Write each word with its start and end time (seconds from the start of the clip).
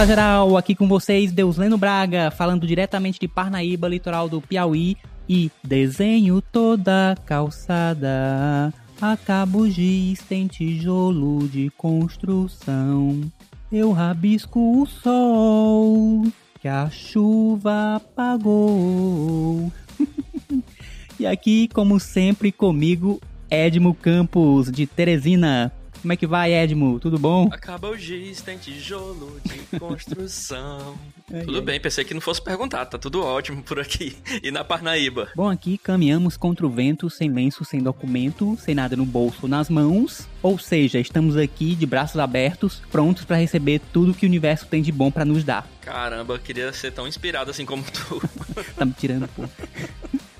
Fala 0.00 0.08
geral, 0.08 0.56
aqui 0.56 0.74
com 0.74 0.88
vocês, 0.88 1.30
Deus 1.30 1.58
Leno 1.58 1.76
Braga, 1.76 2.30
falando 2.30 2.66
diretamente 2.66 3.20
de 3.20 3.28
Parnaíba, 3.28 3.86
litoral 3.86 4.30
do 4.30 4.40
Piauí, 4.40 4.96
e 5.28 5.50
desenho 5.62 6.40
toda 6.40 7.12
a 7.12 7.16
calçada, 7.16 8.72
acabo 8.98 9.68
giz, 9.68 10.20
tem 10.22 10.46
tijolo 10.46 11.46
de 11.46 11.68
construção, 11.76 13.30
eu 13.70 13.92
rabisco 13.92 14.80
o 14.80 14.86
sol, 14.86 16.22
que 16.62 16.66
a 16.66 16.88
chuva 16.88 17.96
apagou. 17.96 19.70
e 21.20 21.26
aqui, 21.26 21.68
como 21.68 22.00
sempre, 22.00 22.50
comigo, 22.50 23.20
Edmo 23.50 23.92
Campos, 23.92 24.72
de 24.72 24.86
Teresina. 24.86 25.70
Como 26.00 26.12
é 26.12 26.16
que 26.16 26.26
vai, 26.26 26.52
Edmo? 26.52 26.98
Tudo 26.98 27.18
bom? 27.18 27.48
Acaba 27.52 27.88
o 27.90 27.96
giz, 27.96 28.40
tem 28.40 28.56
tijolo 28.56 29.38
de 29.44 29.58
construção. 29.78 30.94
Ai, 31.32 31.42
tudo 31.44 31.58
ai. 31.58 31.64
bem, 31.64 31.80
pensei 31.80 32.04
que 32.04 32.14
não 32.14 32.20
fosse 32.20 32.40
perguntar, 32.42 32.86
tá 32.86 32.98
tudo 32.98 33.22
ótimo 33.22 33.62
por 33.62 33.78
aqui. 33.78 34.16
E 34.42 34.50
na 34.50 34.64
Parnaíba? 34.64 35.28
Bom, 35.36 35.50
aqui 35.50 35.76
caminhamos 35.76 36.36
contra 36.36 36.66
o 36.66 36.70
vento, 36.70 37.10
sem 37.10 37.30
lenço, 37.30 37.64
sem 37.64 37.82
documento, 37.82 38.56
sem 38.58 38.74
nada 38.74 38.96
no 38.96 39.04
bolso 39.04 39.40
ou 39.42 39.48
nas 39.48 39.68
mãos. 39.68 40.26
Ou 40.42 40.58
seja, 40.58 40.98
estamos 40.98 41.36
aqui 41.36 41.74
de 41.74 41.84
braços 41.84 42.18
abertos, 42.18 42.80
prontos 42.90 43.24
para 43.24 43.36
receber 43.36 43.80
tudo 43.92 44.14
que 44.14 44.24
o 44.24 44.28
universo 44.28 44.66
tem 44.66 44.80
de 44.80 44.90
bom 44.90 45.10
para 45.10 45.24
nos 45.26 45.44
dar. 45.44 45.68
Caramba, 45.82 46.34
eu 46.34 46.38
queria 46.38 46.72
ser 46.72 46.92
tão 46.92 47.06
inspirado 47.06 47.50
assim 47.50 47.66
como 47.66 47.84
tu. 47.84 48.20
Tá 48.76 48.84
me 48.86 48.92
tirando, 48.92 49.28
pô. 49.28 49.44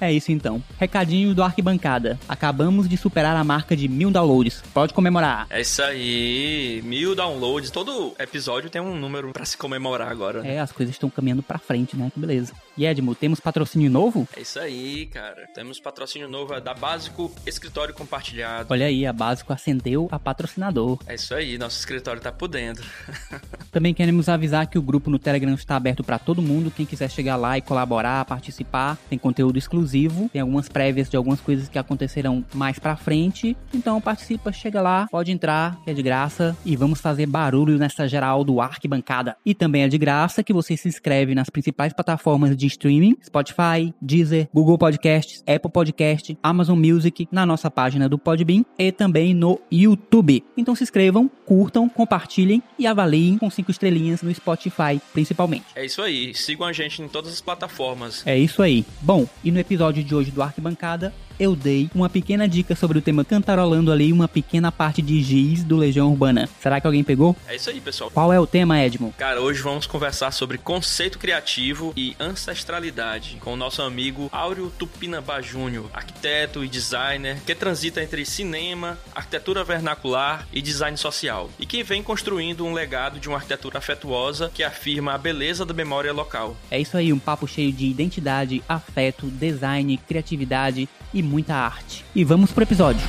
É 0.00 0.12
isso 0.12 0.32
então. 0.32 0.62
Recadinho 0.78 1.34
do 1.34 1.42
Arquibancada. 1.42 2.18
Acabamos 2.28 2.88
de 2.88 2.96
superar 2.96 3.36
a 3.36 3.44
marca 3.44 3.76
de 3.76 3.86
mil 3.86 4.10
downloads. 4.10 4.62
Pode 4.72 4.94
comemorar. 4.94 5.46
É 5.50 5.60
isso 5.60 5.82
aí, 5.82 6.80
mil 6.84 7.14
downloads. 7.14 7.70
Todo 7.70 8.14
episódio 8.18 8.70
tem 8.70 8.80
um 8.80 8.96
número 8.96 9.32
pra 9.32 9.44
se 9.44 9.56
comemorar 9.56 10.08
agora. 10.08 10.46
É, 10.46 10.58
as 10.58 10.72
coisas 10.72 10.94
estão 10.94 11.10
caminhando 11.10 11.42
pra 11.42 11.58
frente, 11.58 11.96
né? 11.96 12.10
Que 12.12 12.18
beleza. 12.18 12.52
E 12.76 12.86
Edmo, 12.86 13.14
temos 13.14 13.40
patrocínio 13.40 13.90
novo? 13.90 14.26
É 14.34 14.40
isso 14.40 14.58
aí, 14.58 15.04
cara. 15.06 15.46
Temos 15.54 15.78
patrocínio 15.78 16.28
novo 16.28 16.54
é 16.54 16.60
da 16.60 16.72
Básico 16.72 17.30
Escritório 17.46 17.92
Compartilhado. 17.92 18.68
Olha 18.70 18.86
aí, 18.86 19.04
a 19.04 19.12
Básico 19.12 19.52
acendeu 19.52 20.08
a 20.10 20.18
patrocinador. 20.18 20.98
É 21.06 21.14
isso 21.14 21.34
aí, 21.34 21.58
nosso 21.58 21.78
escritório 21.78 22.22
tá 22.22 22.32
por 22.32 22.48
dentro. 22.48 22.88
Também 23.70 23.92
queremos 23.92 24.28
avisar 24.28 24.66
que 24.66 24.78
o 24.78 24.82
grupo 24.82 25.10
no 25.10 25.18
Telegram 25.18 25.52
está 25.52 25.76
aberto 25.76 26.02
para 26.02 26.18
todo 26.18 26.40
mundo. 26.40 26.70
Quem 26.70 26.86
quiser 26.86 27.10
chegar 27.10 27.36
lá 27.36 27.58
e 27.58 27.60
colaborar, 27.60 28.24
participar, 28.24 28.96
tem 29.08 29.18
conteúdo 29.18 29.58
exclusivo, 29.58 29.89
tem 30.32 30.40
algumas 30.40 30.68
prévias 30.68 31.08
de 31.08 31.16
algumas 31.16 31.40
coisas 31.40 31.68
que 31.68 31.78
acontecerão 31.78 32.44
mais 32.54 32.78
pra 32.78 32.96
frente. 32.96 33.56
Então 33.74 34.00
participa, 34.00 34.52
chega 34.52 34.80
lá, 34.80 35.06
pode 35.10 35.32
entrar, 35.32 35.80
que 35.82 35.90
é 35.90 35.94
de 35.94 36.02
graça 36.02 36.56
e 36.64 36.76
vamos 36.76 37.00
fazer 37.00 37.26
barulho 37.26 37.78
nessa 37.78 38.06
geral 38.06 38.44
do 38.44 38.60
Arquibancada. 38.60 39.36
E 39.44 39.54
também 39.54 39.82
é 39.82 39.88
de 39.88 39.98
graça 39.98 40.42
que 40.42 40.52
você 40.52 40.76
se 40.76 40.88
inscreve 40.88 41.34
nas 41.34 41.50
principais 41.50 41.92
plataformas 41.92 42.56
de 42.56 42.66
streaming: 42.66 43.16
Spotify, 43.24 43.94
Deezer, 44.00 44.48
Google 44.52 44.78
Podcasts, 44.78 45.42
Apple 45.46 45.70
Podcast, 45.70 46.38
Amazon 46.42 46.78
Music, 46.78 47.28
na 47.30 47.44
nossa 47.44 47.70
página 47.70 48.08
do 48.08 48.18
Podbean 48.18 48.64
e 48.78 48.92
também 48.92 49.34
no 49.34 49.60
YouTube. 49.70 50.44
Então 50.56 50.74
se 50.74 50.82
inscrevam, 50.82 51.30
curtam, 51.44 51.88
compartilhem 51.88 52.62
e 52.78 52.86
avaliem 52.86 53.38
com 53.38 53.50
cinco 53.50 53.70
estrelinhas 53.70 54.22
no 54.22 54.32
Spotify, 54.34 55.00
principalmente. 55.12 55.66
É 55.74 55.84
isso 55.84 56.02
aí, 56.02 56.34
sigam 56.34 56.66
a 56.66 56.72
gente 56.72 57.02
em 57.02 57.08
todas 57.08 57.32
as 57.32 57.40
plataformas. 57.40 58.26
É 58.26 58.38
isso 58.38 58.62
aí. 58.62 58.84
Bom, 59.00 59.26
e 59.42 59.50
no 59.50 59.58
episódio 59.58 59.79
de 60.04 60.14
hoje 60.14 60.30
do 60.30 60.42
Arquibancada, 60.42 61.10
eu 61.40 61.56
dei 61.56 61.90
uma 61.94 62.10
pequena 62.10 62.46
dica 62.46 62.76
sobre 62.76 62.98
o 62.98 63.00
tema 63.00 63.24
cantarolando 63.24 63.90
ali 63.90 64.12
uma 64.12 64.28
pequena 64.28 64.70
parte 64.70 65.00
de 65.00 65.22
giz 65.22 65.64
do 65.64 65.74
Legião 65.74 66.10
Urbana. 66.10 66.46
Será 66.60 66.78
que 66.78 66.86
alguém 66.86 67.02
pegou? 67.02 67.34
É 67.48 67.56
isso 67.56 67.70
aí, 67.70 67.80
pessoal. 67.80 68.10
Qual 68.10 68.30
é 68.30 68.38
o 68.38 68.46
tema, 68.46 68.78
Edmo? 68.78 69.14
Cara, 69.16 69.40
hoje 69.40 69.62
vamos 69.62 69.86
conversar 69.86 70.32
sobre 70.32 70.58
conceito 70.58 71.18
criativo 71.18 71.94
e 71.96 72.14
ancestralidade 72.20 73.38
com 73.40 73.54
o 73.54 73.56
nosso 73.56 73.80
amigo 73.80 74.28
Áureo 74.30 74.70
Tupinambá 74.78 75.40
Júnior, 75.40 75.88
arquiteto 75.94 76.62
e 76.62 76.68
designer 76.68 77.40
que 77.46 77.54
transita 77.54 78.02
entre 78.02 78.26
cinema, 78.26 78.98
arquitetura 79.14 79.64
vernacular 79.64 80.46
e 80.52 80.60
design 80.60 80.98
social, 80.98 81.48
e 81.58 81.64
que 81.64 81.82
vem 81.82 82.02
construindo 82.02 82.66
um 82.66 82.74
legado 82.74 83.18
de 83.18 83.28
uma 83.28 83.38
arquitetura 83.38 83.78
afetuosa 83.78 84.50
que 84.52 84.62
afirma 84.62 85.14
a 85.14 85.18
beleza 85.18 85.64
da 85.64 85.72
memória 85.72 86.12
local. 86.12 86.54
É 86.70 86.78
isso 86.78 86.98
aí, 86.98 87.14
um 87.14 87.18
papo 87.18 87.48
cheio 87.48 87.72
de 87.72 87.86
identidade, 87.86 88.62
afeto, 88.68 89.26
design, 89.28 89.96
criatividade 89.96 90.86
e 91.14 91.22
muita 91.30 91.54
arte. 91.54 92.04
E 92.14 92.24
vamos 92.24 92.50
pro 92.50 92.64
episódio. 92.64 93.00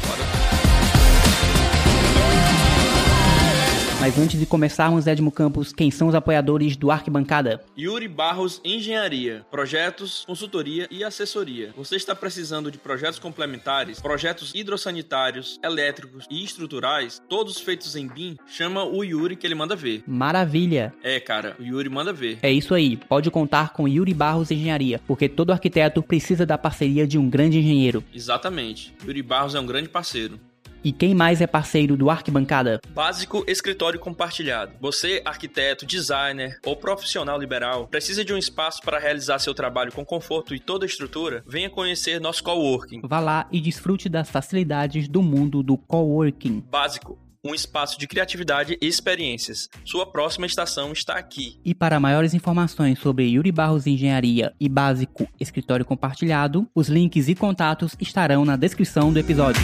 Mas 4.01 4.17
antes 4.17 4.39
de 4.39 4.47
começarmos, 4.47 5.05
Edmo 5.05 5.31
Campos, 5.31 5.71
quem 5.71 5.91
são 5.91 6.07
os 6.07 6.15
apoiadores 6.15 6.75
do 6.75 6.89
Arquibancada? 6.89 7.63
Yuri 7.77 8.07
Barros 8.07 8.59
Engenharia, 8.65 9.45
projetos, 9.51 10.23
consultoria 10.25 10.87
e 10.89 11.03
assessoria. 11.03 11.71
Você 11.77 11.97
está 11.97 12.15
precisando 12.15 12.71
de 12.71 12.79
projetos 12.79 13.19
complementares, 13.19 13.99
projetos 13.99 14.53
hidrossanitários, 14.55 15.59
elétricos 15.63 16.25
e 16.31 16.43
estruturais, 16.43 17.21
todos 17.29 17.59
feitos 17.59 17.95
em 17.95 18.07
BIM? 18.07 18.37
Chama 18.47 18.83
o 18.83 19.03
Yuri 19.03 19.35
que 19.35 19.45
ele 19.45 19.53
manda 19.53 19.75
ver. 19.75 20.03
Maravilha! 20.07 20.91
É, 21.03 21.19
cara, 21.19 21.55
o 21.59 21.63
Yuri 21.63 21.87
manda 21.87 22.11
ver. 22.11 22.39
É 22.41 22.51
isso 22.51 22.73
aí, 22.73 22.97
pode 22.97 23.29
contar 23.29 23.71
com 23.71 23.87
Yuri 23.87 24.15
Barros 24.15 24.49
Engenharia, 24.49 24.99
porque 25.05 25.29
todo 25.29 25.51
arquiteto 25.51 26.01
precisa 26.01 26.43
da 26.43 26.57
parceria 26.57 27.05
de 27.05 27.19
um 27.19 27.29
grande 27.29 27.59
engenheiro. 27.59 28.03
Exatamente. 28.11 28.95
Yuri 29.05 29.21
Barros 29.21 29.53
é 29.53 29.59
um 29.59 29.65
grande 29.67 29.89
parceiro. 29.89 30.39
E 30.83 30.91
quem 30.91 31.13
mais 31.13 31.41
é 31.41 31.47
parceiro 31.47 31.95
do 31.95 32.09
Arquibancada? 32.09 32.81
Básico 32.89 33.43
Escritório 33.47 33.99
Compartilhado. 33.99 34.73
Você, 34.81 35.21
arquiteto, 35.23 35.85
designer 35.85 36.59
ou 36.65 36.75
profissional 36.75 37.39
liberal, 37.39 37.87
precisa 37.87 38.25
de 38.25 38.33
um 38.33 38.37
espaço 38.37 38.81
para 38.81 38.97
realizar 38.97 39.37
seu 39.37 39.53
trabalho 39.53 39.91
com 39.91 40.03
conforto 40.03 40.55
e 40.55 40.59
toda 40.59 40.85
a 40.85 40.87
estrutura? 40.87 41.43
Venha 41.47 41.69
conhecer 41.69 42.19
nosso 42.19 42.43
coworking. 42.43 43.01
Vá 43.03 43.19
lá 43.19 43.47
e 43.51 43.61
desfrute 43.61 44.09
das 44.09 44.29
facilidades 44.29 45.07
do 45.07 45.21
mundo 45.21 45.61
do 45.61 45.77
coworking. 45.77 46.63
Básico. 46.71 47.19
Um 47.43 47.55
espaço 47.55 47.99
de 47.99 48.07
criatividade 48.07 48.77
e 48.79 48.87
experiências. 48.87 49.67
Sua 49.83 50.05
próxima 50.05 50.45
estação 50.45 50.91
está 50.91 51.15
aqui. 51.15 51.59
E 51.65 51.73
para 51.73 51.99
maiores 51.99 52.35
informações 52.35 52.99
sobre 52.99 53.25
Yuri 53.29 53.51
Barros 53.51 53.87
Engenharia 53.87 54.53
e 54.59 54.69
Básico 54.69 55.27
Escritório 55.39 55.83
Compartilhado, 55.83 56.67
os 56.73 56.87
links 56.87 57.27
e 57.27 57.33
contatos 57.33 57.95
estarão 57.99 58.45
na 58.45 58.55
descrição 58.55 59.11
do 59.11 59.17
episódio. 59.17 59.61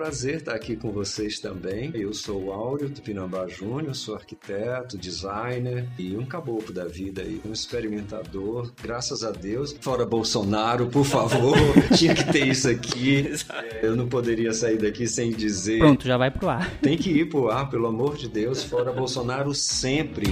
Prazer 0.00 0.36
estar 0.36 0.54
aqui 0.54 0.76
com 0.76 0.90
vocês 0.90 1.38
também. 1.40 1.90
Eu 1.92 2.14
sou 2.14 2.44
o 2.44 2.52
Áureo 2.52 2.88
Tupinambá 2.88 3.46
Júnior, 3.46 3.94
sou 3.94 4.14
arquiteto, 4.14 4.96
designer 4.96 5.86
e 5.98 6.16
um 6.16 6.24
caboclo 6.24 6.72
da 6.72 6.86
vida 6.86 7.20
aí, 7.20 7.38
um 7.44 7.52
experimentador, 7.52 8.72
graças 8.82 9.22
a 9.22 9.30
Deus. 9.30 9.76
Fora 9.78 10.06
Bolsonaro, 10.06 10.86
por 10.86 11.04
favor, 11.04 11.54
tinha 11.98 12.14
que 12.14 12.24
ter 12.32 12.46
isso 12.46 12.70
aqui. 12.70 13.30
Eu 13.82 13.94
não 13.94 14.08
poderia 14.08 14.54
sair 14.54 14.78
daqui 14.78 15.06
sem 15.06 15.32
dizer. 15.32 15.80
Pronto, 15.80 16.06
já 16.06 16.16
vai 16.16 16.30
pro 16.30 16.48
ar. 16.48 16.70
Tem 16.80 16.96
que 16.96 17.10
ir 17.10 17.28
pro 17.28 17.50
ar, 17.50 17.68
pelo 17.68 17.86
amor 17.86 18.16
de 18.16 18.26
Deus. 18.26 18.64
Fora 18.64 18.90
Bolsonaro 18.90 19.54
sempre. 19.54 20.28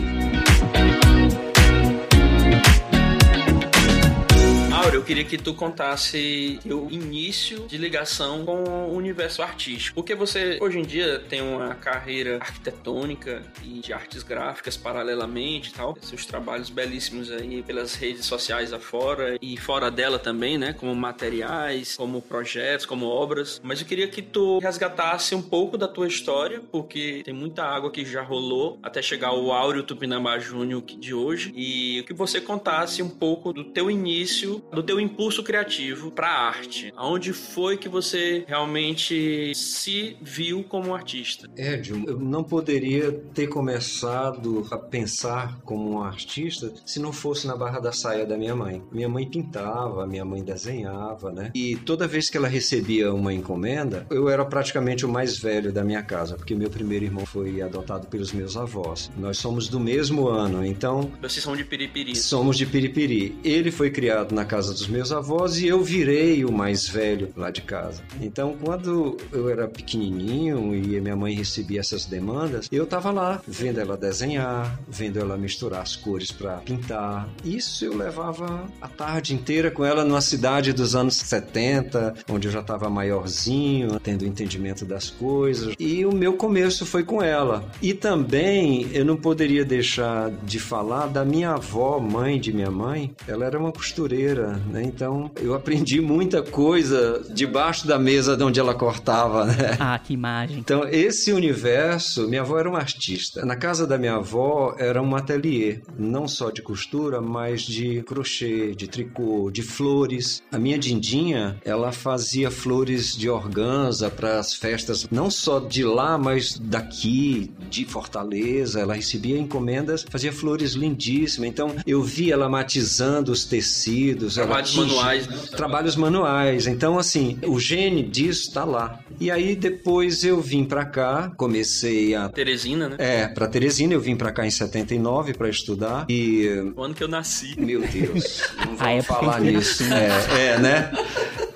Eu 4.93 5.05
queria 5.05 5.25
que 5.25 5.37
tu 5.37 5.53
contasse 5.53 6.59
o 6.65 6.91
início 6.91 7.67
de 7.67 7.77
ligação 7.77 8.45
com 8.45 8.65
o 8.65 8.97
universo 8.97 9.43
artístico. 9.43 9.95
Porque 9.95 10.15
você, 10.15 10.59
hoje 10.61 10.79
em 10.79 10.83
dia, 10.83 11.19
tem 11.29 11.43
uma 11.43 11.75
carreira 11.75 12.39
arquitetônica 12.41 13.43
e 13.63 13.81
de 13.81 13.93
artes 13.93 14.23
gráficas 14.23 14.77
paralelamente 14.77 15.71
e 15.71 15.73
tal. 15.73 15.97
Seus 16.01 16.25
trabalhos 16.25 16.71
belíssimos 16.71 17.31
aí 17.31 17.63
pelas 17.63 17.95
redes 17.95 18.25
sociais 18.25 18.73
afora 18.73 19.39
e 19.41 19.57
fora 19.57 19.91
dela 19.91 20.19
também, 20.19 20.57
né? 20.57 20.73
Como 20.73 20.95
materiais, 20.95 21.97
como 21.97 22.23
projetos, 22.23 22.87
como 22.87 23.07
obras. 23.07 23.61
Mas 23.63 23.81
eu 23.81 23.87
queria 23.87 24.09
que 24.09 24.23
tu 24.23 24.59
resgatasse 24.59 25.35
um 25.35 25.43
pouco 25.43 25.77
da 25.77 25.87
tua 25.87 26.09
história, 26.09 26.61
porque 26.73 27.23
tem 27.25 27.35
muita 27.35 27.63
água 27.63 27.91
que 27.91 28.05
já 28.05 28.23
rolou 28.23 28.79
até 28.83 29.03
chegar 29.03 29.33
o 29.33 29.53
Áureo 29.53 29.83
Tupinambá 29.83 30.39
Júnior 30.39 30.83
de 30.83 31.13
hoje. 31.13 31.53
E 31.55 32.03
que 32.07 32.15
você 32.15 32.41
contasse 32.41 33.03
um 33.03 33.09
pouco 33.09 33.53
do 33.53 33.65
teu 33.65 33.91
início 33.91 34.63
do 34.79 34.83
teu 34.85 35.01
impulso 35.01 35.43
criativo 35.43 36.09
para 36.13 36.29
a 36.29 36.47
arte. 36.47 36.93
Aonde 36.97 37.33
foi 37.33 37.77
que 37.77 37.89
você 37.89 38.45
realmente 38.47 39.53
se 39.53 40.17
viu 40.23 40.63
como 40.63 40.95
artista? 40.95 41.51
Edio, 41.57 42.05
eu 42.07 42.17
não 42.17 42.45
poderia 42.45 43.11
ter 43.35 43.49
começado 43.49 44.65
a 44.71 44.79
pensar 44.79 45.59
como 45.65 45.91
um 45.91 46.01
artista 46.03 46.73
se 46.87 47.01
não 47.01 47.13
fosse 47.13 47.45
na 47.45 47.57
barra 47.57 47.81
da 47.81 47.91
saia 47.91 48.25
da 48.25 48.37
minha 48.37 48.55
mãe. 48.55 48.81
Minha 48.93 49.09
mãe 49.09 49.29
pintava, 49.29 50.07
minha 50.07 50.25
mãe 50.25 50.45
desenhava, 50.45 51.33
né? 51.33 51.51
E 51.57 51.75
toda 51.75 52.07
vez 52.07 52.31
que 52.31 52.37
ela 52.37 52.47
recebia 52.47 53.13
uma 53.13 53.35
encomenda, 53.35 54.07
eu 54.11 54.29
era 54.29 54.45
praticamente 54.45 55.05
o 55.05 55.09
mais 55.09 55.39
velho 55.39 55.73
da 55.73 55.83
minha 55.83 56.05
casa, 56.05 56.37
porque 56.37 56.55
meu 56.55 56.71
primeiro 56.71 57.05
irmão 57.05 57.27
foi 57.27 57.61
adotado 57.61 58.07
pelos 58.07 58.33
meus 58.33 58.57
avós. 58.57 59.11
Nós 59.19 59.39
somos 59.39 59.67
do 59.69 59.81
mesmo 59.81 60.29
ano, 60.29 60.65
então 60.65 61.11
Vocês 61.21 61.43
são 61.43 61.57
de 61.57 61.65
Piripiri. 61.65 62.15
somos 62.15 62.57
de 62.57 62.65
Piripiri. 62.65 63.37
Ele 63.43 63.73
foi 63.73 63.91
criado 63.91 64.33
na 64.33 64.45
casa 64.45 64.68
dos 64.73 64.89
meus 64.89 65.13
avós 65.13 65.59
e 65.59 65.67
eu 65.67 65.83
virei 65.83 66.45
o 66.45 66.53
mais 66.53 66.89
velho 66.89 67.29
lá 67.37 67.51
de 67.51 67.63
casa. 67.63 68.03
Então, 68.21 68.57
quando 68.63 69.17
eu 69.33 69.49
era 69.49 69.69
pequenininho 69.69 70.75
e 70.75 71.01
minha 71.01 71.17
mãe 71.17 71.35
recebia 71.35 71.81
essas 71.81 72.05
demandas, 72.05 72.69
eu 72.71 72.85
estava 72.85 73.11
lá 73.11 73.41
vendo 73.47 73.81
ela 73.81 73.97
desenhar, 73.97 74.79
vendo 74.89 75.19
ela 75.19 75.37
misturar 75.37 75.83
as 75.83 75.97
cores 75.97 76.31
para 76.31 76.57
pintar. 76.59 77.29
Isso 77.45 77.85
eu 77.85 77.97
levava 77.97 78.67
a 78.81 78.89
tarde 78.89 79.35
inteira 79.35 79.71
com 79.71 79.85
ela 79.85 80.05
numa 80.05 80.21
cidade 80.21 80.73
dos 80.73 80.95
anos 80.95 81.17
70, 81.17 82.15
onde 82.29 82.49
eu 82.49 82.53
já 82.53 82.61
estava 82.61 82.89
maiorzinho, 82.89 83.99
tendo 84.01 84.25
entendimento 84.25 84.85
das 84.85 85.11
coisas. 85.11 85.75
E 85.79 86.05
o 86.05 86.13
meu 86.13 86.35
começo 86.35 86.85
foi 86.87 87.05
com 87.05 87.23
ela. 87.23 87.65
E 87.81 87.95
também 87.95 88.89
eu 88.93 89.05
não 89.05 89.17
poderia 89.17 89.65
deixar 89.65 90.31
de 90.31 90.59
falar 90.59 91.07
da 91.07 91.25
minha 91.25 91.51
avó, 91.53 91.99
mãe 91.99 92.41
de 92.41 92.53
minha 92.53 92.71
mãe. 92.71 93.15
Ela 93.27 93.45
era 93.45 93.59
uma 93.59 93.73
costureira, 93.73 94.58
né? 94.67 94.83
Então 94.83 95.31
eu 95.41 95.55
aprendi 95.55 96.01
muita 96.01 96.43
coisa 96.43 97.25
debaixo 97.31 97.87
da 97.87 97.99
mesa 97.99 98.37
de 98.37 98.43
onde 98.43 98.61
ela 98.61 98.75
cortava, 98.75 99.45
né? 99.45 99.77
Ah, 99.79 99.99
que 99.99 100.13
imagem. 100.15 100.59
Então 100.59 100.87
esse 100.89 101.33
universo, 101.33 102.29
minha 102.29 102.43
avó 102.43 102.59
era 102.59 102.69
uma 102.69 102.79
artista. 102.79 103.45
Na 103.45 103.57
casa 103.57 103.87
da 103.87 103.99
minha 103.99 104.15
avó 104.15 104.75
era 104.79 105.03
um 105.03 105.15
ateliê, 105.15 105.81
não 105.99 106.27
só 106.27 106.51
de 106.51 106.63
costura, 106.63 107.21
mas 107.21 107.63
de 107.63 108.03
crochê, 108.03 108.75
de 108.75 108.89
tricô, 108.89 109.51
de 109.51 109.63
flores. 109.63 110.43
A 110.51 110.59
minha 110.59 110.79
dindinha, 110.79 111.57
ela 111.65 111.93
fazia 111.93 112.51
flores 112.51 113.17
de 113.17 113.29
organza 113.29 114.11
para 114.11 114.39
as 114.39 114.55
festas, 114.55 115.07
não 115.11 115.31
só 115.31 115.59
de 115.61 115.85
lá, 115.85 116.19
mas 116.19 116.59
daqui, 116.59 117.51
de 117.69 117.85
Fortaleza. 117.85 118.81
Ela 118.81 118.95
recebia 118.95 119.39
encomendas, 119.39 120.05
fazia 120.09 120.33
flores 120.33 120.73
lindíssimas. 120.73 121.49
Então 121.49 121.75
eu 121.87 122.03
vi 122.03 122.33
ela 122.33 122.49
matizando 122.49 123.33
os 123.33 123.45
tecidos. 123.45 124.38
Trabalhos 124.39 124.77
ela... 124.77 124.87
manuais, 124.87 125.27
né? 125.27 125.37
Trabalhos 125.57 125.97
manuais. 125.97 126.67
Então, 126.67 126.99
assim, 126.99 127.39
o 127.47 127.59
gene 127.59 128.03
disso 128.03 128.49
está 128.49 128.65
lá. 128.65 129.01
E 129.21 129.31
aí 129.31 129.57
depois 129.57 130.23
eu 130.23 130.41
vim 130.41 130.65
para 130.65 130.85
cá, 130.85 131.33
comecei 131.37 132.15
a. 132.15 132.29
Teresina, 132.29 132.89
né? 132.89 132.97
É, 132.99 133.27
para 133.27 133.49
Teresina, 133.49 133.95
eu 133.95 134.01
vim 134.01 134.17
para 134.17 134.31
cá 134.31 134.47
em 134.47 134.51
79 134.51 135.35
para 135.35 135.49
estudar. 135.49 136.07
E. 136.09 136.73
O 136.77 136.83
ano 136.83 136.95
que 136.95 137.03
eu 137.03 137.09
nasci. 137.09 137.55
Meu 137.59 137.81
Deus, 137.81 138.43
não 138.65 138.77
vamos 138.77 139.07
falar 139.07 139.41
nisso. 139.41 139.85
sim. 139.85 139.93
É, 139.93 140.53
é, 140.55 140.59
né? 140.59 140.93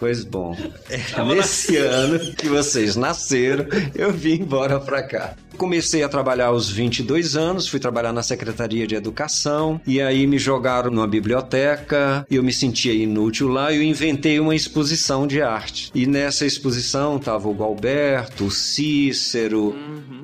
Pois 0.02 0.24
bom, 0.24 0.56
é, 0.90 1.24
nesse 1.24 1.76
ano 1.76 2.18
que 2.34 2.48
vocês 2.48 2.96
nasceram, 2.96 3.66
eu 3.94 4.12
vim 4.12 4.40
embora 4.40 4.80
para 4.80 5.00
cá. 5.00 5.36
Comecei 5.56 6.02
a 6.02 6.08
trabalhar 6.08 6.46
aos 6.46 6.68
22 6.68 7.36
anos, 7.36 7.68
fui 7.68 7.78
trabalhar 7.78 8.12
na 8.12 8.22
Secretaria 8.22 8.84
de 8.84 8.96
Educação 8.96 9.80
e 9.86 10.00
aí 10.00 10.26
me 10.26 10.38
jogaram 10.38 10.90
numa 10.90 11.06
biblioteca, 11.06 12.26
eu 12.28 12.42
me 12.42 12.52
sentia 12.72 12.94
inútil 12.94 13.48
lá 13.48 13.70
e 13.70 13.76
eu 13.76 13.82
inventei 13.82 14.40
uma 14.40 14.54
exposição 14.54 15.26
de 15.26 15.42
arte. 15.42 15.90
E 15.94 16.06
nessa 16.06 16.46
exposição 16.46 17.18
tava 17.18 17.48
o 17.48 17.54
Galberto, 17.54 18.46
o 18.46 18.50
Cícero, 18.50 19.76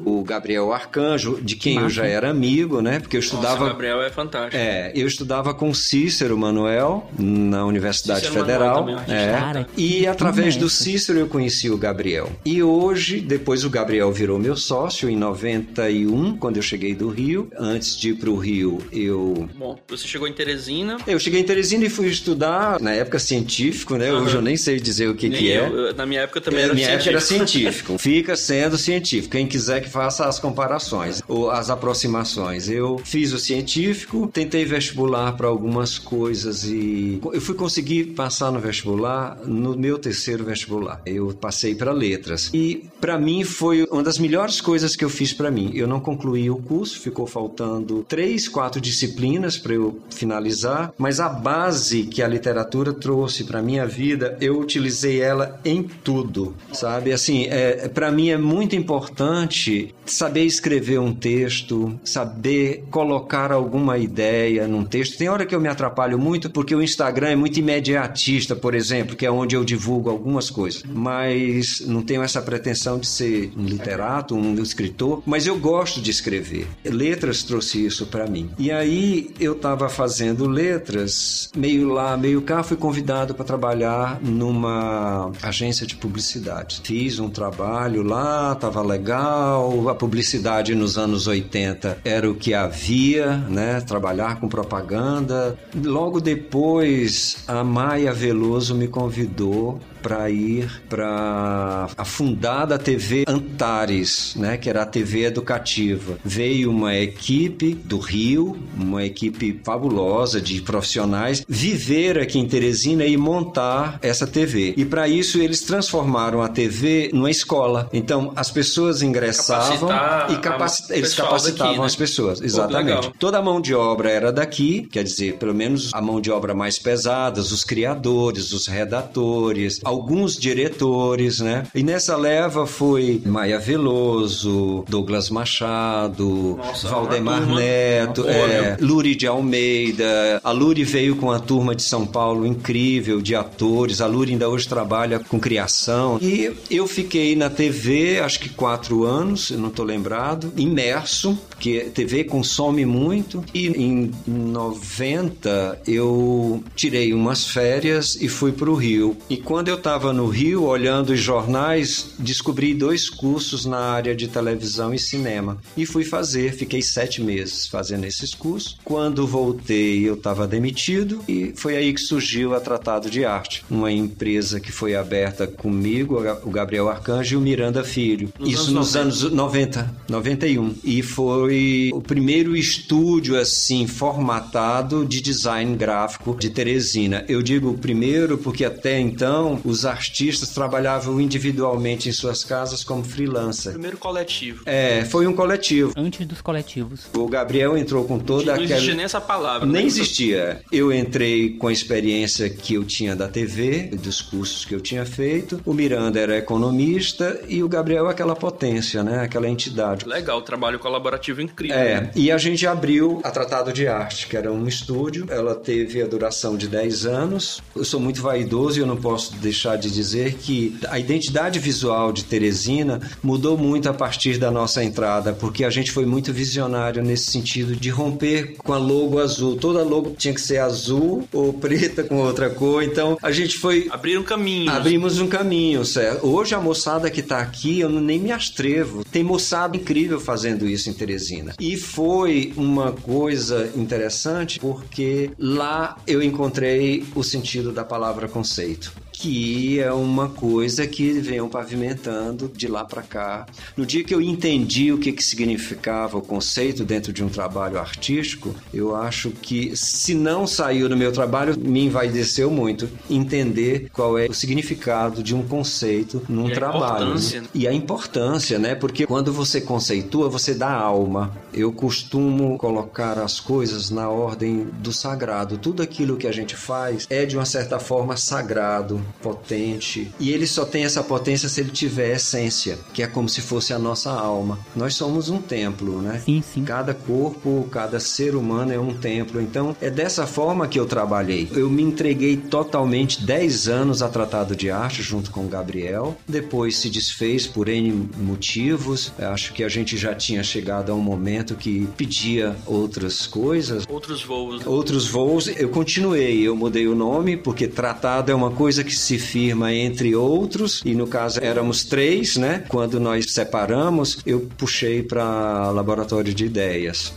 o 0.04 0.24
Gabriel 0.24 0.72
Arcanjo, 0.72 1.38
de 1.42 1.56
quem 1.56 1.76
eu 1.76 1.90
já 1.90 2.06
era 2.06 2.30
amigo, 2.30 2.80
né? 2.80 3.00
Porque 3.00 3.16
eu 3.16 3.20
Nossa, 3.20 3.34
estudava 3.34 3.64
o 3.64 3.68
Gabriel 3.68 4.02
é 4.02 4.10
fantástico. 4.10 4.56
é, 4.56 4.92
eu 4.94 5.06
estudava 5.06 5.52
com 5.52 5.74
Cícero 5.74 6.38
Manuel 6.38 7.10
na 7.18 7.66
Universidade 7.66 8.20
Cícero 8.26 8.40
Federal. 8.40 8.80
Manuel 8.84 9.04
também, 9.04 9.14
é. 9.14 9.32
Cara, 9.32 9.68
e 9.76 10.06
através 10.06 10.54
do 10.54 10.60
promessa. 10.60 10.84
Cícero 10.84 11.18
eu 11.18 11.26
conheci 11.26 11.68
o 11.68 11.76
Gabriel. 11.76 12.30
E 12.46 12.62
hoje, 12.62 13.20
depois 13.20 13.64
o 13.64 13.70
Gabriel 13.70 14.10
virou 14.10 14.38
meu 14.38 14.56
sócio 14.56 15.08
em 15.10 15.16
91, 15.16 16.36
quando 16.38 16.56
eu 16.56 16.62
cheguei 16.62 16.94
do 16.94 17.08
Rio. 17.08 17.50
Antes 17.58 17.96
de 17.96 18.10
ir 18.10 18.14
pro 18.14 18.36
Rio, 18.36 18.78
eu 18.90 19.48
Bom, 19.54 19.78
você 19.86 20.06
chegou 20.06 20.26
em 20.26 20.32
Teresina. 20.32 20.96
eu 21.06 21.18
cheguei 21.18 21.40
em 21.40 21.44
Teresina 21.44 21.84
e 21.84 21.90
fui 21.90 22.06
estudar, 22.08 22.37
na 22.80 22.92
época 22.92 23.18
científico, 23.18 23.96
né? 23.96 24.12
Hoje 24.12 24.36
eu 24.36 24.42
nem 24.42 24.56
sei 24.56 24.78
dizer 24.80 25.08
o 25.08 25.14
que, 25.14 25.28
Nem 25.28 25.38
que 25.38 25.52
é. 25.52 25.66
eu, 25.68 25.94
na 25.94 26.06
minha 26.06 26.22
época 26.22 26.40
também 26.40 26.60
Na 26.60 26.66
era 26.66 26.74
minha 26.74 26.88
época 26.88 27.10
era 27.10 27.20
científico. 27.20 27.48
científico. 27.48 27.98
Fica 27.98 28.36
sendo 28.36 28.78
científico. 28.78 29.32
Quem 29.32 29.46
quiser 29.46 29.80
que 29.82 29.88
faça 29.88 30.26
as 30.26 30.38
comparações 30.38 31.22
ou 31.26 31.50
as 31.50 31.70
aproximações. 31.70 32.68
Eu 32.68 33.00
fiz 33.04 33.32
o 33.32 33.38
científico, 33.38 34.28
tentei 34.32 34.64
vestibular 34.64 35.32
para 35.36 35.46
algumas 35.46 35.98
coisas 35.98 36.64
e 36.64 37.20
eu 37.32 37.40
fui 37.40 37.54
conseguir 37.54 38.04
passar 38.14 38.50
no 38.52 38.60
vestibular 38.60 39.38
no 39.44 39.76
meu 39.76 39.98
terceiro 39.98 40.44
vestibular. 40.44 41.00
Eu 41.04 41.34
passei 41.34 41.74
para 41.74 41.92
letras 41.92 42.50
e 42.54 42.84
para 43.00 43.18
mim 43.18 43.44
foi 43.44 43.84
uma 43.90 44.02
das 44.02 44.18
melhores 44.18 44.60
coisas 44.60 44.94
que 44.96 45.04
eu 45.04 45.10
fiz 45.10 45.32
para 45.32 45.50
mim. 45.50 45.70
Eu 45.74 45.86
não 45.86 46.00
concluí 46.00 46.50
o 46.50 46.56
curso, 46.56 47.00
ficou 47.00 47.26
faltando 47.26 48.04
três, 48.08 48.48
quatro 48.48 48.80
disciplinas 48.80 49.56
para 49.56 49.74
eu 49.74 49.98
finalizar, 50.10 50.92
mas 50.98 51.20
a 51.20 51.28
base 51.28 52.04
que 52.04 52.22
a 52.22 52.27
literatura 52.28 52.92
trouxe 52.92 53.44
para 53.44 53.62
minha 53.62 53.86
vida, 53.86 54.36
eu 54.40 54.58
utilizei 54.60 55.20
ela 55.20 55.60
em 55.64 55.82
tudo, 55.82 56.54
sabe? 56.72 57.12
Assim, 57.12 57.46
é, 57.46 57.88
para 57.88 58.10
mim 58.10 58.30
é 58.30 58.38
muito 58.38 58.76
importante 58.76 59.94
saber 60.06 60.44
escrever 60.44 60.98
um 60.98 61.14
texto, 61.14 61.98
saber 62.04 62.84
colocar 62.90 63.52
alguma 63.52 63.98
ideia 63.98 64.66
num 64.66 64.84
texto. 64.84 65.18
Tem 65.18 65.28
hora 65.28 65.46
que 65.46 65.54
eu 65.54 65.60
me 65.60 65.68
atrapalho 65.68 66.18
muito 66.18 66.50
porque 66.50 66.74
o 66.74 66.82
Instagram 66.82 67.28
é 67.28 67.36
muito 67.36 67.58
imediatista, 67.58 68.54
por 68.56 68.74
exemplo, 68.74 69.16
que 69.16 69.26
é 69.26 69.30
onde 69.30 69.56
eu 69.56 69.64
divulgo 69.64 70.10
algumas 70.10 70.50
coisas, 70.50 70.82
mas 70.86 71.80
não 71.86 72.02
tenho 72.02 72.22
essa 72.22 72.40
pretensão 72.42 72.98
de 72.98 73.06
ser 73.06 73.52
um 73.56 73.64
literato, 73.64 74.34
um 74.34 74.54
escritor, 74.62 75.22
mas 75.26 75.46
eu 75.46 75.58
gosto 75.58 76.00
de 76.00 76.10
escrever. 76.10 76.66
Letras 76.84 77.42
trouxe 77.42 77.84
isso 77.84 78.06
para 78.06 78.26
mim. 78.26 78.50
E 78.58 78.70
aí 78.70 79.30
eu 79.38 79.52
estava 79.52 79.88
fazendo 79.88 80.46
letras, 80.46 81.50
meio 81.56 81.88
lá, 81.88 82.16
meio 82.18 82.42
cá, 82.42 82.62
fui 82.62 82.76
convidado 82.76 83.34
para 83.34 83.44
trabalhar 83.44 84.20
numa 84.20 85.30
agência 85.42 85.86
de 85.86 85.96
publicidade. 85.96 86.80
Fiz 86.84 87.18
um 87.18 87.30
trabalho 87.30 88.02
lá, 88.02 88.54
tava 88.54 88.82
legal. 88.82 89.88
A 89.88 89.94
publicidade 89.94 90.74
nos 90.74 90.98
anos 90.98 91.26
80 91.26 91.98
era 92.04 92.28
o 92.28 92.34
que 92.34 92.52
havia, 92.52 93.36
né? 93.48 93.80
Trabalhar 93.80 94.40
com 94.40 94.48
propaganda. 94.48 95.56
Logo 95.74 96.20
depois, 96.20 97.44
a 97.46 97.62
Maia 97.62 98.12
Veloso 98.12 98.74
me 98.74 98.88
convidou 98.88 99.80
para 100.02 100.30
ir 100.30 100.70
para 100.88 101.88
a 101.96 102.04
fundada 102.04 102.78
TV 102.78 103.24
Antares, 103.26 104.34
né, 104.36 104.56
que 104.56 104.68
era 104.68 104.82
a 104.82 104.86
TV 104.86 105.24
educativa. 105.24 106.18
Veio 106.24 106.70
uma 106.70 106.94
equipe 106.94 107.74
do 107.74 107.98
Rio, 107.98 108.58
uma 108.76 109.04
equipe 109.04 109.60
fabulosa 109.64 110.40
de 110.40 110.60
profissionais, 110.60 111.44
viver 111.48 112.18
aqui 112.18 112.38
em 112.38 112.46
Teresina 112.46 113.04
e 113.04 113.16
montar 113.16 113.98
essa 114.02 114.26
TV. 114.26 114.74
E 114.76 114.84
para 114.84 115.08
isso 115.08 115.38
eles 115.40 115.62
transformaram 115.62 116.42
a 116.42 116.48
TV 116.48 117.10
numa 117.12 117.30
escola. 117.30 117.88
Então 117.92 118.32
as 118.36 118.50
pessoas 118.50 119.02
ingressavam 119.02 119.88
Capacitar 119.88 120.30
e 120.30 120.98
eles 120.98 121.14
capacitavam 121.14 121.72
daqui, 121.72 121.80
né? 121.80 121.86
as 121.86 121.96
pessoas. 121.96 122.40
Exatamente. 122.40 123.10
Toda 123.18 123.38
a 123.38 123.42
mão 123.42 123.60
de 123.60 123.74
obra 123.74 124.10
era 124.10 124.32
daqui, 124.32 124.88
quer 124.90 125.04
dizer, 125.04 125.34
pelo 125.34 125.54
menos 125.54 125.90
a 125.92 126.00
mão 126.00 126.20
de 126.20 126.30
obra 126.30 126.54
mais 126.54 126.78
pesada, 126.78 127.40
os 127.40 127.64
criadores, 127.64 128.52
os 128.52 128.66
redatores, 128.66 129.80
alguns 129.88 130.36
diretores, 130.36 131.40
né? 131.40 131.66
E 131.74 131.82
nessa 131.82 132.14
leva 132.14 132.66
foi 132.66 133.22
Maia 133.24 133.58
Veloso, 133.58 134.84
Douglas 134.88 135.30
Machado, 135.30 136.56
Nossa, 136.58 136.88
Valdemar. 136.88 137.46
Neto, 137.46 138.28
é? 138.28 138.76
Luri 138.80 139.14
de 139.14 139.26
Almeida. 139.26 140.40
A 140.44 140.50
Luri 140.52 140.84
veio 140.84 141.16
com 141.16 141.26
uma 141.26 141.40
turma 141.40 141.74
de 141.74 141.82
São 141.82 142.06
Paulo 142.06 142.46
incrível 142.46 143.22
de 143.22 143.34
atores. 143.34 144.00
A 144.00 144.06
Luri 144.06 144.32
ainda 144.32 144.48
hoje 144.48 144.68
trabalha 144.68 145.18
com 145.18 145.40
criação. 145.40 146.18
E 146.20 146.52
eu 146.70 146.86
fiquei 146.86 147.34
na 147.34 147.48
TV, 147.48 148.20
acho 148.20 148.40
que 148.40 148.50
quatro 148.50 149.04
anos, 149.04 149.50
eu 149.50 149.58
não 149.58 149.68
estou 149.68 149.84
lembrado, 149.84 150.52
imerso, 150.56 151.38
porque 151.48 151.90
TV 151.94 152.24
consome 152.24 152.84
muito. 152.84 153.42
E 153.54 153.68
em 153.68 154.10
90 154.26 155.80
eu 155.86 156.62
tirei 156.76 157.14
umas 157.14 157.46
férias 157.46 158.18
e 158.20 158.28
fui 158.28 158.52
para 158.52 158.70
o 158.70 158.74
Rio. 158.74 159.16
E 159.30 159.38
quando 159.38 159.68
eu 159.68 159.77
estava 159.78 160.12
no 160.12 160.28
Rio, 160.28 160.64
olhando 160.64 161.10
os 161.10 161.20
jornais, 161.20 162.10
descobri 162.18 162.74
dois 162.74 163.08
cursos 163.08 163.64
na 163.64 163.78
área 163.78 164.14
de 164.14 164.28
televisão 164.28 164.92
e 164.92 164.98
cinema. 164.98 165.58
E 165.76 165.86
fui 165.86 166.04
fazer, 166.04 166.52
fiquei 166.52 166.82
sete 166.82 167.22
meses 167.22 167.66
fazendo 167.66 168.04
esses 168.04 168.34
cursos. 168.34 168.76
Quando 168.84 169.26
voltei, 169.26 170.08
eu 170.08 170.14
estava 170.14 170.46
demitido 170.46 171.22
e 171.26 171.52
foi 171.56 171.76
aí 171.76 171.92
que 171.92 172.00
surgiu 172.00 172.54
a 172.54 172.60
Tratado 172.60 173.08
de 173.08 173.24
Arte, 173.24 173.64
uma 173.70 173.90
empresa 173.90 174.60
que 174.60 174.72
foi 174.72 174.94
aberta 174.94 175.46
comigo, 175.46 176.18
o 176.44 176.50
Gabriel 176.50 176.88
Arcanjo 176.88 177.34
e 177.34 177.36
o 177.36 177.40
Miranda 177.40 177.82
Filho. 177.82 178.32
Nos 178.38 178.48
Isso 178.48 178.70
anos 178.70 178.94
nos 178.94 178.96
anos 178.96 179.32
90, 179.32 179.94
91. 180.08 180.74
E 180.82 181.02
foi 181.02 181.90
o 181.92 182.00
primeiro 182.00 182.56
estúdio 182.56 183.38
assim 183.38 183.86
formatado 183.86 185.04
de 185.04 185.20
design 185.20 185.76
gráfico 185.76 186.36
de 186.38 186.50
Teresina. 186.50 187.24
Eu 187.28 187.42
digo 187.42 187.76
primeiro 187.78 188.38
porque 188.38 188.64
até 188.64 188.98
então 188.98 189.60
os 189.68 189.84
artistas 189.84 190.50
trabalhavam 190.50 191.20
individualmente 191.20 192.08
em 192.08 192.12
suas 192.12 192.42
casas 192.42 192.82
como 192.82 193.04
freelancer. 193.04 193.72
Primeiro 193.72 193.98
coletivo. 193.98 194.62
É, 194.66 195.04
foi 195.04 195.26
um 195.26 195.34
coletivo. 195.34 195.92
Antes 195.96 196.26
dos 196.26 196.40
coletivos. 196.40 197.06
O 197.14 197.28
Gabriel 197.28 197.76
entrou 197.76 198.04
com 198.04 198.18
toda 198.18 198.46
Não 198.46 198.52
aquela. 198.54 198.72
existia 198.72 198.94
nem 198.94 199.04
essa 199.04 199.20
palavra. 199.20 199.66
Nem 199.66 199.82
né? 199.82 199.86
existia. 199.86 200.62
Eu 200.72 200.92
entrei 200.92 201.50
com 201.50 201.68
a 201.68 201.72
experiência 201.72 202.48
que 202.48 202.74
eu 202.74 202.84
tinha 202.84 203.14
da 203.14 203.28
TV, 203.28 203.90
dos 204.02 204.20
cursos 204.20 204.64
que 204.64 204.74
eu 204.74 204.80
tinha 204.80 205.04
feito. 205.04 205.60
O 205.64 205.74
Miranda 205.74 206.18
era 206.18 206.36
economista 206.36 207.40
e 207.48 207.62
o 207.62 207.68
Gabriel 207.68 208.08
aquela 208.08 208.34
potência, 208.34 209.02
né? 209.02 209.20
Aquela 209.20 209.48
entidade. 209.48 210.06
Legal, 210.06 210.40
trabalho 210.42 210.78
colaborativo 210.78 211.40
incrível. 211.40 211.76
É, 211.76 212.10
e 212.14 212.30
a 212.30 212.38
gente 212.38 212.66
abriu 212.66 213.20
a 213.22 213.30
Tratado 213.30 213.72
de 213.72 213.86
Arte, 213.86 214.26
que 214.26 214.36
era 214.36 214.50
um 214.52 214.66
estúdio. 214.66 215.26
Ela 215.28 215.54
teve 215.54 216.02
a 216.02 216.06
duração 216.06 216.56
de 216.56 216.68
10 216.68 217.06
anos. 217.06 217.60
Eu 217.76 217.84
sou 217.84 218.00
muito 218.00 218.22
vaidoso 218.22 218.78
e 218.78 218.82
eu 218.82 218.86
não 218.86 218.96
posso 218.96 219.34
deixar 219.36 219.57
de 219.76 219.90
dizer 219.90 220.34
que 220.34 220.76
a 220.88 220.98
identidade 220.98 221.58
visual 221.58 222.12
de 222.12 222.24
Teresina 222.24 223.00
mudou 223.22 223.58
muito 223.58 223.88
a 223.88 223.94
partir 223.94 224.38
da 224.38 224.50
nossa 224.50 224.84
entrada, 224.84 225.32
porque 225.32 225.64
a 225.64 225.70
gente 225.70 225.90
foi 225.90 226.06
muito 226.06 226.32
visionário 226.32 227.02
nesse 227.02 227.30
sentido 227.30 227.74
de 227.74 227.90
romper 227.90 228.56
com 228.58 228.72
a 228.72 228.78
logo 228.78 229.18
azul. 229.18 229.56
Toda 229.56 229.82
logo 229.82 230.14
tinha 230.16 230.32
que 230.32 230.40
ser 230.40 230.58
azul 230.58 231.28
ou 231.32 231.52
preta 231.52 232.04
com 232.04 232.18
outra 232.18 232.48
cor. 232.48 232.82
Então 232.82 233.18
a 233.22 233.32
gente 233.32 233.58
foi 233.58 233.88
Abriram 233.90 234.22
caminhos. 234.22 234.74
Abrimos 234.74 235.18
um 235.18 235.26
caminho, 235.26 235.84
certo? 235.84 236.26
Hoje 236.26 236.54
a 236.54 236.60
moçada 236.60 237.10
que 237.10 237.22
tá 237.22 237.40
aqui, 237.40 237.80
eu 237.80 237.88
nem 237.88 238.18
me 238.18 238.30
astrevo. 238.30 239.04
Tem 239.04 239.22
moçada 239.22 239.76
incrível 239.76 240.20
fazendo 240.20 240.66
isso 240.66 240.88
em 240.88 240.92
Teresina. 240.92 241.54
E 241.58 241.76
foi 241.76 242.52
uma 242.56 242.92
coisa 242.92 243.70
interessante 243.74 244.60
porque 244.60 245.30
lá 245.38 245.96
eu 246.06 246.22
encontrei 246.22 247.04
o 247.14 247.22
sentido 247.22 247.72
da 247.72 247.84
palavra 247.84 248.28
conceito. 248.28 248.92
Que 249.20 249.80
é 249.80 249.92
uma 249.92 250.28
coisa 250.28 250.86
que 250.86 251.14
venham 251.14 251.48
pavimentando 251.48 252.48
de 252.54 252.68
lá 252.68 252.84
para 252.84 253.02
cá. 253.02 253.46
No 253.76 253.84
dia 253.84 254.04
que 254.04 254.14
eu 254.14 254.22
entendi 254.22 254.92
o 254.92 254.98
que, 254.98 255.10
que 255.10 255.24
significava 255.24 256.16
o 256.16 256.22
conceito 256.22 256.84
dentro 256.84 257.12
de 257.12 257.24
um 257.24 257.28
trabalho 257.28 257.80
artístico, 257.80 258.54
eu 258.72 258.94
acho 258.94 259.30
que, 259.30 259.76
se 259.76 260.14
não 260.14 260.46
saiu 260.46 260.88
do 260.88 260.96
meu 260.96 261.10
trabalho, 261.10 261.58
me 261.58 261.84
envaideceu 261.84 262.48
muito 262.48 262.88
entender 263.10 263.88
qual 263.92 264.16
é 264.16 264.26
o 264.26 264.32
significado 264.32 265.20
de 265.20 265.34
um 265.34 265.42
conceito 265.42 266.22
num 266.28 266.48
E 266.48 266.52
a 266.52 266.54
trabalho. 266.54 267.06
importância, 267.06 267.40
né? 267.40 267.48
E 267.54 267.66
a 267.66 267.72
importância, 267.72 268.58
né? 268.58 268.74
Porque 268.76 269.04
quando 269.04 269.32
você 269.32 269.60
conceitua, 269.60 270.28
você 270.28 270.54
dá 270.54 270.70
alma. 270.70 271.36
Eu 271.52 271.72
costumo 271.72 272.56
colocar 272.56 273.18
as 273.18 273.40
coisas 273.40 273.90
na 273.90 274.08
ordem 274.08 274.68
do 274.80 274.92
sagrado. 274.92 275.58
Tudo 275.58 275.82
aquilo 275.82 276.16
que 276.16 276.28
a 276.28 276.32
gente 276.32 276.54
faz 276.54 277.04
é, 277.10 277.26
de 277.26 277.36
uma 277.36 277.44
certa 277.44 277.80
forma, 277.80 278.16
sagrado, 278.16 279.02
potente. 279.22 280.12
E 280.18 280.30
ele 280.30 280.46
só 280.46 280.64
tem 280.64 280.84
essa 280.84 281.02
potência 281.02 281.48
se 281.48 281.60
ele 281.60 281.70
tiver 281.70 282.14
essência, 282.14 282.78
que 282.92 283.02
é 283.02 283.06
como 283.06 283.28
se 283.28 283.40
fosse 283.40 283.72
a 283.72 283.78
nossa 283.78 284.10
alma. 284.10 284.58
Nós 284.74 284.94
somos 284.94 285.28
um 285.28 285.40
templo, 285.40 286.00
né? 286.00 286.20
Sim, 286.24 286.42
sim. 286.42 286.64
Cada 286.64 286.94
corpo, 286.94 287.68
cada 287.70 288.00
ser 288.00 288.34
humano 288.34 288.72
é 288.72 288.78
um 288.78 288.94
templo. 288.94 289.40
Então, 289.40 289.76
é 289.80 289.90
dessa 289.90 290.26
forma 290.26 290.68
que 290.68 290.78
eu 290.78 290.86
trabalhei. 290.86 291.48
Eu 291.52 291.70
me 291.70 291.82
entreguei 291.82 292.36
totalmente 292.36 293.24
10 293.24 293.68
anos 293.68 294.02
a 294.02 294.08
Tratado 294.08 294.54
de 294.54 294.70
Arte 294.70 295.02
junto 295.02 295.30
com 295.30 295.44
o 295.44 295.48
Gabriel. 295.48 296.16
Depois 296.26 296.76
se 296.76 296.90
desfez 296.90 297.46
por 297.46 297.68
N 297.68 298.08
motivos. 298.16 299.12
Eu 299.18 299.28
acho 299.28 299.52
que 299.52 299.64
a 299.64 299.68
gente 299.68 299.96
já 299.96 300.14
tinha 300.14 300.42
chegado 300.42 300.92
a 300.92 300.94
um 300.94 301.00
momento 301.00 301.54
que 301.54 301.88
pedia 301.96 302.56
outras 302.66 303.26
coisas. 303.26 303.84
Outros 303.88 304.22
voos. 304.22 304.66
Outros 304.66 305.08
voos, 305.08 305.48
eu 305.48 305.68
continuei, 305.68 306.40
eu 306.40 306.56
mudei 306.56 306.86
o 306.86 306.94
nome, 306.94 307.36
porque 307.36 307.66
tratado 307.66 308.30
é 308.30 308.34
uma 308.34 308.50
coisa 308.50 308.82
que 308.82 308.96
se 308.98 309.18
firma 309.18 309.72
entre 309.72 310.14
outros, 310.14 310.82
e 310.84 310.94
no 310.94 311.06
caso 311.06 311.40
éramos 311.42 311.84
três, 311.84 312.36
né? 312.36 312.64
Quando 312.68 312.98
nós 312.98 313.32
separamos, 313.32 314.18
eu 314.26 314.48
puxei 314.56 315.02
para 315.02 315.70
laboratório 315.70 316.34
de 316.34 316.44
ideias. 316.46 317.12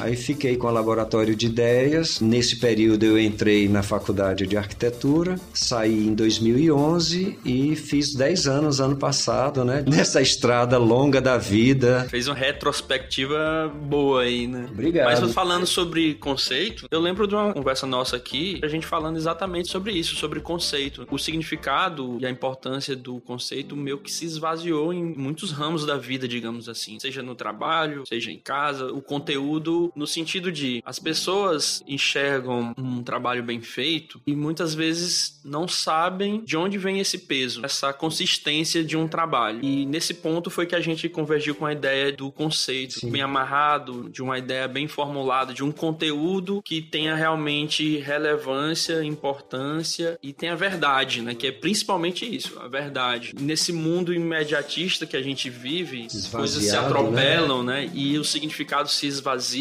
Aí 0.00 0.16
fiquei 0.16 0.56
com 0.56 0.66
o 0.66 0.70
laboratório 0.70 1.34
de 1.34 1.46
ideias. 1.46 2.20
Nesse 2.20 2.56
período 2.56 3.04
eu 3.04 3.18
entrei 3.18 3.68
na 3.68 3.82
faculdade 3.82 4.46
de 4.46 4.56
arquitetura, 4.56 5.38
saí 5.52 6.06
em 6.06 6.14
2011 6.14 7.38
e 7.44 7.76
fiz 7.76 8.14
10 8.14 8.46
anos 8.46 8.80
ano 8.80 8.96
passado, 8.96 9.64
né? 9.64 9.84
Nessa 9.88 10.20
estrada 10.20 10.78
longa 10.78 11.20
da 11.20 11.36
vida. 11.36 12.06
Fez 12.08 12.28
uma 12.28 12.34
retrospectiva 12.34 13.72
boa 13.86 14.22
aí, 14.22 14.46
né? 14.46 14.68
Obrigado. 14.70 15.20
Mas 15.20 15.32
falando 15.32 15.66
sobre 15.66 16.14
conceito, 16.14 16.86
eu 16.90 17.00
lembro 17.00 17.26
de 17.26 17.34
uma 17.34 17.52
conversa 17.52 17.86
nossa 17.86 18.16
aqui, 18.16 18.60
a 18.62 18.68
gente 18.68 18.86
falando 18.86 19.16
exatamente 19.16 19.70
sobre 19.70 19.92
isso, 19.92 20.16
sobre 20.16 20.40
conceito. 20.40 21.06
O 21.10 21.18
significado 21.18 22.18
e 22.20 22.26
a 22.26 22.30
importância 22.30 22.94
do 22.96 23.20
conceito 23.20 23.76
meio 23.76 23.98
que 23.98 24.12
se 24.12 24.24
esvaziou 24.24 24.92
em 24.92 25.02
muitos 25.02 25.52
ramos 25.52 25.84
da 25.86 25.96
vida, 25.96 26.26
digamos 26.26 26.68
assim. 26.68 26.98
Seja 26.98 27.22
no 27.22 27.34
trabalho, 27.34 28.04
seja 28.06 28.30
em 28.30 28.38
casa, 28.38 28.92
o 28.92 29.00
conteúdo 29.00 29.71
no 29.94 30.06
sentido 30.06 30.50
de 30.50 30.82
as 30.84 30.98
pessoas 30.98 31.82
enxergam 31.86 32.74
um 32.76 33.02
trabalho 33.02 33.42
bem 33.42 33.60
feito 33.60 34.20
e 34.26 34.34
muitas 34.34 34.74
vezes 34.74 35.40
não 35.44 35.66
sabem 35.68 36.42
de 36.44 36.56
onde 36.56 36.78
vem 36.78 37.00
esse 37.00 37.18
peso, 37.18 37.64
essa 37.64 37.92
consistência 37.92 38.84
de 38.84 38.96
um 38.96 39.08
trabalho. 39.08 39.60
E 39.62 39.86
nesse 39.86 40.14
ponto 40.14 40.50
foi 40.50 40.66
que 40.66 40.74
a 40.74 40.80
gente 40.80 41.08
convergiu 41.08 41.54
com 41.54 41.66
a 41.66 41.72
ideia 41.72 42.12
do 42.12 42.30
conceito 42.30 43.00
Sim. 43.00 43.10
bem 43.10 43.22
amarrado, 43.22 44.08
de 44.10 44.22
uma 44.22 44.38
ideia 44.38 44.68
bem 44.68 44.88
formulada, 44.88 45.52
de 45.52 45.64
um 45.64 45.72
conteúdo 45.72 46.62
que 46.62 46.80
tenha 46.80 47.14
realmente 47.14 47.98
relevância, 47.98 49.04
importância 49.04 50.18
e 50.22 50.32
tenha 50.32 50.56
verdade, 50.56 51.22
né? 51.22 51.34
Que 51.34 51.48
é 51.48 51.52
principalmente 51.52 52.24
isso, 52.24 52.58
a 52.60 52.68
verdade. 52.68 53.34
Nesse 53.38 53.72
mundo 53.72 54.12
imediatista 54.12 55.06
que 55.06 55.16
a 55.16 55.22
gente 55.22 55.48
vive, 55.50 56.06
coisas 56.30 56.64
se 56.64 56.76
atropelam, 56.76 57.62
né? 57.62 57.90
E 57.94 58.18
os 58.18 58.30
significados 58.30 58.92
se 58.92 59.06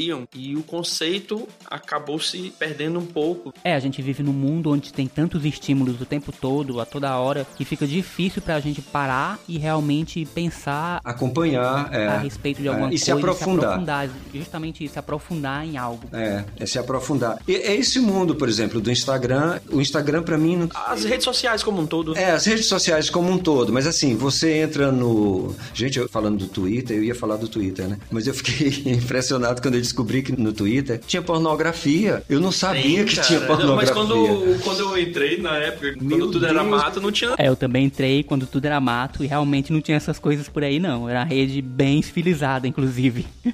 esvaziam 0.02 0.28
e 0.36 0.56
o 0.56 0.64
conceito 0.64 1.48
acabou 1.70 2.20
se 2.20 2.54
perdendo 2.58 3.00
um 3.00 3.06
pouco. 3.06 3.54
É, 3.64 3.76
a 3.76 3.80
gente 3.80 4.02
vive 4.02 4.24
num 4.24 4.34
mundo 4.34 4.72
onde 4.72 4.92
tem 4.92 5.08
tantos 5.08 5.46
estímulos 5.46 6.02
o 6.02 6.06
tempo 6.06 6.32
todo, 6.32 6.80
a 6.80 6.86
toda 6.86 7.16
hora, 7.18 7.46
que 7.56 7.64
fica 7.64 7.86
difícil 7.86 8.42
pra 8.42 8.60
gente 8.60 8.82
parar 8.82 9.40
e 9.48 9.58
realmente 9.58 10.26
pensar 10.26 11.00
Acompanhar, 11.04 11.94
é, 11.94 12.08
a 12.08 12.18
respeito 12.18 12.62
de 12.62 12.68
alguma 12.68 12.88
é, 12.88 12.90
e 12.90 12.92
coisa. 12.92 13.06
se 13.06 13.12
aprofundar. 13.12 13.70
aprofundar. 13.72 14.10
Justamente 14.34 14.84
isso, 14.84 14.94
se 14.94 15.00
aprofundar 15.00 15.66
em 15.66 15.78
algo. 15.78 16.10
É, 16.14 16.44
é 16.60 16.66
se 16.66 16.80
aprofundar. 16.80 17.38
E, 17.48 17.56
é 17.56 17.76
esse 17.76 18.00
mundo, 18.00 18.36
por 18.36 18.50
exemplo, 18.50 18.82
do 18.82 18.92
Instagram. 18.92 19.60
O 19.70 19.82
Instagram, 19.82 20.24
pra 20.24 20.38
mim, 20.38 20.58
não, 20.58 20.70
As 20.88 21.04
redes 21.04 21.24
sociais 21.24 21.64
como 21.64 21.82
um 21.82 21.86
todo. 21.86 22.18
É, 22.18 22.32
as 22.32 22.46
redes 22.46 22.68
sociais 22.68 23.10
como 23.10 23.32
um 23.32 23.38
todo, 23.38 23.72
mas 23.72 23.86
assim, 23.86 24.16
você 24.16 24.58
entra 24.58 24.92
no. 24.92 25.56
Gente, 25.74 26.00
eu 26.00 26.10
falando 26.10 26.40
do 26.40 26.48
Twitter, 26.48 26.98
eu 26.98 27.04
ia 27.04 27.16
falar 27.16 27.36
do 27.36 27.48
Twitter, 27.48 27.88
né? 27.88 27.98
Mas 28.10 28.28
eu 28.28 28.34
fiquei 28.34 28.84
impressionado 28.94 29.62
quando 29.62 29.76
eu 29.76 29.82
descobri 29.92 30.22
que 30.22 30.32
no 30.40 30.54
Twitter 30.54 31.00
tinha 31.06 31.22
pornografia. 31.22 32.24
Eu 32.30 32.40
não 32.40 32.52
sabia 32.52 32.82
Tem, 32.82 33.06
que 33.06 33.16
cara. 33.16 33.28
tinha 33.28 33.40
Não, 33.42 33.48
pornografia. 33.48 33.76
Mas 33.76 33.90
quando, 33.92 34.64
quando 34.64 34.80
eu 34.80 34.98
entrei 34.98 35.38
na 35.42 35.58
época, 35.58 35.96
Meu 36.02 36.18
quando 36.20 36.32
tudo 36.32 36.46
era 36.46 36.60
Deus. 36.64 36.68
mato, 36.70 37.02
não 37.02 37.12
tinha 37.12 37.36
É, 37.38 37.48
eu 37.48 37.56
também 37.56 37.86
entrei 37.86 38.24
quando 38.24 38.46
tudo 38.48 38.66
era 38.66 38.80
mato 38.80 39.24
e 39.24 39.28
realmente 39.28 39.72
não 39.72 39.82
tinha 39.82 39.98
essas 39.98 40.18
coisas 40.18 40.48
por 40.48 40.64
aí, 40.64 40.80
não. 40.80 41.08
Era 41.10 41.24
rede 41.24 41.62
bem 41.62 42.00
estilizada, 42.00 42.68
inclusive. 42.68 43.26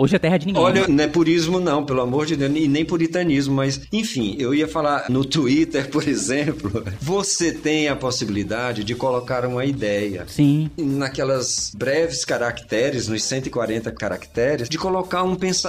Hoje 0.00 0.14
é 0.14 0.18
terra 0.20 0.38
de 0.38 0.46
ninguém. 0.46 0.62
Olha, 0.62 0.86
não 0.86 1.02
é 1.02 1.08
purismo 1.08 1.58
não, 1.58 1.84
pelo 1.84 2.00
amor 2.00 2.24
de 2.24 2.36
Deus, 2.36 2.52
e 2.54 2.68
nem 2.68 2.84
puritanismo, 2.84 3.56
mas 3.56 3.80
enfim, 3.92 4.36
eu 4.38 4.54
ia 4.54 4.68
falar 4.68 5.06
no 5.10 5.24
Twitter, 5.24 5.88
por 5.90 6.06
exemplo, 6.06 6.84
você 7.00 7.50
tem 7.50 7.88
a 7.88 7.96
possibilidade 7.96 8.84
de 8.84 8.94
colocar 8.94 9.44
uma 9.44 9.64
ideia. 9.64 10.24
Sim. 10.28 10.70
naquelas 10.78 11.72
breves 11.74 12.24
caracteres, 12.24 13.08
nos 13.08 13.24
140 13.24 13.90
caracteres, 13.90 14.68
de 14.68 14.78
colocar 14.78 15.24
um 15.24 15.34
pensamento, 15.34 15.67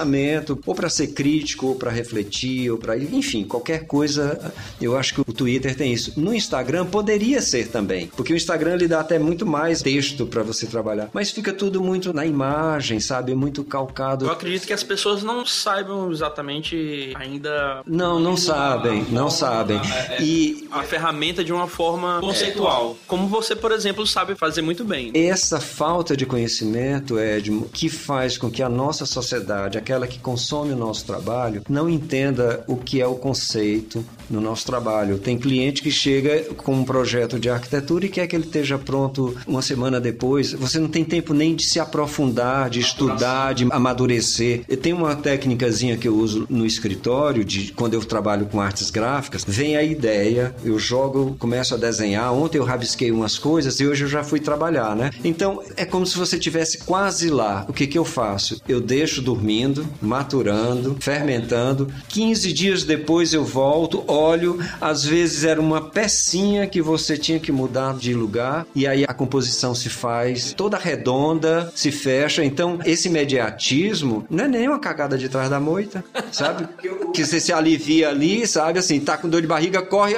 ou 0.66 0.76
para 0.76 0.90
ser 0.90 1.08
crítico, 1.08 1.68
ou 1.68 1.76
para 1.76 1.92
refletir, 1.92 2.72
ou 2.72 2.78
para 2.78 2.98
enfim, 2.98 3.44
qualquer 3.44 3.86
coisa. 3.86 4.54
Eu 4.82 4.98
acho 4.98 5.14
que 5.14 5.22
o 5.22 5.34
Twitter 5.34 5.76
tem 5.76 5.94
isso. 5.94 6.20
No 6.20 6.34
Instagram 6.34 6.86
poderia 6.86 7.42
ser 7.42 7.68
também, 7.68 8.08
porque 8.08 8.34
o 8.34 8.36
Instagram 8.36 8.76
lhe 8.76 8.88
dá 8.88 9.00
até 9.02 9.18
muito 9.20 9.46
mais 9.46 9.82
texto 9.82 10.26
para 10.26 10.44
você 10.44 10.66
trabalhar, 10.66 11.10
mas 11.14 11.32
fica 11.32 11.54
tudo 11.54 11.82
muito 11.82 12.14
na 12.14 12.26
imagem, 12.26 13.00
sabe? 13.00 13.34
Muito 13.34 13.64
calcado. 13.64 14.26
Eu 14.26 14.32
acredito 14.32 14.66
que 14.66 14.74
as 14.74 14.84
pessoas 14.84 15.24
não 15.24 15.46
saibam 15.46 16.12
exatamente 16.12 17.14
ainda. 17.16 17.82
Não, 17.86 18.20
não 18.20 18.36
sabem, 18.36 19.06
não 19.12 19.30
sabem. 19.30 19.80
E 20.20 20.68
A 20.72 20.84
ferramenta 20.84 21.44
de 21.44 21.52
uma 21.52 21.68
forma 21.68 22.20
conceitual. 22.20 22.98
Como 23.08 23.28
você, 23.28 23.56
por 23.56 23.72
exemplo, 23.72 24.06
sabe 24.06 24.36
fazer 24.36 24.62
muito 24.62 24.84
bem. 24.84 25.12
Essa 25.14 25.60
falta 25.60 26.16
de 26.16 26.26
conhecimento, 26.26 27.18
Edmo, 27.20 27.70
que 27.72 27.90
faz 27.90 28.38
com 28.38 28.50
que 28.50 28.62
a 28.62 28.70
nossa 28.70 29.06
sociedade, 29.06 29.78
aquela 29.90 30.08
que 30.08 30.20
consome 30.20 30.72
o 30.72 30.76
nosso 30.76 31.04
trabalho, 31.04 31.64
não 31.68 31.90
entenda 31.90 32.64
o 32.68 32.78
que 32.78 33.02
é 33.02 33.08
o 33.08 33.16
conceito, 33.16 34.06
no 34.30 34.42
nosso 34.42 34.66
trabalho. 34.66 35.18
Tem 35.18 35.38
cliente 35.38 35.82
que 35.82 35.92
chega 35.92 36.44
com 36.56 36.74
um 36.74 36.84
projeto 36.84 37.40
de 37.40 37.50
arquitetura 37.50 38.06
e 38.06 38.10
quer 38.10 38.28
que 38.28 38.36
ele 38.36 38.46
esteja 38.46 38.78
pronto 38.78 39.36
uma 39.48 39.62
semana 39.62 40.00
depois. 40.00 40.54
Você 40.54 40.80
não 40.80 40.88
tem 40.88 41.04
tempo 41.04 41.34
nem 41.34 41.56
de 41.56 41.64
se 41.64 41.80
aprofundar, 41.80 42.70
de 42.70 42.80
estudar, 42.80 43.54
de 43.54 43.68
amadurecer. 43.70 44.62
Eu 44.68 44.78
tenho 44.78 44.98
uma 44.98 45.16
técnicazinha 45.16 45.98
que 45.98 46.08
eu 46.08 46.16
uso 46.16 46.46
no 46.50 46.66
escritório, 46.66 47.44
de 47.44 47.72
quando 47.74 47.94
eu 47.94 48.02
trabalho 48.02 48.46
com 48.46 48.62
artes 48.62 48.90
gráficas, 48.90 49.44
vem 49.48 49.76
a 49.76 49.84
ideia, 49.84 50.56
eu 50.64 50.78
jogo, 50.80 51.36
começo 51.40 51.74
a 51.74 51.78
desenhar. 51.78 52.34
Ontem 52.34 52.58
eu 52.58 52.64
rabisquei 52.64 53.12
umas 53.12 53.38
coisas 53.38 53.80
e 53.80 53.88
hoje 53.88 54.06
eu 54.06 54.10
já 54.10 54.24
fui 54.24 54.40
trabalhar, 54.40 54.96
né? 54.96 55.12
Então 55.24 55.62
é 55.76 55.86
como 55.86 56.06
se 56.06 56.18
você 56.18 56.38
tivesse 56.38 56.80
quase 56.80 57.30
lá. 57.30 57.66
O 57.68 57.74
que 57.74 57.88
que 57.88 57.98
eu 57.98 58.06
faço? 58.06 58.62
Eu 58.68 58.82
deixo 58.82 59.22
dormindo, 59.22 59.86
maturando, 60.02 60.98
fermentando. 61.00 61.92
15 62.08 62.54
dias 62.54 62.84
depois 62.84 63.34
eu 63.34 63.44
volto, 63.44 64.04
olho, 64.20 64.60
às 64.82 65.04
vezes 65.04 65.44
era 65.44 65.60
uma 65.60 65.90
pecinha 65.90 66.68
que 66.68 66.82
você 66.82 67.18
tinha 67.18 67.40
que 67.40 67.52
mudar 67.52 67.96
de 67.96 68.14
lugar 68.14 68.66
e 68.76 68.86
aí 68.86 69.04
a 69.04 69.14
composição 69.14 69.74
se 69.74 69.90
faz 69.90 70.54
toda 70.54 70.78
redonda, 70.78 71.72
se 71.76 71.92
fecha. 71.92 72.44
Então 72.44 72.80
esse 72.86 73.08
imediatismo 73.08 74.26
não 74.30 74.46
é 74.46 74.48
nem 74.48 74.68
uma 74.68 74.80
cagada 74.80 75.18
de 75.18 75.30
trás 75.30 75.50
da 75.50 75.60
moita, 75.60 76.04
sabe? 76.32 76.68
que 77.14 77.26
você 77.26 77.40
se 77.40 77.52
alivia 77.52 78.10
ali, 78.10 78.46
sabe? 78.46 78.80
Assim, 78.80 79.00
tá 79.00 79.18
com 79.18 79.30
dor 79.30 79.42
de 79.42 79.48
barriga, 79.48 79.82
corre, 79.82 80.16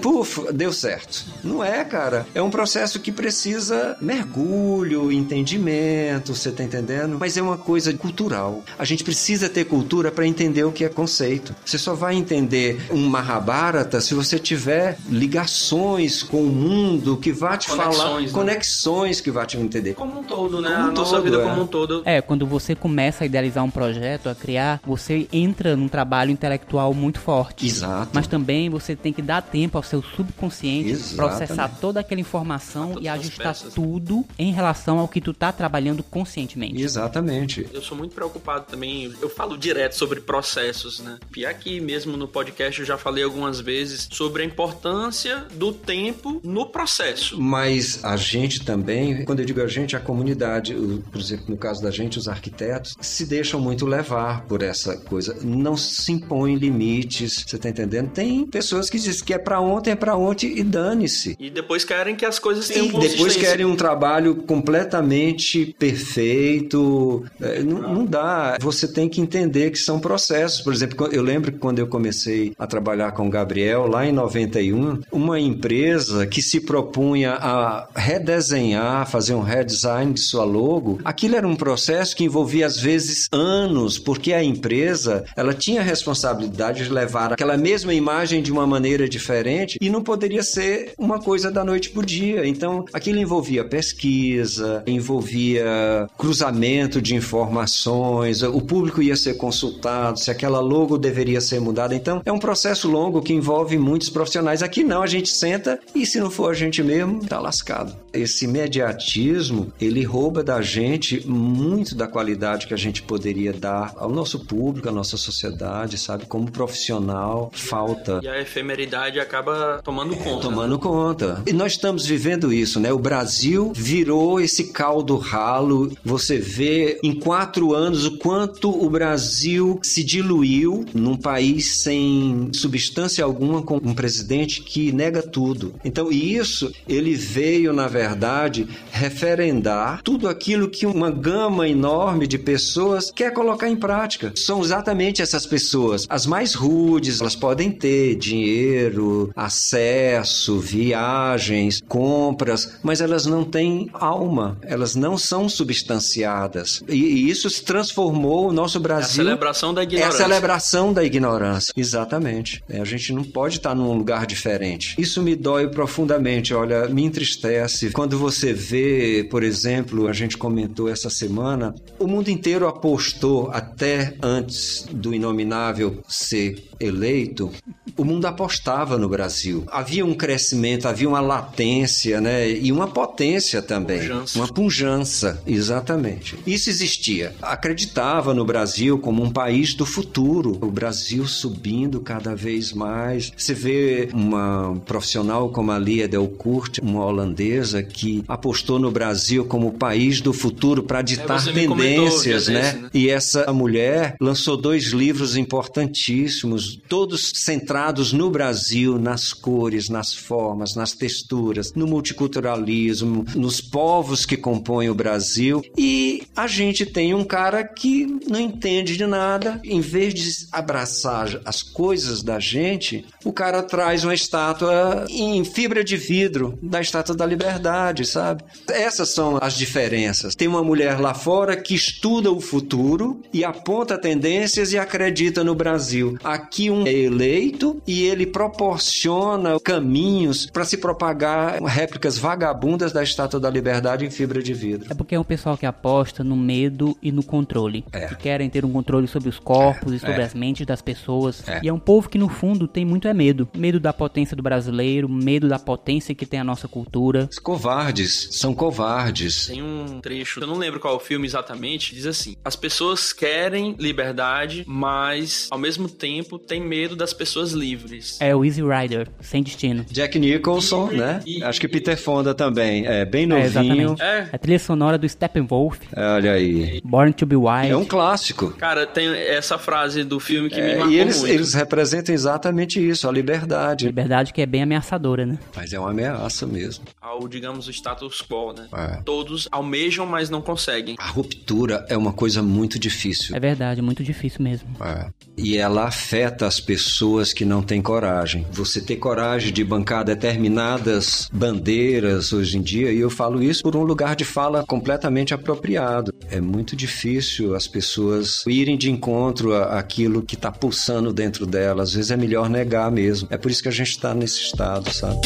puf, 0.00 0.52
deu 0.52 0.72
certo. 0.72 1.24
Não 1.42 1.62
é, 1.62 1.84
cara. 1.84 2.26
É 2.34 2.42
um 2.42 2.50
processo 2.50 3.00
que 3.00 3.12
precisa 3.12 3.96
mergulho, 4.00 5.12
entendimento, 5.12 6.34
você 6.34 6.50
tá 6.50 6.62
entendendo? 6.62 7.16
Mas 7.18 7.36
é 7.36 7.42
uma 7.42 7.58
coisa 7.58 7.92
cultural. 7.94 8.62
A 8.78 8.84
gente 8.84 9.04
precisa 9.04 9.48
ter 9.48 9.64
cultura 9.64 10.10
para 10.10 10.26
entender 10.26 10.64
o 10.64 10.72
que 10.72 10.84
é 10.84 10.88
conceito. 10.88 11.54
Você 11.64 11.78
só 11.78 11.94
vai 11.94 12.14
entender 12.14 12.80
um 12.90 13.08
Mahabharata 13.42 14.00
se 14.00 14.14
você 14.14 14.38
tiver 14.38 14.96
ligações 15.08 16.22
com 16.22 16.42
o 16.42 16.46
mundo 16.46 17.16
que 17.16 17.32
vai 17.32 17.58
te 17.58 17.68
conexões, 17.68 17.96
falar, 17.96 18.20
né? 18.20 18.28
conexões 18.30 19.20
que 19.20 19.30
vai 19.30 19.46
te 19.46 19.56
entender. 19.58 19.94
Como 19.94 20.20
um 20.20 20.22
todo, 20.22 20.60
né? 20.60 20.70
Como 20.70 20.88
a 20.88 20.92
nossa 20.92 21.20
vida 21.20 21.38
é. 21.38 21.42
como 21.42 21.62
um 21.62 21.66
todo. 21.66 22.02
É, 22.04 22.20
quando 22.20 22.46
você 22.46 22.74
começa 22.74 23.24
a 23.24 23.26
idealizar 23.26 23.64
um 23.64 23.70
projeto, 23.70 24.28
a 24.28 24.34
criar, 24.34 24.80
você 24.86 25.26
entra 25.32 25.76
num 25.76 25.88
trabalho 25.88 26.30
intelectual 26.30 26.94
muito 26.94 27.18
forte. 27.18 27.66
Exato. 27.66 28.10
Mas 28.14 28.26
também 28.26 28.70
você 28.70 28.94
tem 28.94 29.12
que 29.12 29.22
dar 29.22 29.42
tempo 29.42 29.76
ao 29.76 29.82
seu 29.82 30.02
subconsciente 30.02 30.90
Exatamente. 30.90 31.16
processar 31.16 31.68
toda 31.80 32.00
aquela 32.00 32.20
informação 32.20 32.96
e 33.00 33.08
ajustar 33.08 33.54
tudo 33.74 34.24
em 34.38 34.52
relação 34.52 34.98
ao 34.98 35.08
que 35.08 35.20
tu 35.20 35.32
tá 35.32 35.50
trabalhando 35.50 36.02
conscientemente. 36.02 36.80
Exatamente. 36.80 37.66
Eu 37.72 37.82
sou 37.82 37.96
muito 37.96 38.14
preocupado 38.14 38.66
também, 38.70 39.12
eu 39.20 39.28
falo 39.28 39.58
direto 39.58 39.94
sobre 39.94 40.20
processos, 40.20 41.00
né? 41.00 41.18
E 41.36 41.44
aqui 41.44 41.80
mesmo 41.80 42.16
no 42.16 42.28
podcast 42.28 42.80
eu 42.80 42.86
já 42.86 42.96
falei 42.96 43.21
algumas 43.22 43.60
vezes 43.60 44.08
sobre 44.10 44.42
a 44.42 44.46
importância 44.46 45.46
do 45.54 45.72
tempo 45.72 46.40
no 46.42 46.66
processo. 46.66 47.40
Mas 47.40 48.04
a 48.04 48.16
gente 48.16 48.64
também, 48.64 49.24
quando 49.24 49.40
eu 49.40 49.46
digo 49.46 49.60
a 49.60 49.66
gente, 49.66 49.96
a 49.96 50.00
comunidade, 50.00 50.74
por 51.10 51.20
exemplo, 51.20 51.46
no 51.48 51.56
caso 51.56 51.82
da 51.82 51.90
gente, 51.90 52.18
os 52.18 52.28
arquitetos, 52.28 52.94
se 53.00 53.26
deixam 53.26 53.60
muito 53.60 53.86
levar 53.86 54.44
por 54.46 54.62
essa 54.62 54.96
coisa. 54.96 55.36
Não 55.42 55.76
se 55.76 56.12
impõem 56.12 56.56
limites, 56.56 57.44
você 57.46 57.58
tá 57.58 57.68
entendendo? 57.68 58.10
Tem 58.10 58.46
pessoas 58.46 58.88
que 58.88 58.98
dizem 58.98 59.24
que 59.24 59.34
é 59.34 59.38
para 59.38 59.60
ontem, 59.60 59.90
é 59.90 59.96
para 59.96 60.16
ontem 60.16 60.58
e 60.58 60.62
dane-se. 60.62 61.36
E 61.38 61.50
depois 61.50 61.84
querem 61.84 62.16
que 62.16 62.24
as 62.24 62.38
coisas 62.38 62.68
tenham 62.68 62.86
E 62.86 63.08
depois 63.08 63.36
querem 63.36 63.66
um 63.66 63.76
trabalho 63.76 64.36
completamente 64.36 65.74
perfeito. 65.78 67.24
É, 67.40 67.62
não, 67.62 67.94
não 67.94 68.04
dá. 68.04 68.56
Você 68.60 68.88
tem 68.88 69.08
que 69.08 69.20
entender 69.20 69.70
que 69.70 69.78
são 69.78 70.00
processos. 70.00 70.60
Por 70.60 70.72
exemplo, 70.72 71.08
eu 71.12 71.22
lembro 71.22 71.52
que 71.52 71.58
quando 71.58 71.78
eu 71.78 71.86
comecei 71.86 72.52
a 72.58 72.66
trabalhar 72.66 73.11
com 73.12 73.26
o 73.26 73.30
Gabriel, 73.30 73.86
lá 73.86 74.06
em 74.06 74.12
91, 74.12 75.00
uma 75.10 75.38
empresa 75.38 76.26
que 76.26 76.42
se 76.42 76.60
propunha 76.60 77.32
a 77.32 77.88
redesenhar, 77.94 79.08
fazer 79.08 79.34
um 79.34 79.42
redesign 79.42 80.12
de 80.12 80.20
sua 80.20 80.44
logo, 80.44 80.98
aquilo 81.04 81.36
era 81.36 81.46
um 81.46 81.56
processo 81.56 82.16
que 82.16 82.24
envolvia 82.24 82.66
às 82.66 82.78
vezes 82.78 83.28
anos, 83.32 83.98
porque 83.98 84.32
a 84.32 84.42
empresa 84.42 85.24
ela 85.36 85.54
tinha 85.54 85.80
a 85.80 85.84
responsabilidade 85.84 86.84
de 86.84 86.90
levar 86.90 87.32
aquela 87.32 87.56
mesma 87.56 87.92
imagem 87.94 88.42
de 88.42 88.52
uma 88.52 88.66
maneira 88.66 89.08
diferente 89.08 89.78
e 89.80 89.90
não 89.90 90.02
poderia 90.02 90.42
ser 90.42 90.94
uma 90.98 91.18
coisa 91.18 91.50
da 91.50 91.64
noite 91.64 91.90
para 91.90 92.00
o 92.00 92.06
dia. 92.06 92.46
Então, 92.46 92.84
aquilo 92.92 93.18
envolvia 93.18 93.64
pesquisa, 93.64 94.82
envolvia 94.86 96.08
cruzamento 96.16 97.00
de 97.00 97.14
informações, 97.14 98.42
o 98.42 98.60
público 98.60 99.02
ia 99.02 99.16
ser 99.16 99.34
consultado, 99.34 100.18
se 100.18 100.30
aquela 100.30 100.60
logo 100.60 100.96
deveria 100.96 101.40
ser 101.40 101.60
mudada. 101.60 101.94
Então, 101.94 102.22
é 102.24 102.32
um 102.32 102.38
processo 102.38 102.88
longo 102.88 103.01
que 103.22 103.32
envolve 103.32 103.76
muitos 103.78 104.08
profissionais. 104.08 104.62
Aqui 104.62 104.84
não, 104.84 105.02
a 105.02 105.06
gente 105.06 105.30
senta 105.30 105.80
e 105.94 106.06
se 106.06 106.20
não 106.20 106.30
for 106.30 106.50
a 106.50 106.54
gente 106.54 106.82
mesmo, 106.82 107.24
tá 107.24 107.40
lascado. 107.40 107.96
Esse 108.12 108.46
mediatismo, 108.46 109.72
ele 109.80 110.04
rouba 110.04 110.44
da 110.44 110.60
gente 110.62 111.26
muito 111.26 111.94
da 111.94 112.06
qualidade 112.06 112.66
que 112.66 112.74
a 112.74 112.76
gente 112.76 113.02
poderia 113.02 113.52
dar 113.52 113.92
ao 113.96 114.10
nosso 114.10 114.40
público, 114.40 114.88
à 114.88 114.92
nossa 114.92 115.16
sociedade, 115.16 115.98
sabe? 115.98 116.26
Como 116.26 116.50
profissional, 116.50 117.50
falta. 117.54 118.20
E 118.22 118.28
a 118.28 118.40
efemeridade 118.40 119.18
acaba 119.18 119.80
tomando 119.82 120.14
conta. 120.16 120.42
Tomando 120.42 120.78
conta. 120.78 121.42
E 121.46 121.52
nós 121.52 121.72
estamos 121.72 122.06
vivendo 122.06 122.52
isso, 122.52 122.78
né? 122.78 122.92
O 122.92 122.98
Brasil 122.98 123.72
virou 123.74 124.40
esse 124.40 124.72
caldo 124.72 125.16
ralo. 125.16 125.92
Você 126.04 126.38
vê 126.38 127.00
em 127.02 127.14
quatro 127.14 127.74
anos 127.74 128.04
o 128.04 128.18
quanto 128.18 128.70
o 128.70 128.88
Brasil 128.90 129.80
se 129.82 130.04
diluiu 130.04 130.84
num 130.94 131.16
país 131.16 131.82
sem 131.82 132.50
substância 132.52 132.91
alguma, 133.22 133.62
com 133.62 133.76
um 133.76 133.94
presidente 133.94 134.62
que 134.62 134.92
nega 134.92 135.22
tudo. 135.22 135.74
Então, 135.84 136.10
isso 136.10 136.72
ele 136.88 137.14
veio, 137.14 137.72
na 137.72 137.88
verdade, 137.88 138.68
referendar 138.90 140.00
tudo 140.02 140.28
aquilo 140.28 140.68
que 140.68 140.86
uma 140.86 141.10
gama 141.10 141.68
enorme 141.68 142.26
de 142.26 142.38
pessoas 142.38 143.10
quer 143.10 143.32
colocar 143.32 143.68
em 143.68 143.76
prática. 143.76 144.32
São 144.36 144.62
exatamente 144.62 145.22
essas 145.22 145.46
pessoas. 145.46 146.06
As 146.08 146.26
mais 146.26 146.54
rudes, 146.54 147.20
elas 147.20 147.36
podem 147.36 147.70
ter 147.70 148.14
dinheiro, 148.16 149.30
acesso, 149.34 150.58
viagens, 150.58 151.82
compras, 151.88 152.78
mas 152.82 153.00
elas 153.00 153.26
não 153.26 153.44
têm 153.44 153.88
alma, 153.92 154.58
elas 154.62 154.94
não 154.94 155.16
são 155.16 155.48
substanciadas. 155.48 156.82
E, 156.88 156.94
e 156.94 157.30
isso 157.30 157.48
se 157.48 157.62
transformou 157.62 158.48
o 158.48 158.52
nosso 158.52 158.80
Brasil. 158.80 159.22
É 159.22 159.26
a 159.26 159.26
celebração 159.26 159.74
da 159.74 159.82
ignorância. 159.82 160.06
É 160.06 160.08
a 160.14 160.28
celebração 160.28 160.92
da 160.92 161.04
ignorância. 161.04 161.72
Exatamente. 161.76 162.62
É, 162.68 162.81
a 162.82 162.84
gente 162.84 163.12
não 163.12 163.24
pode 163.24 163.56
estar 163.56 163.74
num 163.74 163.92
lugar 163.96 164.26
diferente. 164.26 164.94
Isso 164.98 165.22
me 165.22 165.34
dói 165.34 165.68
profundamente, 165.68 166.52
olha, 166.52 166.88
me 166.88 167.04
entristece. 167.04 167.90
Quando 167.90 168.18
você 168.18 168.52
vê, 168.52 169.26
por 169.30 169.42
exemplo, 169.42 170.08
a 170.08 170.12
gente 170.12 170.36
comentou 170.36 170.88
essa 170.88 171.08
semana, 171.08 171.74
o 171.98 172.06
mundo 172.06 172.28
inteiro 172.28 172.66
apostou 172.66 173.50
até 173.50 174.14
antes 174.22 174.86
do 174.90 175.14
inominável 175.14 176.02
ser 176.08 176.56
eleito, 176.82 177.50
o 177.96 178.04
mundo 178.04 178.26
apostava 178.26 178.98
no 178.98 179.08
Brasil. 179.08 179.64
Havia 179.68 180.04
um 180.04 180.14
crescimento, 180.14 180.86
havia 180.88 181.08
uma 181.08 181.20
latência, 181.20 182.20
né? 182.20 182.50
E 182.50 182.72
uma 182.72 182.88
potência 182.88 183.60
também. 183.60 184.10
Uma 184.34 184.48
pujança, 184.48 185.42
exatamente. 185.46 186.36
Isso 186.46 186.70
existia. 186.70 187.34
Acreditava 187.40 188.34
no 188.34 188.44
Brasil 188.44 188.98
como 188.98 189.22
um 189.22 189.30
país 189.30 189.74
do 189.74 189.84
futuro. 189.84 190.58
O 190.60 190.70
Brasil 190.70 191.26
subindo 191.26 192.00
cada 192.00 192.34
vez 192.34 192.72
mais. 192.72 193.32
Você 193.36 193.54
vê 193.54 194.08
uma 194.12 194.80
profissional 194.86 195.50
como 195.50 195.70
a 195.70 195.78
Lia 195.78 196.08
Delcourt, 196.08 196.78
uma 196.82 197.04
holandesa 197.04 197.82
que 197.82 198.24
apostou 198.26 198.78
no 198.78 198.90
Brasil 198.90 199.44
como 199.44 199.68
o 199.68 199.72
país 199.72 200.20
do 200.20 200.32
futuro 200.32 200.82
para 200.82 201.02
ditar 201.02 201.46
é, 201.48 201.52
tendências, 201.52 202.48
né? 202.48 202.62
Desse, 202.62 202.76
né? 202.76 202.90
E 202.94 203.08
essa 203.08 203.52
mulher 203.52 204.16
lançou 204.20 204.56
dois 204.56 204.86
livros 204.86 205.36
importantíssimos, 205.36 206.71
todos 206.76 207.32
centrados 207.34 208.12
no 208.12 208.30
Brasil, 208.30 208.98
nas 208.98 209.32
cores, 209.32 209.88
nas 209.88 210.14
formas, 210.14 210.74
nas 210.74 210.92
texturas, 210.92 211.72
no 211.74 211.86
multiculturalismo, 211.86 213.24
nos 213.34 213.60
povos 213.60 214.24
que 214.24 214.36
compõem 214.36 214.88
o 214.88 214.94
Brasil. 214.94 215.62
E 215.76 216.22
a 216.36 216.46
gente 216.46 216.86
tem 216.86 217.14
um 217.14 217.24
cara 217.24 217.64
que 217.64 218.06
não 218.28 218.40
entende 218.40 218.96
de 218.96 219.06
nada, 219.06 219.60
em 219.64 219.80
vez 219.80 220.14
de 220.14 220.32
abraçar 220.50 221.40
as 221.44 221.62
coisas 221.62 222.22
da 222.22 222.38
gente, 222.38 223.04
o 223.24 223.32
cara 223.32 223.62
traz 223.62 224.04
uma 224.04 224.14
estátua 224.14 225.06
em 225.08 225.44
fibra 225.44 225.84
de 225.84 225.96
vidro 225.96 226.58
da 226.62 226.80
estátua 226.80 227.14
da 227.14 227.26
liberdade, 227.26 228.04
sabe? 228.04 228.44
Essas 228.68 229.10
são 229.10 229.38
as 229.40 229.54
diferenças. 229.54 230.34
Tem 230.34 230.48
uma 230.48 230.62
mulher 230.62 231.00
lá 231.00 231.14
fora 231.14 231.56
que 231.56 231.74
estuda 231.74 232.30
o 232.30 232.40
futuro 232.40 233.20
e 233.32 233.44
aponta 233.44 233.98
tendências 233.98 234.72
e 234.72 234.78
acredita 234.78 235.44
no 235.44 235.54
Brasil. 235.54 236.16
Aqui 236.22 236.61
um 236.70 236.86
é 236.86 236.92
eleito 236.92 237.80
e 237.86 238.02
ele 238.04 238.26
proporciona 238.26 239.58
caminhos 239.60 240.46
para 240.46 240.64
se 240.64 240.76
propagar 240.76 241.62
réplicas 241.62 242.18
vagabundas 242.18 242.92
da 242.92 243.02
Estátua 243.02 243.40
da 243.40 243.50
Liberdade 243.50 244.04
em 244.04 244.10
fibra 244.10 244.42
de 244.42 244.54
vidro. 244.54 244.88
É 244.90 244.94
porque 244.94 245.14
é 245.14 245.20
um 245.20 245.24
pessoal 245.24 245.56
que 245.56 245.66
aposta 245.66 246.24
no 246.24 246.36
medo 246.36 246.96
e 247.02 247.10
no 247.12 247.22
controle. 247.22 247.84
É. 247.92 248.06
Que 248.06 248.16
querem 248.16 248.48
ter 248.48 248.64
um 248.64 248.72
controle 248.72 249.06
sobre 249.06 249.28
os 249.28 249.38
corpos 249.38 249.92
é. 249.92 249.96
e 249.96 249.98
sobre 249.98 250.20
é. 250.20 250.24
as 250.24 250.34
mentes 250.34 250.66
das 250.66 250.82
pessoas. 250.82 251.46
É. 251.48 251.60
E 251.62 251.68
é 251.68 251.72
um 251.72 251.78
povo 251.78 252.08
que, 252.08 252.18
no 252.18 252.28
fundo, 252.28 252.66
tem 252.66 252.84
muito 252.84 253.08
é 253.08 253.14
medo. 253.14 253.48
Medo 253.56 253.80
da 253.80 253.92
potência 253.92 254.36
do 254.36 254.42
brasileiro, 254.42 255.08
medo 255.08 255.48
da 255.48 255.58
potência 255.58 256.14
que 256.14 256.26
tem 256.26 256.40
a 256.40 256.44
nossa 256.44 256.68
cultura. 256.68 257.28
Os 257.30 257.38
covardes, 257.38 258.28
são 258.32 258.54
covardes. 258.54 259.46
Tem 259.46 259.62
um 259.62 260.00
trecho, 260.00 260.40
eu 260.40 260.46
não 260.46 260.56
lembro 260.56 260.80
qual 260.80 260.94
é 260.94 260.96
o 260.96 261.00
filme 261.00 261.26
exatamente, 261.26 261.94
diz 261.94 262.06
assim: 262.06 262.36
as 262.44 262.56
pessoas 262.56 263.12
querem 263.12 263.74
liberdade, 263.78 264.64
mas 264.66 265.48
ao 265.50 265.58
mesmo 265.58 265.88
tempo 265.88 266.38
tem 266.46 266.60
medo 266.60 266.94
das 266.96 267.12
pessoas 267.12 267.52
livres. 267.52 268.16
É 268.20 268.34
o 268.34 268.44
Easy 268.44 268.62
Rider, 268.62 269.08
sem 269.20 269.42
destino. 269.42 269.84
Jack 269.90 270.18
Nicholson, 270.18 270.86
né? 270.92 271.20
E- 271.26 271.42
Acho 271.42 271.60
que 271.60 271.68
Peter 271.68 271.96
Fonda 271.96 272.34
também. 272.34 272.86
É 272.86 273.04
bem 273.04 273.24
É, 273.24 273.26
novinho. 273.26 273.46
exatamente. 273.46 274.02
É. 274.02 274.28
A 274.32 274.38
trilha 274.38 274.58
sonora 274.58 274.96
do 274.98 275.08
Steppenwolf, 275.08 275.78
Olha 275.96 276.32
aí. 276.32 276.80
Born 276.84 277.12
to 277.12 277.26
be 277.26 277.36
Wild. 277.36 277.70
É 277.70 277.76
um 277.76 277.84
clássico. 277.84 278.50
Cara, 278.52 278.86
tem 278.86 279.08
essa 279.08 279.58
frase 279.58 280.04
do 280.04 280.18
filme 280.20 280.48
que 280.50 280.56
me 280.60 280.70
É, 280.70 280.76
marcou 280.76 280.92
e 280.92 280.98
eles, 280.98 281.18
muito. 281.20 281.32
eles 281.32 281.54
representam 281.54 282.14
exatamente 282.14 282.80
isso, 282.86 283.08
a 283.08 283.12
liberdade. 283.12 283.86
Liberdade 283.86 284.32
que 284.32 284.40
é 284.40 284.46
bem 284.46 284.62
ameaçadora, 284.62 285.24
né? 285.26 285.38
Mas 285.54 285.72
é 285.72 285.78
uma 285.78 285.90
ameaça 285.90 286.46
mesmo. 286.46 286.84
Ao, 287.00 287.26
digamos, 287.28 287.66
o 287.68 287.70
status 287.70 288.22
quo, 288.22 288.52
né? 288.52 288.66
É. 288.72 289.02
Todos 289.04 289.48
almejam, 289.50 290.06
mas 290.06 290.30
não 290.30 290.40
conseguem. 290.40 290.96
A 290.98 291.06
ruptura 291.08 291.84
é 291.88 291.96
uma 291.96 292.12
coisa 292.12 292.42
muito 292.42 292.78
difícil. 292.78 293.34
É 293.36 293.40
verdade, 293.40 293.80
é 293.80 293.82
muito 293.82 294.02
difícil 294.02 294.42
mesmo. 294.42 294.68
É. 294.80 295.06
E 295.36 295.56
ela 295.56 295.84
afeta 295.86 296.31
as 296.40 296.60
pessoas 296.60 297.32
que 297.32 297.44
não 297.44 297.62
têm 297.62 297.82
coragem. 297.82 298.46
Você 298.50 298.80
ter 298.80 298.96
coragem 298.96 299.52
de 299.52 299.62
bancar 299.64 300.04
determinadas 300.04 301.28
bandeiras 301.32 302.32
hoje 302.32 302.58
em 302.58 302.62
dia, 302.62 302.92
e 302.92 303.00
eu 303.00 303.10
falo 303.10 303.42
isso 303.42 303.62
por 303.62 303.76
um 303.76 303.82
lugar 303.82 304.16
de 304.16 304.24
fala 304.24 304.64
completamente 304.66 305.34
apropriado. 305.34 306.12
É 306.30 306.40
muito 306.40 306.74
difícil 306.74 307.54
as 307.54 307.66
pessoas 307.66 308.44
irem 308.46 308.76
de 308.76 308.90
encontro 308.90 309.54
àquilo 309.54 310.22
que 310.22 310.34
está 310.34 310.50
pulsando 310.50 311.12
dentro 311.12 311.46
delas. 311.46 311.90
Às 311.90 311.94
vezes 311.94 312.10
é 312.10 312.16
melhor 312.16 312.48
negar 312.48 312.90
mesmo. 312.90 313.28
É 313.30 313.36
por 313.36 313.50
isso 313.50 313.62
que 313.62 313.68
a 313.68 313.72
gente 313.72 313.90
está 313.90 314.14
nesse 314.14 314.40
estado, 314.40 314.92
sabe? 314.92 315.20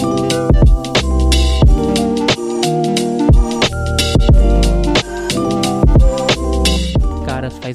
Cara, 0.00 1.03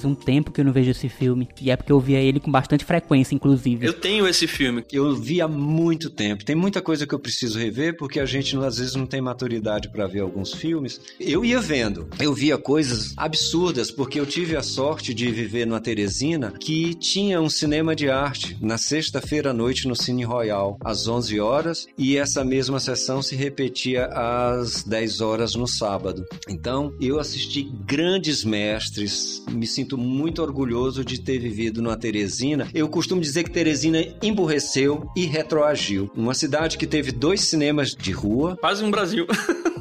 um 0.09 0.15
tempo 0.15 0.51
que 0.51 0.61
eu 0.61 0.65
não 0.65 0.73
vejo 0.73 0.91
esse 0.91 1.07
filme. 1.07 1.47
E 1.61 1.71
é 1.71 1.75
porque 1.75 1.91
eu 1.91 1.99
via 1.99 2.19
ele 2.19 2.39
com 2.39 2.51
bastante 2.51 2.83
frequência, 2.83 3.35
inclusive. 3.35 3.85
Eu 3.85 3.93
tenho 3.93 4.27
esse 4.27 4.47
filme. 4.47 4.83
Eu 4.91 5.15
vi 5.15 5.41
há 5.41 5.47
muito 5.47 6.09
tempo. 6.09 6.43
Tem 6.43 6.55
muita 6.55 6.81
coisa 6.81 7.05
que 7.05 7.13
eu 7.13 7.19
preciso 7.19 7.59
rever 7.59 7.97
porque 7.97 8.19
a 8.19 8.25
gente 8.25 8.57
às 8.57 8.77
vezes 8.77 8.95
não 8.95 9.05
tem 9.05 9.21
maturidade 9.21 9.89
para 9.89 10.07
ver 10.07 10.21
alguns 10.21 10.53
filmes. 10.53 10.99
Eu 11.19 11.45
ia 11.45 11.59
vendo. 11.59 12.07
Eu 12.19 12.33
via 12.33 12.57
coisas 12.57 13.13
absurdas 13.17 13.91
porque 13.91 14.19
eu 14.19 14.25
tive 14.25 14.55
a 14.55 14.63
sorte 14.63 15.13
de 15.13 15.29
viver 15.31 15.65
numa 15.65 15.79
Teresina 15.79 16.53
que 16.59 16.93
tinha 16.95 17.41
um 17.41 17.49
cinema 17.49 17.95
de 17.95 18.09
arte 18.09 18.57
na 18.61 18.77
sexta-feira 18.77 19.51
à 19.51 19.53
noite 19.53 19.87
no 19.87 19.95
Cine 19.95 20.23
Royal 20.23 20.77
às 20.83 21.07
11 21.07 21.39
horas 21.39 21.87
e 21.97 22.17
essa 22.17 22.43
mesma 22.43 22.79
sessão 22.79 23.21
se 23.21 23.35
repetia 23.35 24.05
às 24.05 24.83
10 24.83 25.21
horas 25.21 25.55
no 25.55 25.67
sábado. 25.67 26.25
Então, 26.47 26.93
eu 26.99 27.19
assisti 27.19 27.63
grandes 27.63 28.43
mestres. 28.43 29.43
Me 29.49 29.67
sinto 29.67 29.97
muito 29.99 30.41
orgulhoso 30.41 31.03
de 31.03 31.19
ter 31.19 31.37
vivido 31.39 31.81
numa 31.81 31.97
Teresina. 31.97 32.67
Eu 32.73 32.87
costumo 32.87 33.21
dizer 33.21 33.43
que 33.43 33.51
Teresina 33.51 34.03
emburreceu 34.21 35.09
e 35.15 35.25
retroagiu. 35.25 36.09
Uma 36.15 36.33
cidade 36.33 36.77
que 36.77 36.87
teve 36.87 37.11
dois 37.11 37.41
cinemas 37.41 37.95
de 37.95 38.11
rua. 38.11 38.57
Quase 38.57 38.83
um 38.83 38.91
Brasil. 38.91 39.27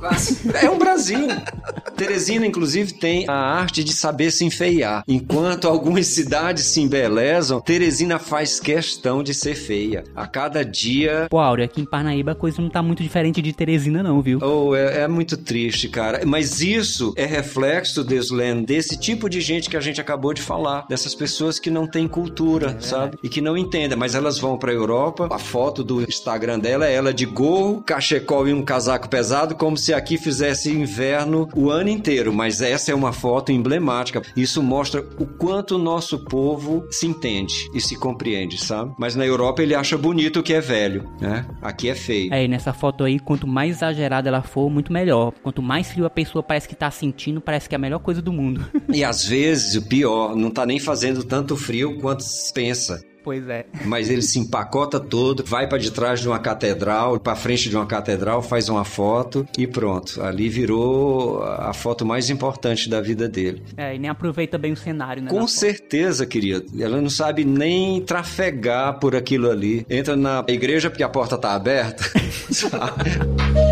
É 0.62 0.70
um 0.70 0.78
Brasil. 0.78 1.28
Teresina, 1.96 2.46
inclusive, 2.46 2.92
tem 2.92 3.28
a 3.28 3.34
arte 3.34 3.82
de 3.82 3.92
saber 3.92 4.30
se 4.30 4.44
enfeiar. 4.44 5.02
Enquanto 5.06 5.66
algumas 5.66 6.06
cidades 6.06 6.64
se 6.64 6.80
embelezam, 6.80 7.60
Teresina 7.60 8.18
faz 8.18 8.60
questão 8.60 9.22
de 9.22 9.34
ser 9.34 9.54
feia. 9.54 10.04
A 10.14 10.26
cada 10.26 10.64
dia 10.64 11.26
Pô, 11.28 11.38
Áureo, 11.38 11.64
aqui 11.64 11.80
em 11.80 11.84
Parnaíba 11.84 12.32
a 12.32 12.34
coisa 12.34 12.62
não 12.62 12.68
tá 12.68 12.82
muito 12.82 13.02
diferente 13.02 13.42
de 13.42 13.52
Teresina, 13.52 14.02
não, 14.02 14.20
viu? 14.20 14.38
Oh, 14.42 14.74
é, 14.74 15.02
é 15.02 15.08
muito 15.08 15.36
triste, 15.36 15.88
cara. 15.88 16.22
Mas 16.24 16.60
isso 16.60 17.12
é 17.16 17.26
reflexo, 17.26 18.04
Deslen, 18.04 18.62
desse 18.62 18.96
tipo 18.96 19.28
de 19.28 19.40
gente 19.40 19.68
que 19.68 19.76
a 19.76 19.80
gente 19.80 20.00
acabou 20.00 20.32
de 20.32 20.42
falar. 20.42 20.86
Dessas 20.88 21.14
pessoas 21.14 21.58
que 21.58 21.70
não 21.70 21.86
têm 21.86 22.06
cultura, 22.06 22.76
sabe? 22.80 23.18
E 23.22 23.28
que 23.28 23.40
não 23.40 23.56
entendem. 23.56 23.98
Mas 23.98 24.14
elas 24.14 24.38
vão 24.38 24.56
pra 24.56 24.72
Europa, 24.72 25.28
a 25.30 25.38
foto 25.38 25.82
do 25.82 26.02
Instagram 26.02 26.58
dela 26.58 26.86
é 26.86 26.94
ela 26.94 27.12
de 27.12 27.26
gorro, 27.26 27.82
cachecol 27.82 28.48
e 28.48 28.52
um 28.52 28.62
casaco 28.62 29.08
pesado, 29.08 29.54
como 29.54 29.76
se 29.76 29.87
aqui 29.92 30.18
fizesse 30.18 30.70
inverno 30.70 31.48
o 31.54 31.70
ano 31.70 31.88
inteiro. 31.88 32.32
Mas 32.32 32.60
essa 32.60 32.92
é 32.92 32.94
uma 32.94 33.12
foto 33.12 33.52
emblemática. 33.52 34.22
Isso 34.36 34.62
mostra 34.62 35.00
o 35.18 35.26
quanto 35.26 35.76
o 35.76 35.78
nosso 35.78 36.24
povo 36.24 36.86
se 36.90 37.06
entende 37.06 37.68
e 37.74 37.80
se 37.80 37.96
compreende, 37.96 38.58
sabe? 38.58 38.94
Mas 38.98 39.14
na 39.14 39.24
Europa 39.26 39.62
ele 39.62 39.74
acha 39.74 39.96
bonito 39.96 40.40
o 40.40 40.42
que 40.42 40.52
é 40.52 40.60
velho, 40.60 41.08
né? 41.20 41.46
Aqui 41.62 41.88
é 41.88 41.94
feio. 41.94 42.32
É, 42.32 42.44
e 42.44 42.48
nessa 42.48 42.72
foto 42.72 43.04
aí, 43.04 43.18
quanto 43.18 43.46
mais 43.46 43.76
exagerada 43.76 44.28
ela 44.28 44.42
for, 44.42 44.70
muito 44.70 44.92
melhor. 44.92 45.32
Quanto 45.42 45.62
mais 45.62 45.90
frio 45.90 46.06
a 46.06 46.10
pessoa 46.10 46.42
parece 46.42 46.68
que 46.68 46.74
tá 46.74 46.90
sentindo, 46.90 47.40
parece 47.40 47.68
que 47.68 47.74
é 47.74 47.76
a 47.76 47.80
melhor 47.80 48.00
coisa 48.00 48.20
do 48.20 48.32
mundo. 48.32 48.64
E 48.92 49.04
às 49.04 49.24
vezes, 49.24 49.74
o 49.74 49.82
pior, 49.86 50.34
não 50.34 50.50
tá 50.50 50.64
nem 50.64 50.78
fazendo 50.78 51.22
tanto 51.22 51.56
frio 51.56 51.98
quanto 51.98 52.22
se 52.22 52.52
pensa. 52.52 53.00
Pois 53.22 53.48
é. 53.48 53.66
Mas 53.84 54.10
ele 54.10 54.22
se 54.22 54.38
empacota 54.38 54.98
todo, 55.00 55.44
vai 55.44 55.68
para 55.68 55.78
de 55.78 55.90
trás 55.90 56.20
de 56.20 56.28
uma 56.28 56.38
catedral, 56.38 57.18
para 57.18 57.36
frente 57.36 57.68
de 57.68 57.76
uma 57.76 57.86
catedral, 57.86 58.42
faz 58.42 58.68
uma 58.68 58.84
foto 58.84 59.46
e 59.56 59.66
pronto. 59.66 60.22
Ali 60.22 60.48
virou 60.48 61.42
a 61.42 61.72
foto 61.72 62.04
mais 62.04 62.30
importante 62.30 62.88
da 62.88 63.00
vida 63.00 63.28
dele. 63.28 63.62
É, 63.76 63.94
e 63.94 63.98
nem 63.98 64.10
aproveita 64.10 64.58
bem 64.58 64.72
o 64.72 64.76
cenário, 64.76 65.22
né? 65.22 65.30
Com 65.30 65.36
da 65.36 65.42
foto. 65.42 65.50
certeza, 65.50 66.26
querido. 66.26 66.66
Ela 66.80 67.00
não 67.00 67.10
sabe 67.10 67.44
nem 67.44 68.00
trafegar 68.02 68.98
por 68.98 69.14
aquilo 69.14 69.50
ali. 69.50 69.84
Entra 69.88 70.16
na 70.16 70.44
igreja 70.48 70.90
porque 70.90 71.02
a 71.02 71.08
porta 71.08 71.36
tá 71.36 71.54
aberta. 71.54 72.04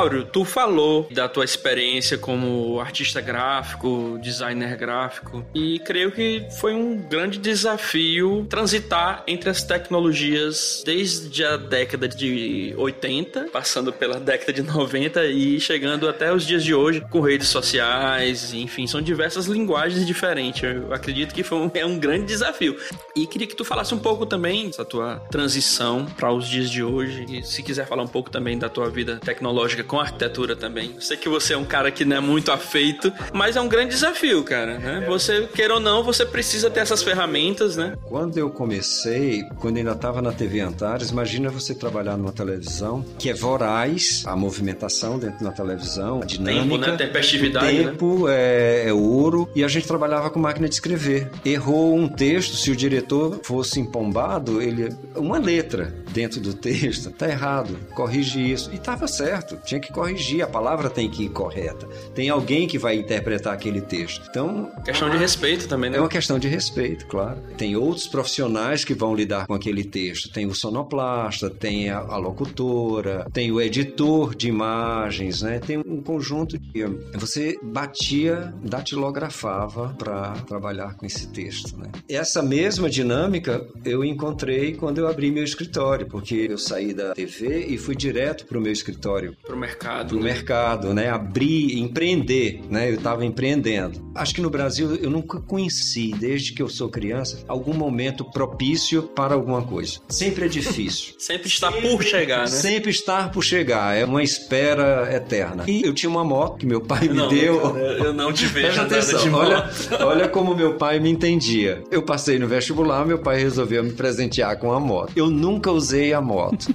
Áureo, 0.00 0.24
tu 0.24 0.46
falou 0.46 1.06
da 1.10 1.28
tua 1.28 1.44
experiência 1.44 2.16
como 2.16 2.80
artista 2.80 3.20
gráfico, 3.20 4.18
designer 4.22 4.74
gráfico, 4.74 5.44
e 5.54 5.78
creio 5.80 6.10
que 6.10 6.46
foi 6.58 6.72
um 6.72 6.96
grande 6.96 7.38
desafio 7.38 8.46
transitar 8.48 9.22
entre 9.26 9.50
as 9.50 9.62
tecnologias 9.62 10.82
desde 10.86 11.44
a 11.44 11.58
década 11.58 12.08
de 12.08 12.74
80, 12.78 13.48
passando 13.52 13.92
pela 13.92 14.18
década 14.18 14.54
de 14.54 14.62
90 14.62 15.26
e 15.26 15.60
chegando 15.60 16.08
até 16.08 16.32
os 16.32 16.46
dias 16.46 16.64
de 16.64 16.74
hoje 16.74 17.02
com 17.10 17.20
redes 17.20 17.48
sociais, 17.48 18.54
enfim, 18.54 18.86
são 18.86 19.02
diversas 19.02 19.44
linguagens 19.48 20.06
diferentes. 20.06 20.62
Eu 20.62 20.94
acredito 20.94 21.34
que 21.34 21.42
foi 21.42 21.58
um, 21.58 21.70
é 21.74 21.84
um 21.84 21.98
grande 21.98 22.24
desafio. 22.24 22.74
E 23.14 23.26
queria 23.26 23.46
que 23.46 23.54
tu 23.54 23.66
falasse 23.66 23.94
um 23.94 23.98
pouco 23.98 24.24
também 24.24 24.68
dessa 24.68 24.84
tua 24.84 25.16
transição 25.30 26.06
para 26.06 26.32
os 26.32 26.48
dias 26.48 26.70
de 26.70 26.82
hoje, 26.82 27.26
e 27.28 27.42
se 27.42 27.62
quiser 27.62 27.86
falar 27.86 28.02
um 28.02 28.08
pouco 28.08 28.30
também 28.30 28.58
da 28.58 28.70
tua 28.70 28.88
vida 28.88 29.18
tecnológica 29.22 29.89
com 29.90 29.98
arquitetura 29.98 30.54
também. 30.54 30.92
Eu 30.94 31.00
sei 31.00 31.16
que 31.16 31.28
você 31.28 31.54
é 31.54 31.58
um 31.58 31.64
cara 31.64 31.90
que 31.90 32.04
não 32.04 32.16
é 32.16 32.20
muito 32.20 32.52
afeito, 32.52 33.12
mas 33.32 33.56
é 33.56 33.60
um 33.60 33.66
grande 33.66 33.90
desafio, 33.90 34.44
cara, 34.44 34.78
né? 34.78 35.04
Você, 35.08 35.48
queira 35.52 35.74
ou 35.74 35.80
não, 35.80 36.04
você 36.04 36.24
precisa 36.24 36.70
ter 36.70 36.78
essas 36.78 37.02
ferramentas, 37.02 37.76
né? 37.76 37.96
Quando 38.04 38.38
eu 38.38 38.50
comecei, 38.50 39.42
quando 39.58 39.78
ainda 39.78 39.90
estava 39.90 40.22
na 40.22 40.30
TV 40.30 40.60
Antares, 40.60 41.10
imagina 41.10 41.50
você 41.50 41.74
trabalhar 41.74 42.16
numa 42.16 42.30
televisão 42.30 43.04
que 43.18 43.28
é 43.30 43.34
voraz, 43.34 44.22
a 44.26 44.36
movimentação 44.36 45.18
dentro 45.18 45.44
da 45.44 45.50
televisão, 45.50 46.22
a 46.22 46.24
dinâmica. 46.24 46.62
Tempo, 46.62 46.76
né? 46.78 46.96
Tempestividade, 46.96 47.80
o 47.80 47.84
tempo 47.84 48.28
é, 48.28 48.84
é 48.86 48.92
ouro 48.92 49.50
e 49.56 49.64
a 49.64 49.68
gente 49.68 49.88
trabalhava 49.88 50.30
com 50.30 50.38
máquina 50.38 50.68
de 50.68 50.74
escrever. 50.74 51.32
Errou 51.44 51.96
um 51.96 52.06
texto, 52.06 52.54
se 52.54 52.70
o 52.70 52.76
diretor 52.76 53.40
fosse 53.42 53.80
empombado, 53.80 54.62
ele 54.62 54.94
uma 55.16 55.38
letra 55.38 55.92
dentro 56.12 56.40
do 56.40 56.54
texto 56.60 57.10
tá 57.10 57.28
errado, 57.28 57.76
corrige 57.92 58.40
isso 58.40 58.70
e 58.72 58.78
tava 58.78 59.08
certo, 59.08 59.58
tinha 59.64 59.79
que 59.80 59.92
corrigir, 59.92 60.42
a 60.42 60.46
palavra 60.46 60.90
tem 60.90 61.08
que 61.08 61.24
ir 61.24 61.30
correta. 61.30 61.88
Tem 62.14 62.28
alguém 62.28 62.66
que 62.66 62.78
vai 62.78 62.96
interpretar 62.96 63.54
aquele 63.54 63.80
texto. 63.80 64.26
Então, 64.28 64.70
Questão 64.84 65.10
de 65.10 65.16
respeito 65.16 65.68
também, 65.68 65.90
né? 65.90 65.98
é 65.98 66.00
uma 66.00 66.08
questão 66.08 66.38
de 66.38 66.48
respeito, 66.48 67.06
claro. 67.06 67.40
Tem 67.56 67.76
outros 67.76 68.06
profissionais 68.06 68.84
que 68.84 68.94
vão 68.94 69.14
lidar 69.14 69.46
com 69.46 69.54
aquele 69.54 69.84
texto. 69.84 70.30
Tem 70.30 70.46
o 70.46 70.54
sonoplasta, 70.54 71.50
tem 71.50 71.90
a, 71.90 71.98
a 71.98 72.16
locutora, 72.16 73.26
tem 73.32 73.50
o 73.50 73.60
editor 73.60 74.34
de 74.34 74.48
imagens, 74.48 75.42
né? 75.42 75.58
Tem 75.58 75.78
um 75.78 76.02
conjunto 76.02 76.58
de. 76.58 76.84
Você 77.14 77.58
batia, 77.62 78.52
datilografava 78.62 79.94
para 79.98 80.32
trabalhar 80.46 80.94
com 80.96 81.06
esse 81.06 81.28
texto, 81.28 81.76
né? 81.76 81.90
Essa 82.08 82.42
mesma 82.42 82.88
dinâmica 82.88 83.66
eu 83.84 84.04
encontrei 84.04 84.74
quando 84.74 84.98
eu 84.98 85.08
abri 85.08 85.30
meu 85.30 85.44
escritório, 85.44 86.06
porque 86.06 86.46
eu 86.50 86.58
saí 86.58 86.92
da 86.92 87.12
TV 87.14 87.66
e 87.68 87.78
fui 87.78 87.94
direto 87.94 88.46
para 88.46 88.58
o 88.58 88.60
meu 88.60 88.72
escritório 88.72 89.36
Pro 89.44 89.56
mercado. 89.70 90.08
Pro 90.08 90.18
né? 90.18 90.24
mercado, 90.24 90.94
né? 90.94 91.10
Abrir, 91.10 91.78
empreender, 91.78 92.60
né? 92.68 92.90
Eu 92.90 92.94
estava 92.94 93.24
empreendendo. 93.24 94.10
Acho 94.14 94.34
que 94.34 94.40
no 94.40 94.50
Brasil 94.50 94.96
eu 94.96 95.10
nunca 95.10 95.40
conheci, 95.40 96.12
desde 96.18 96.52
que 96.52 96.62
eu 96.62 96.68
sou 96.68 96.88
criança, 96.88 97.44
algum 97.46 97.72
momento 97.74 98.24
propício 98.24 99.02
para 99.02 99.34
alguma 99.34 99.62
coisa. 99.62 100.00
Sempre 100.08 100.46
é 100.46 100.48
difícil. 100.48 101.14
Sempre 101.18 101.48
está 101.48 101.70
por 101.70 102.02
chegar, 102.02 102.40
né? 102.40 102.46
Sempre 102.46 102.90
estar 102.90 103.30
por 103.30 103.42
chegar, 103.42 103.96
é 103.96 104.04
uma 104.04 104.22
espera 104.22 105.08
eterna. 105.14 105.64
E 105.66 105.82
eu 105.84 105.94
tinha 105.94 106.10
uma 106.10 106.24
moto 106.24 106.58
que 106.58 106.66
meu 106.66 106.80
pai 106.80 107.08
me 107.08 107.14
Não, 107.14 107.28
deu. 107.28 107.60
cara, 107.60 107.78
eu 107.78 108.12
não 108.12 108.32
te 108.32 108.46
vejo 108.46 108.66
Presta 108.66 108.82
atenção, 108.82 109.30
moto. 109.30 109.38
olha, 109.40 109.70
olha 110.06 110.28
como 110.28 110.54
meu 110.54 110.74
pai 110.74 110.98
me 110.98 111.10
entendia. 111.10 111.82
Eu 111.90 112.02
passei 112.02 112.38
no 112.38 112.48
vestibular, 112.48 113.04
meu 113.06 113.18
pai 113.18 113.38
resolveu 113.38 113.82
me 113.84 113.92
presentear 113.92 114.58
com 114.58 114.72
a 114.72 114.80
moto. 114.80 115.12
Eu 115.14 115.30
nunca 115.30 115.70
usei 115.70 116.12
a 116.12 116.20
moto. 116.20 116.66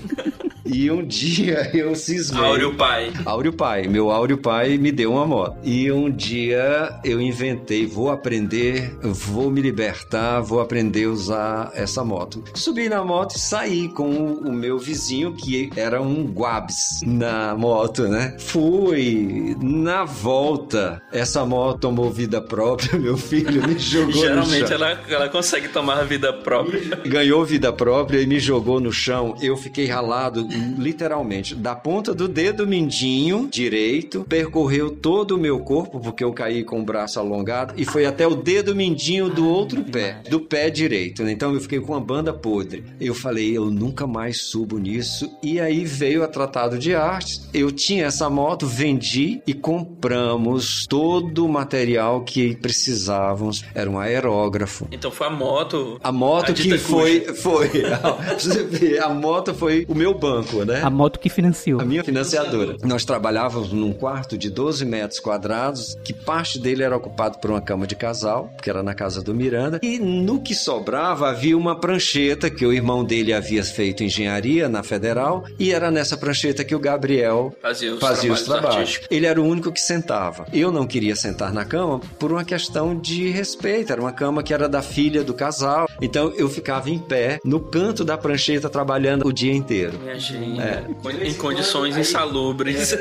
E 0.66 0.90
um 0.90 1.06
dia 1.06 1.70
eu 1.74 1.96
cismei. 1.96 2.44
Áureo 2.44 2.76
pai. 2.76 3.14
Áureo 3.26 3.54
Pai, 3.54 3.88
meu 3.88 4.12
Áureo 4.12 4.38
Pai 4.38 4.78
me 4.78 4.92
deu 4.92 5.12
uma 5.14 5.26
moto. 5.26 5.58
E 5.64 5.92
um 5.92 6.10
dia 6.10 7.00
eu 7.04 7.22
inventei, 7.22 7.86
vou 7.86 8.10
aprender, 8.10 8.98
vou 9.02 9.50
me 9.52 9.62
libertar, 9.62 10.42
vou 10.42 10.60
aprender 10.60 11.06
a 11.06 11.10
usar 11.10 11.72
essa 11.74 12.04
moto. 12.04 12.44
Subi 12.54 12.90
na 12.90 13.04
moto 13.04 13.36
e 13.36 13.40
saí 13.40 13.90
com 13.90 14.10
o 14.10 14.52
meu 14.52 14.78
vizinho, 14.80 15.34
que 15.34 15.70
era 15.76 16.02
um 16.02 16.26
Guabs 16.26 17.02
na 17.06 17.56
moto, 17.56 18.04
né? 18.08 18.36
Fui. 18.40 19.56
Na 19.62 20.04
volta, 20.04 21.02
essa 21.12 21.46
moto 21.46 21.80
tomou 21.80 22.10
vida 22.12 22.42
própria, 22.42 22.98
meu 23.00 23.18
filho 23.18 23.68
me 23.68 23.78
jogou 23.78 24.08
no 24.08 24.22
Geralmente 24.22 24.68
chão. 24.68 24.76
ela, 24.76 25.00
ela 25.08 25.30
consegue 25.30 25.68
tomar 25.70 26.04
vida 26.06 26.34
própria. 26.34 26.82
Ganhou 27.06 27.46
vida 27.46 27.72
própria 27.72 28.22
e 28.22 28.26
me 28.28 28.40
jogou 28.40 28.80
no 28.80 28.92
chão. 28.92 29.36
Eu 29.42 29.56
fiquei 29.58 29.86
ralado, 29.86 30.48
literalmente, 30.78 31.56
da 31.56 31.76
ponta 31.76 32.14
do 32.14 32.28
dedo 32.28 32.68
mindinho 32.68 33.48
direito, 33.52 34.26
percorreu 34.28 34.92
todo 34.92 35.36
o 35.36 35.38
meu 35.38 35.60
corpo, 35.60 36.00
porque 36.00 36.24
eu 36.24 36.34
caí 36.34 36.64
com 36.64 36.82
o 36.82 36.84
braço 36.84 37.20
alongado, 37.20 37.74
e 37.78 37.86
foi 37.86 38.06
até 38.06 38.28
o 38.28 38.36
dedo 38.36 38.76
mindinho 38.76 39.30
do 39.30 39.48
outro 39.48 39.84
pé, 39.84 40.22
do 40.30 40.40
pé 40.40 40.70
direito. 40.70 41.24
né? 41.24 41.32
Então 41.32 41.54
eu 41.54 41.60
fiquei 41.60 41.80
com 41.80 41.94
uma 41.94 42.02
banda 42.02 42.34
podre. 42.34 42.84
Eu 43.00 43.14
falei, 43.14 43.56
eu 43.56 43.66
nunca 43.66 44.08
mais 44.08 44.42
subo 44.42 44.78
nisso. 44.78 45.32
E 45.42 45.60
aí 45.60 45.86
veio 45.86 46.24
a 46.24 46.28
Tratado 46.28 46.78
de 46.78 46.94
Artes. 46.96 47.48
Eu 47.54 47.72
tinha 47.72 48.06
essa 48.06 48.30
moto, 48.30 48.68
vendi 48.68 49.42
e 49.46 49.54
compramos 49.54 50.86
todo 50.88 51.46
o 51.46 51.50
material 51.50 52.22
que 52.24 52.56
precisávamos. 52.56 53.64
Era 53.74 53.90
um 53.90 54.00
aerógrafo. 54.00 54.88
Então 54.92 55.12
foi 55.12 55.28
a 55.28 55.30
moto. 55.30 56.00
A 56.04 56.12
moto 56.12 56.52
A 56.52 56.54
que 56.54 56.78
foi, 56.78 57.22
foi, 57.22 57.70
você 58.38 58.64
ver, 58.64 59.02
a 59.02 59.10
moto 59.10 59.54
foi 59.54 59.86
o 59.88 59.96
meu 59.96 60.14
banco, 60.14 60.45
né? 60.66 60.82
A 60.84 60.90
moto 60.90 61.20
que 61.20 61.30
financiou. 61.30 61.82
A 61.82 61.86
minha 61.86 62.04
financiadora. 62.04 62.78
Nós 62.84 63.06
trabalhávamos 63.06 63.72
num 63.72 63.94
quarto 63.94 64.38
de 64.38 64.50
12 64.50 64.86
metros 64.86 65.20
quadrados, 65.20 65.98
que 66.04 66.14
parte 66.14 66.60
dele 66.60 66.84
era 66.84 66.96
ocupado 66.96 67.38
por 67.40 67.52
uma 67.52 67.62
cama 67.62 67.88
de 67.88 67.96
casal, 67.96 68.52
que 68.62 68.70
era 68.70 68.84
na 68.84 68.94
casa 68.94 69.22
do 69.22 69.34
Miranda, 69.34 69.80
e 69.82 70.00
no 70.00 70.42
que 70.42 70.54
sobrava 70.56 71.30
havia 71.30 71.58
uma 71.58 71.76
prancheta 71.80 72.50
que 72.50 72.66
o 72.66 72.74
irmão 72.74 73.04
dele 73.04 73.34
havia 73.34 73.64
feito 73.64 74.04
engenharia 74.04 74.70
na 74.70 74.84
Federal, 74.84 75.44
e 75.60 75.72
era 75.72 75.90
nessa 75.90 76.18
prancheta 76.18 76.64
que 76.64 76.76
o 76.76 76.80
Gabriel 76.80 77.54
Fazia 77.62 77.94
os 77.94 78.00
fazia 78.00 78.32
os 78.32 78.42
trabalhos 78.42 78.46
trabalhos. 78.66 78.78
artísticos. 78.78 79.08
Ele 79.12 79.26
era 79.26 79.42
o 79.42 79.46
único 79.46 79.72
que 79.72 79.82
sentava. 79.82 80.46
Eu 80.54 80.72
não 80.72 80.86
queria 80.86 81.16
sentar 81.16 81.54
na 81.54 81.66
cama 81.66 82.00
por 82.20 82.32
uma 82.32 82.44
questão 82.44 82.98
de 82.98 83.30
respeito. 83.30 83.92
Era 83.92 84.02
uma 84.02 84.12
cama 84.12 84.44
que 84.44 84.54
era 84.54 84.68
da 84.68 84.82
filha 84.82 85.24
do 85.24 85.34
casal. 85.34 85.88
Então 86.02 86.34
eu 86.38 86.50
ficava 86.50 86.90
em 86.90 87.00
pé, 87.00 87.40
no 87.44 87.60
canto 87.60 88.04
da 88.04 88.18
prancheta, 88.18 88.70
trabalhando 88.70 89.28
o 89.28 89.34
dia 89.34 89.54
inteiro. 89.54 89.98
Gente, 90.40 90.62
É. 90.62 90.84
em 91.28 91.34
condições 91.34 91.98
insalubres. 91.98 92.96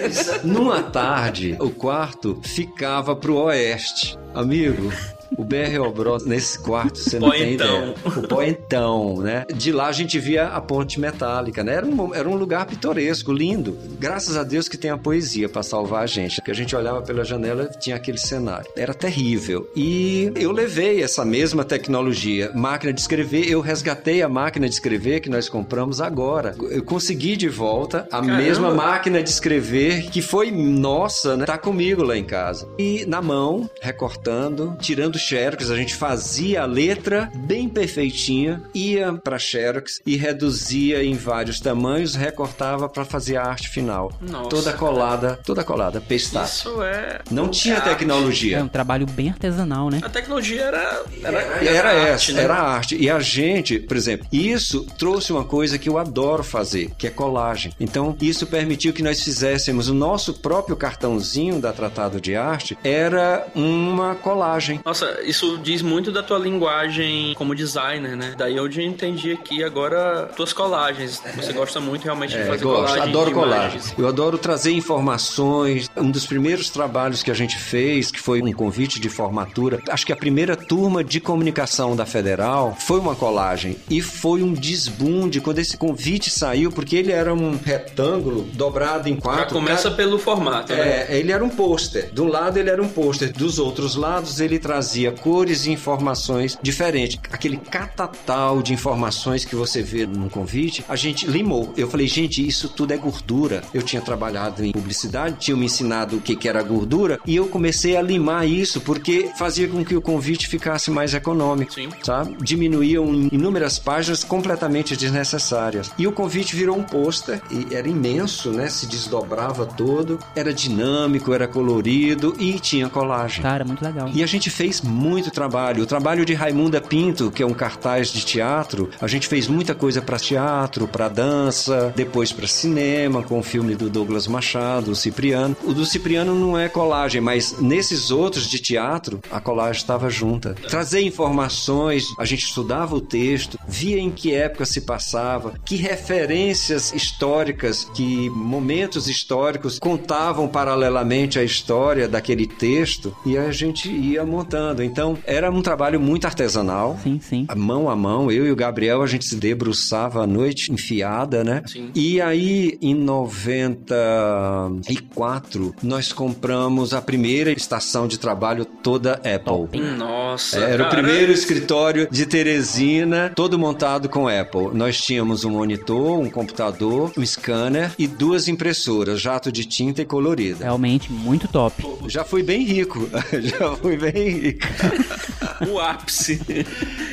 Numa 0.45 0.83
tarde, 0.83 1.57
o 1.61 1.71
quarto 1.71 2.39
ficava 2.43 3.15
pro 3.17 3.37
oeste. 3.37 4.17
Amigo, 4.35 4.93
o 5.37 5.45
BR 5.45 5.79
Obros, 5.81 6.25
nesse 6.25 6.59
quarto, 6.59 6.99
você 6.99 7.19
não 7.19 7.31
tem 7.31 7.57
Poentão. 7.57 7.77
ideia. 7.83 7.95
O 8.17 8.29
Poentão, 8.29 9.17
né? 9.21 9.45
De 9.55 9.73
lá 9.73 9.87
a 9.89 9.93
gente 9.93 10.19
via 10.19 10.49
a 10.49 10.61
ponte 10.61 10.99
metálica, 11.01 11.63
né? 11.65 11.75
Era 11.75 11.87
um, 11.87 12.15
era 12.15 12.29
um 12.29 12.35
lugar 12.37 12.67
pitoresco, 12.67 13.33
lindo. 13.33 13.77
Graças 13.99 14.37
a 14.37 14.43
Deus 14.43 14.69
que 14.69 14.77
tem 14.77 14.91
a 14.91 14.99
poesia 14.99 15.49
para 15.49 15.63
salvar 15.63 16.03
a 16.03 16.07
gente. 16.07 16.37
Porque 16.37 16.51
a 16.51 16.55
gente 16.55 16.75
olhava 16.75 17.03
pela 17.03 17.25
janela 17.25 17.71
e 17.75 17.79
tinha 17.79 17.97
aquele 17.97 18.19
cenário. 18.19 18.67
Era 18.77 18.95
terrível. 18.95 19.69
E 19.75 20.33
eu 20.37 20.53
levei 20.53 21.03
essa 21.03 21.25
mesma 21.25 21.65
tecnologia, 21.65 22.51
máquina 22.55 22.93
de 22.93 23.01
escrever, 23.01 23.49
eu 23.51 23.61
resgatei 23.61 24.23
a 24.23 24.29
máquina 24.29 24.69
de 24.69 24.75
escrever 24.75 25.21
que 25.21 25.29
nós 25.31 25.49
compramos 25.49 26.01
agora. 26.01 26.55
Eu 26.71 26.83
consegui 26.83 27.37
de 27.37 27.49
volta 27.49 28.01
a 28.11 28.21
Caramba. 28.21 28.37
mesma 28.37 28.75
máquina 28.75 29.23
de 29.23 29.31
escrever 29.31 30.11
que 30.11 30.21
foi 30.23 30.51
nossa, 30.51 31.37
né? 31.37 31.45
Tá 31.45 31.59
comigo 31.59 32.03
lá 32.03 32.17
em 32.17 32.25
casa. 32.25 32.69
E 32.79 33.05
na 33.07 33.21
mão, 33.23 33.69
recortando, 33.81 34.77
tirando 34.81 35.19
xerox, 35.25 35.71
a 35.71 35.77
gente 35.77 35.95
fazia 35.95 36.63
a 36.63 36.67
letra 36.67 37.31
bem 37.35 37.69
perfeitinha, 37.69 38.63
ia 38.75 39.13
para 39.13 39.39
xerox 39.39 40.01
e 40.07 40.17
reduzia 40.17 41.03
em 41.03 41.15
vários 41.15 41.61
tamanhos, 41.61 42.15
recortava 42.15 42.89
para 42.89 43.05
fazer 43.05 43.37
a 43.37 43.45
arte 43.45 43.69
final. 43.69 44.13
Nossa, 44.21 44.49
toda 44.51 44.73
colada, 44.73 45.39
toda 45.45 45.65
colada, 45.65 46.01
pestá. 46.01 46.45
Isso 46.45 46.83
é. 46.83 47.21
Não 47.31 47.49
tinha 47.49 47.75
é 47.75 47.79
arte. 47.79 47.89
É 47.89 47.93
tecnologia. 47.95 48.63
um 48.63 48.69
trabalho 48.69 49.07
bem 49.07 49.31
artesanal, 49.31 49.89
né? 49.91 50.01
A 50.03 50.09
tecnologia 50.09 50.63
era. 50.63 51.03
Era, 51.23 51.39
Era 51.65 51.89
arte, 51.91 52.09
essa, 52.09 52.33
né? 52.33 52.43
era 52.43 52.55
a 52.55 52.63
arte. 52.63 52.97
E 52.97 53.09
a 53.11 53.21
gente, 53.21 53.79
por 53.79 53.97
exemplo, 53.97 54.27
isso 54.33 54.85
trouxe 54.99 55.33
uma 55.33 55.45
coisa 55.45 55.79
que 55.79 55.89
eu 55.89 55.99
adoro 55.99 56.43
fazer, 56.43 56.91
que 56.99 57.07
é 57.07 57.11
colagem. 57.11 57.73
Então, 57.81 58.17
isso 58.21 58.47
permitiu 58.47 58.93
que 58.93 59.03
nós 59.03 59.23
fizéssemos 59.23 59.89
o 59.89 59.95
nosso 59.95 60.35
próprio 60.35 60.77
cartãozinho 60.77 61.61
da 61.61 61.73
Tratado 61.73 62.21
de 62.21 62.35
Arte, 62.37 62.77
era 62.85 63.47
uma 63.55 64.15
colagem. 64.15 64.81
Nossa, 64.85 65.04
isso 65.25 65.59
diz 65.63 65.83
muito 65.83 66.11
da 66.11 66.23
tua 66.23 66.39
linguagem 66.39 67.35
como 67.37 67.55
designer, 67.55 68.17
né? 68.17 68.35
Daí 68.37 68.57
eu 68.57 68.71
já 68.71 68.83
entendi 68.83 69.33
aqui 69.33 69.63
agora 69.63 70.31
tuas 70.37 70.53
colagens. 70.53 71.23
Você 71.37 71.53
gosta 71.53 71.81
muito 71.81 72.05
realmente 72.05 72.31
de 72.33 72.39
É, 72.39 72.45
fazer 72.47 72.65
gosto, 72.65 72.83
colagem. 72.87 73.03
adoro 73.03 73.29
de 73.29 73.35
colagem. 73.35 73.61
imagens. 73.79 73.95
Eu 73.99 74.09
adoro 74.09 74.39
trazer 74.39 74.73
informações. 74.73 75.89
Um 75.97 76.11
dos 76.11 76.27
primeiros 76.27 76.71
trabalhos 76.71 77.23
que 77.23 77.31
a 77.31 77.35
gente 77.35 77.57
fez, 77.59 78.11
que 78.11 78.21
foi 78.21 78.43
um 78.43 78.53
convite 78.53 79.01
de 79.01 79.09
formatura, 79.09 79.81
acho 79.89 80.05
que 80.07 80.13
a 80.13 80.17
primeira 80.17 80.57
turma 80.57 81.03
de 81.05 81.21
comunicação 81.21 81.95
da 81.97 82.07
Federal 82.07 82.77
foi 82.79 82.99
uma 82.99 83.15
colagem. 83.15 83.77
E 83.91 84.01
foi 84.01 84.43
um 84.43 84.53
desbunde 84.53 85.41
quando 85.41 85.59
esse 85.59 85.77
convite 85.77 86.31
saiu, 86.31 86.71
porque 86.71 86.97
ele 86.97 87.13
era 87.13 87.33
um 87.33 87.57
retângulo 87.63 88.43
dobrado 88.53 89.09
em 89.09 89.15
Já 89.15 89.21
quatro. 89.21 89.55
começa 89.55 89.85
Cada- 89.85 89.97
pelo 89.97 90.19
formato, 90.19 90.73
né? 90.73 91.07
É, 91.09 91.19
ele 91.19 91.33
era 91.33 91.45
um 91.45 91.49
pôster. 91.49 92.11
De 92.13 92.21
um 92.21 92.29
lado 92.29 92.59
ele 92.59 92.71
era 92.71 92.83
um 92.83 92.89
pôster, 92.89 93.33
dos 93.33 93.59
outros 93.59 93.97
lados 93.97 94.41
ele 94.41 94.59
trazia 94.59 94.94
cores 95.21 95.67
e 95.67 95.73
informações 95.73 96.59
diferentes. 96.63 97.19
Aquele 97.33 97.57
catatal 97.57 98.63
de 98.63 98.73
informações 98.73 99.45
que 99.45 99.57
você 99.57 99.83
vê 99.83 100.07
num 100.07 100.29
convite, 100.29 100.85
a 100.89 100.97
gente 100.97 101.27
limou. 101.27 101.73
Eu 101.77 101.89
falei, 101.89 102.07
gente, 102.07 102.47
isso 102.47 102.69
tudo 102.69 102.93
é 102.93 102.97
gordura. 102.97 103.63
Eu 103.73 103.83
tinha 103.83 104.03
trabalhado 104.03 104.65
em 104.65 104.73
publicidade, 104.73 105.37
tinham 105.39 105.59
me 105.59 105.67
ensinado 105.67 106.17
o 106.17 106.21
que, 106.21 106.37
que 106.37 106.49
era 106.49 106.63
gordura, 106.63 107.19
e 107.27 107.37
eu 107.37 107.47
comecei 107.47 107.97
a 107.97 108.03
limar 108.03 108.49
isso 108.49 108.81
porque 108.81 109.31
fazia 109.39 109.69
com 109.69 109.85
que 109.85 109.97
o 109.97 110.01
convite 110.01 110.49
ficasse 110.49 110.91
mais 110.91 111.15
econômico. 111.15 111.73
Sim. 111.73 111.89
Sabe? 112.03 112.37
Diminuíam 112.41 113.07
inúmeras 113.33 113.79
páginas 113.79 114.25
completamente 114.25 114.97
desnecessárias. 114.97 115.91
E 115.99 116.07
o 116.07 116.13
convite 116.13 116.55
virou 116.55 116.77
um 116.77 116.83
pôster, 116.83 117.41
e 117.51 117.75
era 117.75 117.89
imenso, 117.89 118.51
né? 118.51 118.69
Se 118.69 118.87
desdobrava 118.87 119.67
todo, 119.67 120.19
era 120.35 120.53
dinâmico, 120.53 121.33
era 121.33 121.49
colorido 121.49 122.35
e 122.39 122.59
tinha 122.59 122.89
colagem. 122.89 123.43
Cara, 123.43 123.65
muito 123.65 123.85
legal. 123.85 124.11
E 124.13 124.23
a 124.23 124.27
gente 124.27 124.51
fez 124.51 124.81
muito 124.87 125.31
trabalho. 125.31 125.83
O 125.83 125.87
trabalho 125.87 126.25
de 126.25 126.35
Raimunda 126.35 126.81
Pinto, 126.81 127.31
que 127.31 127.43
é 127.43 127.47
um 127.47 127.55
cartaz 127.55 128.09
de 128.09 128.25
teatro, 128.25 128.91
a 129.01 129.07
gente 129.07 129.27
fez 129.27 129.49
muita 129.49 129.75
coisa 129.75 130.03
para 130.03 130.19
teatro, 130.19 130.87
para 130.87 131.09
dança, 131.09 131.93
depois 131.97 132.33
para 132.33 132.47
cinema, 132.47 133.23
com 133.23 133.39
o 133.39 133.43
filme 133.43 133.75
do 133.75 133.89
Douglas 133.89 134.27
Machado, 134.27 134.91
o 134.91 134.97
Cipriano. 134.97 135.57
O 135.65 135.73
do 135.73 135.87
Cipriano 135.87 136.35
não 136.35 136.59
é 136.59 136.69
colagem, 136.69 137.21
mas 137.21 137.61
nesses 137.61 138.11
outros 138.11 138.49
de 138.49 138.59
teatro, 138.59 139.21
a 139.31 139.41
colagem 139.41 139.81
estava 139.81 140.11
junta. 140.11 140.55
Trazer 140.69 141.01
informações, 141.03 142.09
a 142.19 142.25
gente 142.25 142.45
estudava 142.45 142.95
o 142.95 143.01
texto, 143.01 143.59
via 143.67 143.99
em 143.99 144.11
que 144.11 144.35
época 144.35 144.65
se 144.65 144.83
passava, 144.83 145.55
que 145.65 145.77
referências 145.77 146.93
históricas, 146.93 147.85
que 147.95 148.29
momentos 148.31 149.09
históricos 149.09 149.79
contavam 149.79 150.49
paralelamente 150.49 151.39
a 151.39 151.45
história 151.45 152.09
daquele 152.09 152.47
texto 152.47 153.15
e 153.25 153.37
a 153.37 153.51
gente 153.51 153.91
ia 153.91 154.25
montando. 154.25 154.74
Então, 154.83 155.19
era 155.27 155.51
um 155.51 155.61
trabalho 155.63 156.01
muito 156.01 156.25
artesanal. 156.25 156.99
Sim, 157.03 157.21
sim. 157.21 157.47
Mão 157.55 157.91
a 157.91 157.97
mão, 157.97 158.31
eu 158.31 158.47
e 158.47 158.51
o 158.51 158.57
Gabriel, 158.57 159.03
a 159.03 159.07
gente 159.07 159.27
se 159.27 159.37
debruçava 159.37 160.23
à 160.23 160.27
noite 160.27 160.73
enfiada, 160.73 161.45
né? 161.45 161.63
Sim. 161.67 161.91
E 161.95 162.19
aí, 162.21 162.79
em 162.81 162.95
94, 162.95 165.75
nós 165.83 166.13
compramos 166.13 166.95
a 166.95 167.03
primeira 167.03 167.53
estação 167.53 168.07
de 168.09 168.19
trabalho 168.19 168.65
toda 168.65 169.15
Apple. 169.15 169.81
Nossa. 169.97 170.59
Era 170.59 170.87
o 170.87 170.91
primeiro 170.91 171.33
escritório 171.33 172.09
de 172.11 172.27
Teresina, 172.27 173.33
todo 173.35 173.59
montado 173.59 174.09
com 174.09 174.29
Apple. 174.29 174.69
Nós 174.73 175.01
tínhamos 175.01 175.45
um 175.45 175.51
monitor, 175.51 176.19
um 176.19 176.31
computador, 176.31 177.13
um 177.17 177.25
scanner 177.25 177.93
e 177.99 178.07
duas 178.07 178.49
impressoras, 178.49 179.21
jato 179.21 179.51
de 179.53 179.65
tinta 179.65 180.03
e 180.03 180.05
colorida. 180.05 180.65
Realmente 180.65 181.13
muito 181.13 181.49
top. 181.49 181.83
Já 182.09 182.25
fui 182.25 182.43
bem 182.43 182.65
rico, 182.65 183.09
já 183.41 183.75
fui 183.77 183.97
bem 183.97 184.29
rico. 184.39 184.64
O 185.71 185.79
ápice. 185.79 186.41